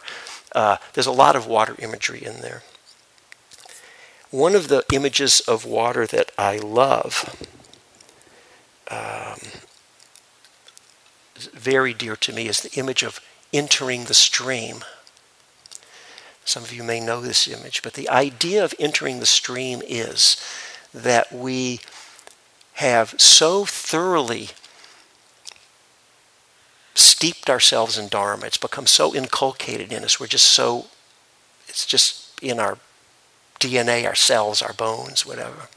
Uh, 0.54 0.78
there's 0.94 1.08
a 1.08 1.12
lot 1.12 1.36
of 1.36 1.48
water 1.48 1.76
imagery 1.80 2.24
in 2.24 2.42
there. 2.42 2.64
One 4.30 4.56
of 4.56 4.68
the 4.68 4.84
images 4.92 5.40
of 5.40 5.66
water 5.66 6.06
that 6.06 6.32
I 6.38 6.58
love 6.58 7.48
um, 8.90 9.40
very 11.54 11.94
dear 11.94 12.16
to 12.16 12.34
me 12.34 12.48
is 12.48 12.62
the 12.62 12.74
image 12.80 13.04
of 13.04 13.20
entering 13.54 14.06
the 14.06 14.14
stream. 14.14 14.84
Some 16.46 16.64
of 16.64 16.72
you 16.72 16.84
may 16.84 17.00
know 17.00 17.22
this 17.22 17.48
image, 17.48 17.82
but 17.82 17.94
the 17.94 18.10
idea 18.10 18.64
of 18.64 18.74
entering 18.80 19.20
the 19.20 19.26
stream 19.26 19.82
is 19.88 20.38
that 20.94 21.32
we 21.32 21.80
have 22.74 23.16
so 23.18 23.66
thoroughly 23.66 24.50
steeped 26.96 27.50
ourselves 27.50 27.98
in 27.98 28.08
Dharma. 28.08 28.46
It's 28.46 28.58
become 28.58 28.88
so 28.88 29.14
inculcated 29.14 29.92
in 29.92 30.04
us. 30.04 30.20
We're 30.20 30.28
just 30.28 30.48
so, 30.48 30.88
it's 31.68 31.86
just 31.86 32.40
in 32.42 32.60
our 32.60 32.78
DNA, 33.60 34.06
our 34.06 34.16
cells, 34.16 34.62
our 34.62 34.74
bones, 34.74 35.26
whatever 35.26 35.70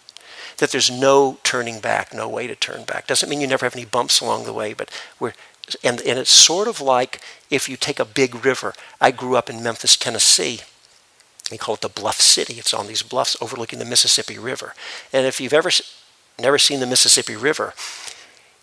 that 0.58 0.70
there's 0.70 0.90
no 0.90 1.38
turning 1.42 1.80
back, 1.80 2.14
no 2.14 2.28
way 2.28 2.46
to 2.46 2.54
turn 2.54 2.84
back. 2.84 3.06
Doesn't 3.06 3.28
mean 3.28 3.40
you 3.40 3.46
never 3.46 3.66
have 3.66 3.76
any 3.76 3.84
bumps 3.84 4.20
along 4.20 4.44
the 4.44 4.52
way, 4.52 4.72
but 4.72 4.90
we're 5.18 5.34
and, 5.84 6.00
and 6.00 6.18
it's 6.18 6.32
sort 6.32 6.68
of 6.68 6.80
like 6.80 7.20
if 7.48 7.68
you 7.68 7.76
take 7.76 8.00
a 8.00 8.04
big 8.04 8.44
river. 8.44 8.74
I 9.00 9.10
grew 9.10 9.36
up 9.36 9.48
in 9.48 9.62
Memphis, 9.62 9.96
Tennessee. 9.96 10.60
We 11.50 11.58
call 11.58 11.74
it 11.74 11.80
the 11.80 11.88
Bluff 11.88 12.20
City. 12.20 12.54
It's 12.54 12.74
on 12.74 12.86
these 12.86 13.02
bluffs 13.02 13.36
overlooking 13.40 13.78
the 13.78 13.84
Mississippi 13.84 14.38
River. 14.38 14.74
And 15.12 15.26
if 15.26 15.40
you've 15.40 15.52
ever 15.52 15.70
never 16.38 16.58
seen 16.58 16.80
the 16.80 16.86
Mississippi 16.86 17.36
River, 17.36 17.74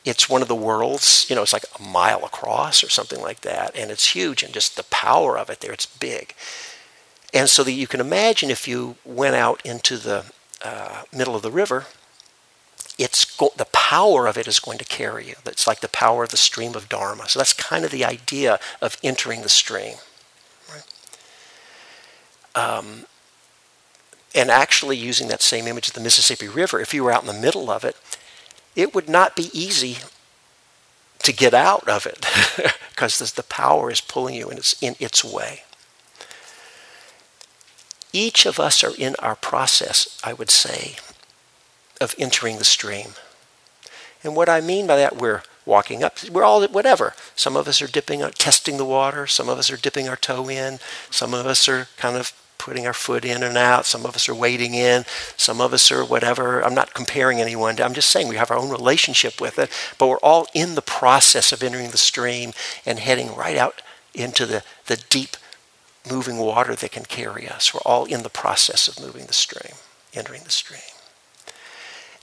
it's 0.05 0.29
one 0.29 0.41
of 0.41 0.47
the 0.47 0.55
world's, 0.55 1.25
you 1.29 1.35
know, 1.35 1.43
it's 1.43 1.53
like 1.53 1.65
a 1.77 1.83
mile 1.83 2.23
across 2.23 2.83
or 2.83 2.89
something 2.89 3.21
like 3.21 3.41
that. 3.41 3.75
And 3.75 3.91
it's 3.91 4.15
huge 4.15 4.41
and 4.41 4.53
just 4.53 4.77
the 4.77 4.83
power 4.83 5.37
of 5.37 5.49
it 5.49 5.59
there, 5.59 5.73
it's 5.73 5.85
big. 5.85 6.33
And 7.33 7.49
so 7.49 7.63
that 7.63 7.73
you 7.73 7.87
can 7.87 7.99
imagine 7.99 8.49
if 8.49 8.67
you 8.67 8.95
went 9.03 9.35
out 9.35 9.61
into 9.65 9.97
the 9.97 10.25
uh, 10.67 11.03
middle 11.13 11.35
of 11.35 11.41
the 11.41 11.51
river, 11.51 11.85
it's 12.97 13.25
go- 13.25 13.53
the 13.55 13.65
power 13.65 14.27
of 14.27 14.37
it 14.37 14.47
is 14.47 14.59
going 14.59 14.77
to 14.79 14.85
carry 14.85 15.27
you. 15.27 15.35
It's 15.45 15.67
like 15.67 15.79
the 15.79 15.87
power 15.87 16.23
of 16.23 16.29
the 16.29 16.37
stream 16.37 16.75
of 16.75 16.89
Dharma. 16.89 17.29
So 17.29 17.39
that's 17.39 17.53
kind 17.53 17.85
of 17.85 17.91
the 17.91 18.03
idea 18.03 18.59
of 18.81 18.97
entering 19.03 19.41
the 19.41 19.49
stream. 19.49 19.95
Right? 20.69 20.83
Um, 22.55 23.05
and 24.35 24.51
actually 24.51 24.97
using 24.97 25.29
that 25.29 25.41
same 25.41 25.67
image 25.67 25.87
of 25.87 25.93
the 25.93 26.01
Mississippi 26.01 26.47
River, 26.47 26.79
if 26.79 26.93
you 26.93 27.03
were 27.03 27.11
out 27.11 27.21
in 27.21 27.27
the 27.27 27.41
middle 27.41 27.69
of 27.69 27.83
it, 27.83 27.95
it 28.75 28.93
would 28.93 29.07
not 29.09 29.35
be 29.35 29.49
easy 29.53 29.97
to 31.19 31.33
get 31.33 31.53
out 31.53 31.87
of 31.87 32.05
it 32.05 32.25
because 32.89 33.19
the 33.31 33.43
power 33.43 33.89
is 33.89 34.01
pulling 34.01 34.35
you 34.35 34.49
and 34.49 34.59
it's 34.59 34.81
in 34.81 34.95
its 34.99 35.23
way. 35.23 35.63
Each 38.13 38.45
of 38.45 38.59
us 38.59 38.83
are 38.83 38.95
in 38.97 39.15
our 39.19 39.35
process, 39.35 40.19
I 40.23 40.33
would 40.33 40.49
say, 40.49 40.95
of 41.99 42.15
entering 42.17 42.57
the 42.57 42.63
stream. 42.63 43.11
And 44.23 44.35
what 44.35 44.49
I 44.49 44.61
mean 44.61 44.87
by 44.87 44.95
that, 44.97 45.17
we're 45.17 45.43
walking 45.65 46.03
up. 46.03 46.17
We're 46.31 46.43
all 46.43 46.65
whatever. 46.67 47.13
Some 47.35 47.55
of 47.55 47.67
us 47.67 47.81
are 47.81 47.87
dipping, 47.87 48.21
testing 48.31 48.77
the 48.77 48.85
water. 48.85 49.27
Some 49.27 49.49
of 49.49 49.57
us 49.57 49.69
are 49.69 49.77
dipping 49.77 50.07
our 50.07 50.15
toe 50.15 50.49
in. 50.49 50.79
Some 51.11 51.33
of 51.33 51.45
us 51.45 51.67
are 51.67 51.87
kind 51.97 52.15
of 52.17 52.33
putting 52.57 52.87
our 52.87 52.93
foot 52.93 53.23
in 53.23 53.43
and 53.43 53.57
out. 53.57 53.85
Some 53.85 54.05
of 54.05 54.15
us 54.15 54.27
are 54.27 54.35
wading 54.35 54.73
in. 54.73 55.05
Some 55.35 55.61
of 55.61 55.73
us 55.73 55.91
are 55.91 56.03
whatever. 56.03 56.63
I'm 56.63 56.73
not 56.73 56.93
comparing 56.93 57.39
anyone. 57.39 57.79
I'm 57.79 57.93
just 57.93 58.09
saying 58.09 58.27
we 58.27 58.37
have 58.37 58.51
our 58.51 58.57
own 58.57 58.69
relationship 58.69 59.39
with 59.39 59.59
it. 59.59 59.69
But 59.97 60.07
we're 60.07 60.17
all 60.17 60.47
in 60.53 60.75
the 60.75 60.81
process 60.81 61.51
of 61.51 61.61
entering 61.61 61.91
the 61.91 61.97
stream 61.97 62.53
and 62.85 62.99
heading 62.99 63.35
right 63.35 63.57
out 63.57 63.81
into 64.13 64.45
the, 64.45 64.63
the 64.87 64.97
deep 65.09 65.37
moving 66.09 66.37
water 66.37 66.75
that 66.75 66.91
can 66.91 67.05
carry 67.05 67.47
us. 67.47 67.73
We're 67.73 67.81
all 67.85 68.05
in 68.05 68.23
the 68.23 68.29
process 68.29 68.87
of 68.87 68.99
moving 68.99 69.25
the 69.25 69.33
stream, 69.33 69.75
entering 70.13 70.43
the 70.43 70.51
stream. 70.51 70.81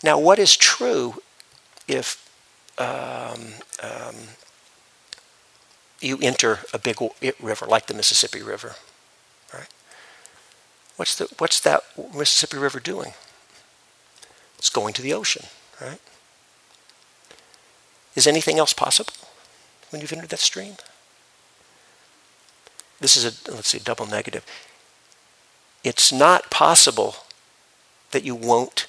Now, 0.02 0.18
what 0.18 0.38
is 0.38 0.56
true 0.56 1.22
if 1.88 2.28
um, 2.78 3.54
um, 3.82 4.14
you 6.00 6.18
enter 6.20 6.60
a 6.72 6.78
big 6.78 6.96
river 7.40 7.66
like 7.66 7.86
the 7.86 7.94
Mississippi 7.94 8.42
River, 8.42 8.74
right? 9.52 9.68
What's 10.96 11.16
the 11.16 11.28
what's 11.38 11.60
that 11.60 11.82
Mississippi 12.14 12.58
River 12.58 12.80
doing? 12.80 13.14
It's 14.58 14.70
going 14.70 14.94
to 14.94 15.02
the 15.02 15.12
ocean, 15.12 15.46
right? 15.80 16.00
Is 18.14 18.26
anything 18.26 18.58
else 18.58 18.72
possible 18.72 19.12
when 19.90 20.00
you've 20.00 20.12
entered 20.12 20.30
that 20.30 20.38
stream? 20.38 20.74
This 23.04 23.18
is 23.18 23.26
a, 23.26 23.52
let's 23.52 23.68
see, 23.68 23.78
double 23.78 24.06
negative. 24.06 24.46
It's 25.84 26.10
not 26.10 26.48
possible 26.48 27.16
that 28.12 28.24
you 28.24 28.34
won't 28.34 28.86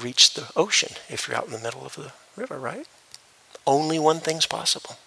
reach 0.00 0.34
the 0.34 0.46
ocean 0.54 0.92
if 1.08 1.26
you're 1.26 1.36
out 1.36 1.46
in 1.46 1.52
the 1.52 1.58
middle 1.58 1.84
of 1.84 1.96
the 1.96 2.12
river, 2.36 2.60
right? 2.60 2.86
Only 3.66 3.98
one 3.98 4.20
thing's 4.20 4.46
possible. 4.46 4.98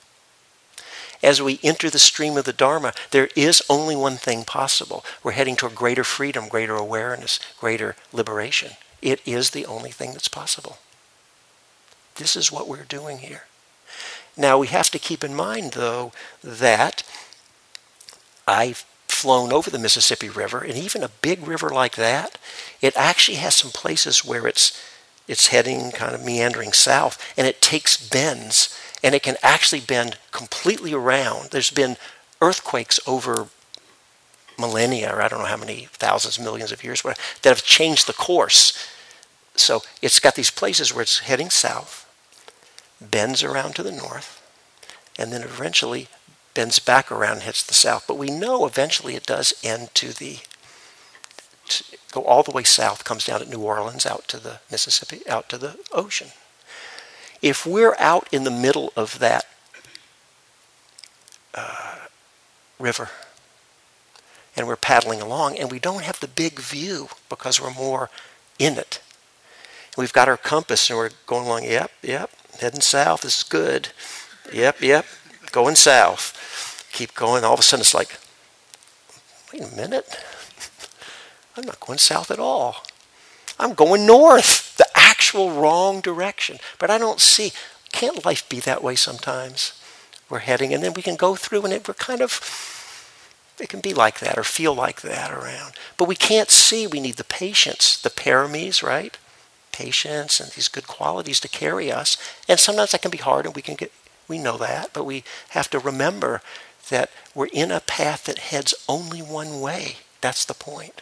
as 1.22 1.42
we 1.42 1.60
enter 1.64 1.90
the 1.90 2.00
stream 2.00 2.36
of 2.36 2.44
the 2.44 2.54
Dharma, 2.54 2.94
there 3.12 3.30
is 3.34 3.62
only 3.70 3.96
one 3.96 4.18
thing 4.18 4.44
possible. 4.44 5.06
We're 5.24 5.32
heading 5.32 5.56
toward 5.56 5.76
greater 5.76 6.04
freedom, 6.04 6.48
greater 6.48 6.76
awareness, 6.76 7.40
greater 7.60 7.96
liberation. 8.12 8.72
It 9.02 9.22
is 9.26 9.52
the 9.52 9.66
only 9.66 9.92
thing 9.92 10.12
that's 10.12 10.28
possible. 10.28 10.80
This 12.16 12.36
is 12.36 12.52
what 12.52 12.68
we're 12.68 12.84
doing 12.84 13.20
here. 13.20 13.44
Now, 14.36 14.58
we 14.58 14.68
have 14.68 14.90
to 14.92 15.00
keep 15.00 15.24
in 15.24 15.34
mind, 15.34 15.74
though, 15.74 16.12
that 16.44 17.04
I've 18.50 18.86
flown 19.08 19.54
over 19.54 19.70
the 19.70 19.80
Mississippi 19.80 20.30
River, 20.30 20.60
and 20.60 20.78
even 20.78 21.04
a 21.04 21.10
big 21.22 21.47
river 21.47 21.70
like 21.70 21.95
that, 21.95 22.38
it 22.82 22.95
actually 22.95 23.38
has 23.38 23.56
some 23.56 23.72
places 23.72 24.26
where 24.26 24.47
it's 24.47 24.82
it's 25.28 25.47
heading 25.47 25.91
kind 25.91 26.16
of 26.16 26.26
meandering 26.26 26.74
south, 26.74 27.24
and 27.38 27.45
it 27.45 27.62
takes 27.62 27.95
bends, 28.10 28.76
and 29.04 29.14
it 29.14 29.22
can 29.22 29.38
actually 29.43 29.80
bend 29.80 30.18
completely 30.32 30.91
around. 30.91 31.52
There's 31.52 31.70
been 31.70 31.97
earthquakes 32.41 33.00
over 33.06 33.47
millennia, 34.58 35.14
or 35.16 35.22
I 35.22 35.28
don't 35.28 35.39
know 35.39 35.45
how 35.45 35.58
many 35.58 35.88
thousands, 35.91 36.39
millions 36.39 36.72
of 36.72 36.84
years, 36.84 37.04
that 37.04 37.18
have 37.43 37.64
changed 37.64 38.08
the 38.08 38.14
course. 38.14 38.74
So 39.56 39.84
it's 40.02 40.20
got 40.20 40.34
these 40.34 40.50
places 40.50 40.91
where 40.91 41.04
it's 41.04 41.20
heading 41.20 41.52
south, 41.52 42.10
bends 43.00 43.43
around 43.43 43.76
to 43.76 43.84
the 43.84 43.91
north, 43.91 44.41
and 45.18 45.32
then 45.32 45.43
eventually 45.43 46.08
bends 46.54 46.80
back 46.80 47.12
around 47.12 47.34
and 47.34 47.41
hits 47.43 47.64
the 47.64 47.74
south. 47.74 48.06
But 48.08 48.18
we 48.18 48.30
know 48.30 48.66
eventually 48.66 49.16
it 49.16 49.26
does 49.26 49.54
end 49.64 49.89
to 49.95 50.14
the 50.14 50.39
to 51.68 51.84
go 52.12 52.24
all 52.24 52.41
the 52.41 52.52
way 52.52 52.64
south, 52.64 53.04
comes 53.04 53.26
down 53.26 53.41
at 53.41 53.47
New 53.47 53.60
Orleans, 53.60 54.06
out 54.06 54.28
to 54.30 54.38
the 54.38 54.60
Mississippi, 54.72 55.22
out 55.28 55.47
to 55.50 55.58
the 55.58 55.78
ocean. 55.91 56.30
If 57.41 57.66
we're 57.66 57.95
out 58.00 58.28
in 58.32 58.43
the 58.43 58.52
middle 58.52 58.91
of 58.95 59.20
that 59.20 59.45
uh, 61.54 61.95
river 62.80 63.10
and 64.56 64.68
we're 64.68 64.76
paddling 64.76 65.22
along 65.22 65.58
and 65.58 65.72
we 65.72 65.80
don't 65.80 66.04
have 66.04 66.20
the 66.20 66.28
big 66.28 66.60
view 66.60 67.10
because 67.30 67.62
we're 67.62 67.74
more 67.74 68.10
in 68.58 68.78
it. 68.78 69.02
We've 69.97 70.14
got 70.14 70.30
our 70.30 70.38
compass 70.38 70.89
and 70.89 70.97
we're 70.97 71.12
going 71.26 71.45
along, 71.45 71.64
yep, 71.64 71.91
yep, 72.02 72.32
heading 72.60 72.82
south, 72.82 73.22
this 73.22 73.38
is 73.38 73.43
good. 73.43 73.89
Yep, 74.52 74.82
yep, 74.82 75.06
going 75.52 75.76
south. 75.76 76.36
Keep 76.92 77.16
going. 77.16 77.44
All 77.44 77.54
of 77.54 77.60
a 77.60 77.64
sudden 77.64 77.82
it's 77.82 77.94
like, 77.94 78.18
wait 79.54 79.64
a 79.64 79.76
minute. 79.76 80.06
I'm 81.58 81.66
not 81.66 81.80
going 81.80 81.98
south 81.98 82.32
at 82.32 82.40
all. 82.40 82.84
I'm 83.60 83.74
going 83.74 84.06
north, 84.06 84.78
the 84.78 84.88
actual 84.96 85.52
wrong 85.52 86.00
direction. 86.00 86.58
But 86.80 86.90
I 86.90 86.98
don't 86.98 87.20
see, 87.20 87.52
can't 87.92 88.26
life 88.26 88.48
be 88.48 88.60
that 88.62 88.82
way 88.82 88.96
sometimes? 88.96 89.74
We're 90.30 90.40
heading, 90.40 90.74
and 90.74 90.84
then 90.84 90.94
we 90.94 91.02
can 91.02 91.16
go 91.16 91.36
through, 91.36 91.64
and 91.64 91.74
it, 91.74 91.88
we're 91.88 91.96
kind 91.96 92.22
of, 92.22 92.40
it 93.60 93.68
can 93.68 93.82
be 93.82 93.94
like 93.94 94.20
that 94.20 94.38
or 94.38 94.44
feel 94.44 94.74
like 94.74 95.02
that 95.02 95.32
around. 95.32 95.74
But 95.98 96.08
we 96.08 96.16
can't 96.16 96.50
see. 96.50 96.88
We 96.88 97.02
need 97.02 97.18
the 97.18 97.24
patience, 97.24 98.02
the 98.02 98.10
paramis, 98.10 98.82
right? 98.82 99.18
Patience 99.74 100.40
and 100.40 100.52
these 100.52 100.70
good 100.70 100.88
qualities 100.88 101.40
to 101.42 101.50
carry 101.50 101.92
us. 101.92 102.18
And 102.48 102.60
sometimes 102.60 102.92
that 102.92 103.02
can 103.02 103.12
be 103.12 103.18
hard, 103.18 103.46
and 103.46 103.56
we 103.56 103.62
can 103.62 103.76
get, 103.76 103.92
we 104.28 104.38
know 104.38 104.58
that, 104.58 104.92
but 104.94 105.04
we 105.04 105.24
have 105.50 105.70
to 105.72 105.80
remember 105.80 106.42
that 106.90 107.10
we're 107.34 107.48
in 107.54 107.72
a 107.72 107.80
path 107.80 108.26
that 108.26 108.40
heads 108.40 108.74
only 108.88 109.22
one 109.22 109.62
way. 109.62 109.98
That's 110.22 110.46
the 110.46 110.54
point. 110.54 111.02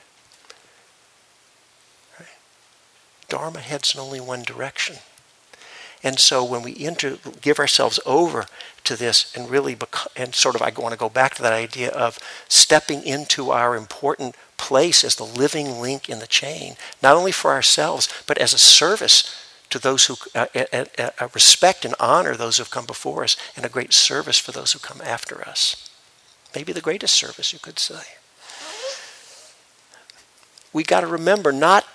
Right? 2.20 2.28
Dharma 3.30 3.60
heads 3.60 3.94
in 3.94 4.00
only 4.00 4.20
one 4.20 4.44
direction. 4.44 4.98
And 6.04 6.20
so 6.20 6.44
when 6.44 6.62
we 6.62 6.78
enter, 6.86 7.18
give 7.42 7.60
ourselves 7.60 8.00
over 8.06 8.46
to 8.84 8.96
this 8.96 9.36
and 9.36 9.50
really, 9.50 9.74
bec- 9.76 9.96
and 10.16 10.36
sort 10.36 10.56
of, 10.56 10.62
I 10.62 10.72
want 10.78 10.94
to 10.94 10.98
go 10.98 11.10
back 11.10 11.36
to 11.36 11.42
that 11.42 11.54
idea 11.54 11.90
of 11.90 12.20
stepping 12.48 13.04
into 13.04 13.52
our 13.52 13.76
important 13.76 14.36
place 14.58 15.04
as 15.04 15.16
the 15.16 15.24
living 15.24 15.82
link 15.82 16.08
in 16.08 16.20
the 16.20 16.28
chain, 16.28 16.76
not 17.02 17.16
only 17.16 17.32
for 17.32 17.52
ourselves, 17.52 18.08
but 18.28 18.38
as 18.38 18.54
a 18.54 18.60
service 18.60 19.47
to 19.70 19.80
those 19.80 20.06
who 20.06 20.16
uh, 20.34 20.48
uh, 20.56 20.86
uh, 20.98 21.28
respect 21.34 21.86
and 21.86 21.94
honor 22.00 22.36
those 22.36 22.58
who 22.58 22.62
have 22.62 22.72
come 22.72 22.86
before 22.86 23.24
us, 23.24 23.36
and 23.56 23.66
a 23.66 23.70
great 23.70 23.94
service 23.94 24.38
for 24.38 24.52
those 24.52 24.74
who 24.74 24.80
come 24.80 25.02
after 25.02 25.42
us. 25.48 25.90
Maybe 26.56 26.74
the 26.74 26.82
greatest 26.82 27.16
service, 27.16 27.54
you 27.54 27.60
could 27.60 27.80
say. 27.80 28.02
We 30.74 30.84
got 30.84 31.02
to 31.02 31.08
remember, 31.08 31.52
not 31.52 31.86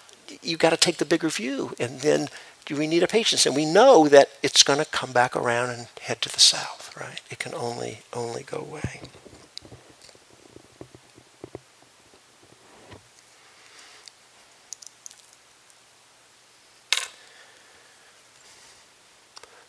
you 0.42 0.56
got 0.56 0.70
to 0.70 0.76
take 0.76 0.96
the 0.96 1.04
bigger 1.04 1.28
view, 1.28 1.74
and 1.78 2.00
then 2.00 2.28
we 2.70 2.86
need 2.86 3.02
a 3.02 3.08
patience, 3.08 3.44
and 3.46 3.54
we 3.54 3.66
know 3.66 4.08
that 4.08 4.30
it's 4.42 4.62
going 4.62 4.78
to 4.78 4.84
come 4.84 5.12
back 5.12 5.36
around 5.36 5.70
and 5.70 5.88
head 6.00 6.22
to 6.22 6.32
the 6.32 6.40
south, 6.40 6.94
right? 6.98 7.20
It 7.30 7.38
can 7.38 7.54
only 7.54 8.00
only 8.12 8.42
go 8.42 8.58
away. 8.58 9.00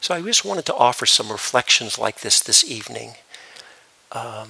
So 0.03 0.13
I 0.13 0.21
just 0.21 0.43
wanted 0.43 0.65
to 0.65 0.75
offer 0.75 1.05
some 1.05 1.31
reflections 1.31 1.97
like 1.97 2.19
this 2.19 2.41
this 2.41 2.69
evening. 2.69 3.13
Um, 4.11 4.49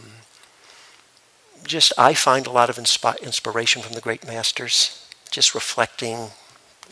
just, 1.64 1.94
I 1.96 2.16
find 2.16 2.48
a 2.48 2.52
lot 2.52 2.72
of 2.72 2.78
inspi- 2.78 3.22
inspiration 3.22 3.84
from 3.84 3.94
the 3.94 4.02
great 4.02 4.26
masters, 4.26 5.08
just 5.30 5.54
reflecting 5.54 6.32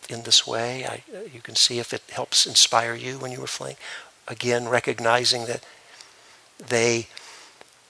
in 0.09 0.21
this 0.21 0.45
way. 0.45 0.85
I, 0.85 1.01
you 1.33 1.41
can 1.41 1.55
see 1.55 1.79
if 1.79 1.91
it 1.91 2.03
helps 2.11 2.45
inspire 2.45 2.93
you 2.93 3.17
when 3.17 3.31
you 3.31 3.41
reflect. 3.41 3.79
Again, 4.27 4.69
recognizing 4.69 5.47
that 5.47 5.65
they 6.59 7.07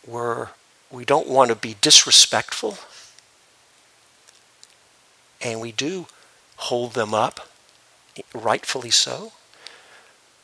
were, 0.07 0.51
we 0.89 1.03
don't 1.03 1.27
want 1.27 1.49
to 1.49 1.55
be 1.57 1.75
disrespectful, 1.81 2.77
and 5.41 5.59
we 5.59 5.73
do 5.73 6.07
hold 6.55 6.93
them 6.93 7.13
up, 7.13 7.49
rightfully 8.33 8.89
so. 8.89 9.33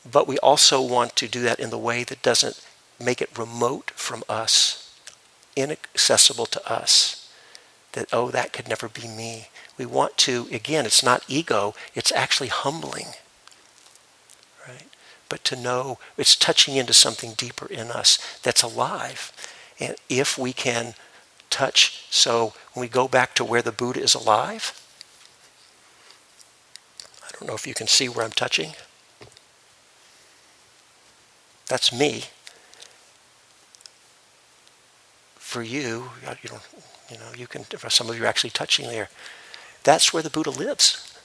But 0.10 0.28
we 0.28 0.38
also 0.40 0.82
want 0.82 1.16
to 1.18 1.28
do 1.28 1.42
that 1.42 1.60
in 1.60 1.70
the 1.70 1.78
way 1.78 2.04
that 2.04 2.22
doesn't 2.22 2.62
make 3.00 3.22
it 3.22 3.38
remote 3.38 3.92
from 3.92 4.24
us, 4.30 4.94
inaccessible 5.56 6.46
to 6.48 6.72
us. 6.72 7.30
That, 7.94 8.08
oh, 8.14 8.30
that 8.32 8.54
could 8.54 8.68
never 8.68 8.88
be 8.88 9.08
me. 9.08 9.48
We 9.78 9.86
want 9.86 10.18
to, 10.18 10.48
again, 10.52 10.86
it's 10.86 11.04
not 11.04 11.26
ego, 11.28 11.76
it's 11.94 12.12
actually 12.12 12.50
humbling. 12.50 13.08
Right? 14.68 14.88
But 15.30 15.44
to 15.46 15.56
know 15.56 16.00
it's 16.18 16.36
touching 16.36 16.76
into 16.76 16.94
something 16.94 17.34
deeper 17.34 17.66
in 17.68 17.92
us 17.92 18.40
that's 18.42 18.64
alive. 18.64 19.32
And 19.80 19.96
if 20.10 20.38
we 20.38 20.54
can 20.54 20.94
touch, 21.50 22.06
so 22.10 22.54
when 22.74 22.82
we 22.82 22.88
go 22.88 23.08
back 23.08 23.34
to 23.36 23.44
where 23.44 23.62
the 23.62 23.72
Buddha 23.72 24.02
is 24.02 24.16
alive, 24.16 24.82
I 27.24 27.30
don't 27.34 27.48
know 27.48 27.56
if 27.56 27.68
you 27.68 27.74
can 27.74 27.88
see 27.88 28.08
where 28.08 28.26
I'm 28.26 28.32
touching. 28.32 28.74
That's 31.68 31.92
me. 31.92 32.24
For 35.36 35.62
you, 35.62 36.10
you 36.42 36.50
don't, 36.50 36.62
you 37.12 37.18
know, 37.18 37.32
you 37.38 37.48
can. 37.48 37.66
Some 37.90 38.10
of 38.10 38.18
you, 38.18 38.24
are 38.24 38.28
actually 38.28 38.50
touching 38.50 38.88
there. 38.88 39.10
That's 39.84 40.14
where 40.14 40.24
the 40.24 40.30
Buddha 40.30 40.50
lives. 40.50 41.18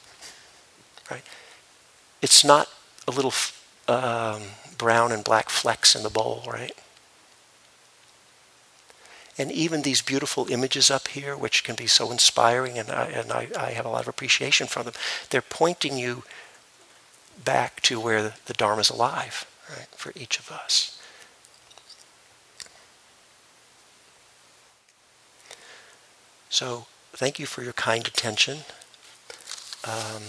Right? 1.11 1.22
It's 2.20 2.45
not 2.45 2.68
a 3.09 3.11
little 3.11 3.32
um, 3.88 4.43
brown 4.78 5.12
and 5.12 5.24
black 5.24 5.51
flecks 5.51 5.97
in 5.97 6.03
the 6.03 6.11
bowl, 6.11 6.45
right? 6.47 6.72
And 9.38 9.51
even 9.51 9.82
these 9.82 10.03
beautiful 10.03 10.47
images 10.51 10.90
up 10.90 11.09
here, 11.09 11.36
which 11.36 11.64
can 11.64 11.74
be 11.74 11.86
so 11.86 12.12
inspiring, 12.12 12.78
and 12.78 12.90
I, 12.90 13.07
and 13.07 13.32
I, 13.32 13.49
I 13.59 13.70
have 13.72 13.86
a 13.86 13.88
lot 13.88 14.03
of 14.03 14.09
appreciation 14.09 14.66
for 14.66 14.82
them, 14.82 14.93
they're 15.30 15.43
pointing 15.43 15.99
you 15.99 16.22
back 17.45 17.80
to 17.82 17.99
where 17.99 18.34
the 18.45 18.53
Dharma 18.53 18.82
is 18.82 18.90
alive 18.90 19.47
right, 19.77 19.89
for 19.97 20.12
each 20.14 20.39
of 20.39 20.51
us. 20.51 21.01
So, 26.49 26.87
thank 27.12 27.39
you 27.39 27.47
for 27.47 27.62
your 27.62 27.73
kind 27.73 28.07
attention. 28.07 28.59
Um, 29.85 30.23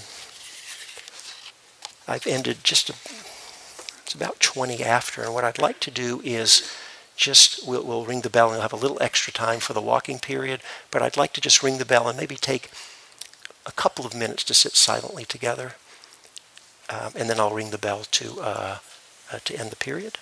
I've 2.08 2.26
ended 2.26 2.58
just 2.64 2.90
a, 2.90 2.94
it's 4.04 4.14
about 4.14 4.40
20 4.40 4.84
after, 4.84 5.22
and 5.24 5.34
what 5.34 5.44
I'd 5.44 5.60
like 5.60 5.80
to 5.82 5.92
do 5.92 6.22
is 6.24 6.72
just 7.16 7.68
we'll, 7.68 7.84
we'll 7.84 8.06
ring 8.06 8.22
the 8.22 8.30
bell 8.30 8.48
and 8.48 8.54
we'll 8.54 8.62
have 8.62 8.74
a 8.74 8.78
little 8.78 9.02
extra 9.02 9.32
time 9.32 9.60
for 9.60 9.74
the 9.74 9.82
walking 9.82 10.20
period. 10.20 10.62
But 10.92 11.02
I'd 11.02 11.18
like 11.18 11.34
to 11.34 11.42
just 11.42 11.62
ring 11.62 11.78
the 11.78 11.86
bell 11.86 12.08
and 12.08 12.18
maybe 12.18 12.36
take 12.36 12.70
a 13.66 13.72
couple 13.72 14.06
of 14.06 14.16
minutes 14.16 14.44
to 14.46 14.54
sit 14.54 14.74
silently 14.74 15.26
together, 15.26 15.74
um, 16.90 17.14
and 17.16 17.30
then 17.30 17.40
I'll 17.40 17.54
ring 17.54 17.72
the 17.72 17.78
bell 17.78 18.04
to. 18.12 18.42
Uh, 18.42 18.78
uh, 19.32 19.40
to 19.46 19.56
end 19.56 19.72
the 19.72 19.76
period. 19.76 20.18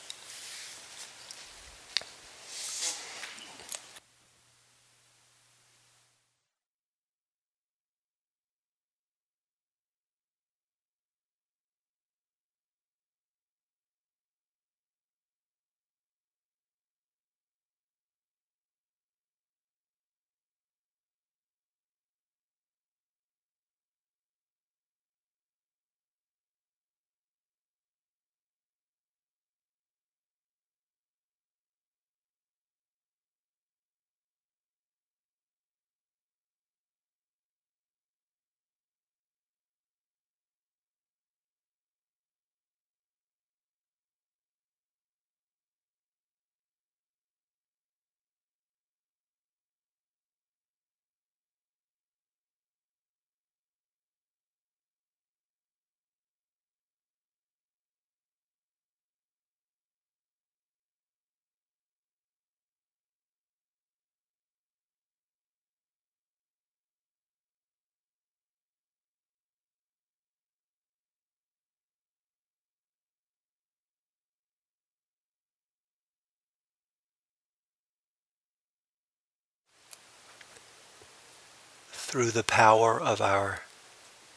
Through 82.12 82.32
the 82.32 82.44
power 82.44 83.00
of 83.00 83.22
our 83.22 83.62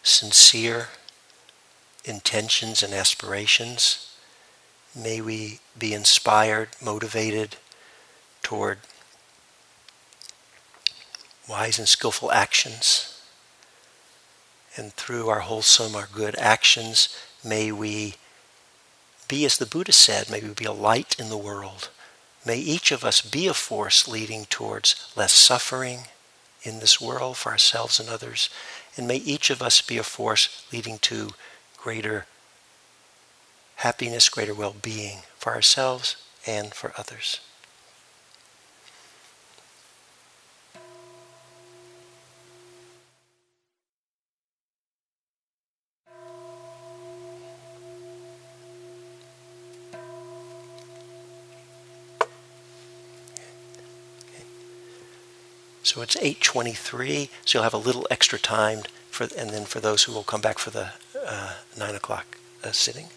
sincere 0.05 0.91
intentions 2.05 2.85
and 2.85 2.95
aspirations, 2.95 4.14
may 4.95 5.20
we 5.20 5.59
be 5.77 5.93
inspired, 5.93 6.68
motivated 6.81 7.57
toward 8.45 8.79
wise 11.49 11.77
and 11.77 11.89
skillful 11.89 12.31
actions. 12.31 13.20
And 14.77 14.93
through 14.93 15.29
our 15.29 15.41
wholesome, 15.41 15.97
our 15.97 16.09
good 16.12 16.37
actions, 16.39 17.09
may 17.43 17.72
we 17.72 18.14
be, 19.27 19.45
as 19.45 19.59
the 19.59 19.66
Buddha 19.66 19.93
said, 19.93 20.31
may 20.31 20.41
we 20.41 20.51
be 20.51 20.64
a 20.64 20.72
light 20.72 21.16
in 21.18 21.29
the 21.29 21.37
world. 21.37 21.89
May 22.47 22.59
each 22.59 22.93
of 22.93 23.03
us 23.03 23.20
be 23.20 23.49
a 23.49 23.55
force 23.55 24.07
leading 24.07 24.45
towards 24.45 25.12
less 25.16 25.33
suffering 25.33 26.05
in 26.64 26.80
this 26.80 27.00
world 27.00 27.36
for 27.36 27.52
ourselves 27.52 28.00
and 28.00 28.08
others. 28.08 28.50
And 28.96 29.06
may 29.06 29.16
each 29.16 29.50
of 29.50 29.62
us 29.62 29.80
be 29.82 29.98
a 29.98 30.02
force 30.02 30.66
leading 30.72 30.98
to 31.00 31.30
greater 31.76 32.26
happiness, 33.76 34.28
greater 34.28 34.54
well 34.54 34.74
being 34.80 35.18
for 35.36 35.54
ourselves 35.54 36.16
and 36.46 36.74
for 36.74 36.92
others. 36.96 37.40
So 55.95 56.03
it's 56.03 56.16
8:23. 56.16 57.30
So 57.45 57.59
you'll 57.59 57.62
have 57.62 57.72
a 57.72 57.76
little 57.76 58.05
extra 58.11 58.36
time 58.36 58.80
for, 59.12 59.28
and 59.38 59.51
then 59.51 59.64
for 59.64 59.78
those 59.78 60.03
who 60.03 60.12
will 60.12 60.24
come 60.24 60.40
back 60.40 60.59
for 60.59 60.70
the 60.70 60.90
uh, 61.24 61.55
nine 61.78 61.95
o'clock 61.95 62.36
uh, 62.64 62.72
sitting. 62.72 63.11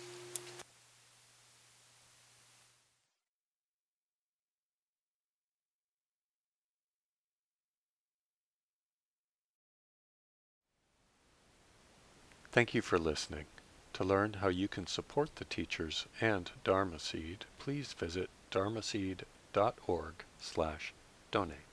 Thank 12.51 12.75
you 12.75 12.84
for 12.84 12.99
listening. 12.99 13.45
To 13.93 14.03
learn 14.03 14.34
how 14.34 14.49
you 14.49 14.67
can 14.67 14.86
support 14.86 15.38
the 15.38 15.45
teachers 15.45 16.05
and 16.21 16.51
Dharma 16.63 16.99
Seed, 16.99 17.45
please 17.57 17.93
visit 17.93 18.30
dharmaseed.org 18.51 20.13
slash 20.39 20.93
donate. 21.32 21.66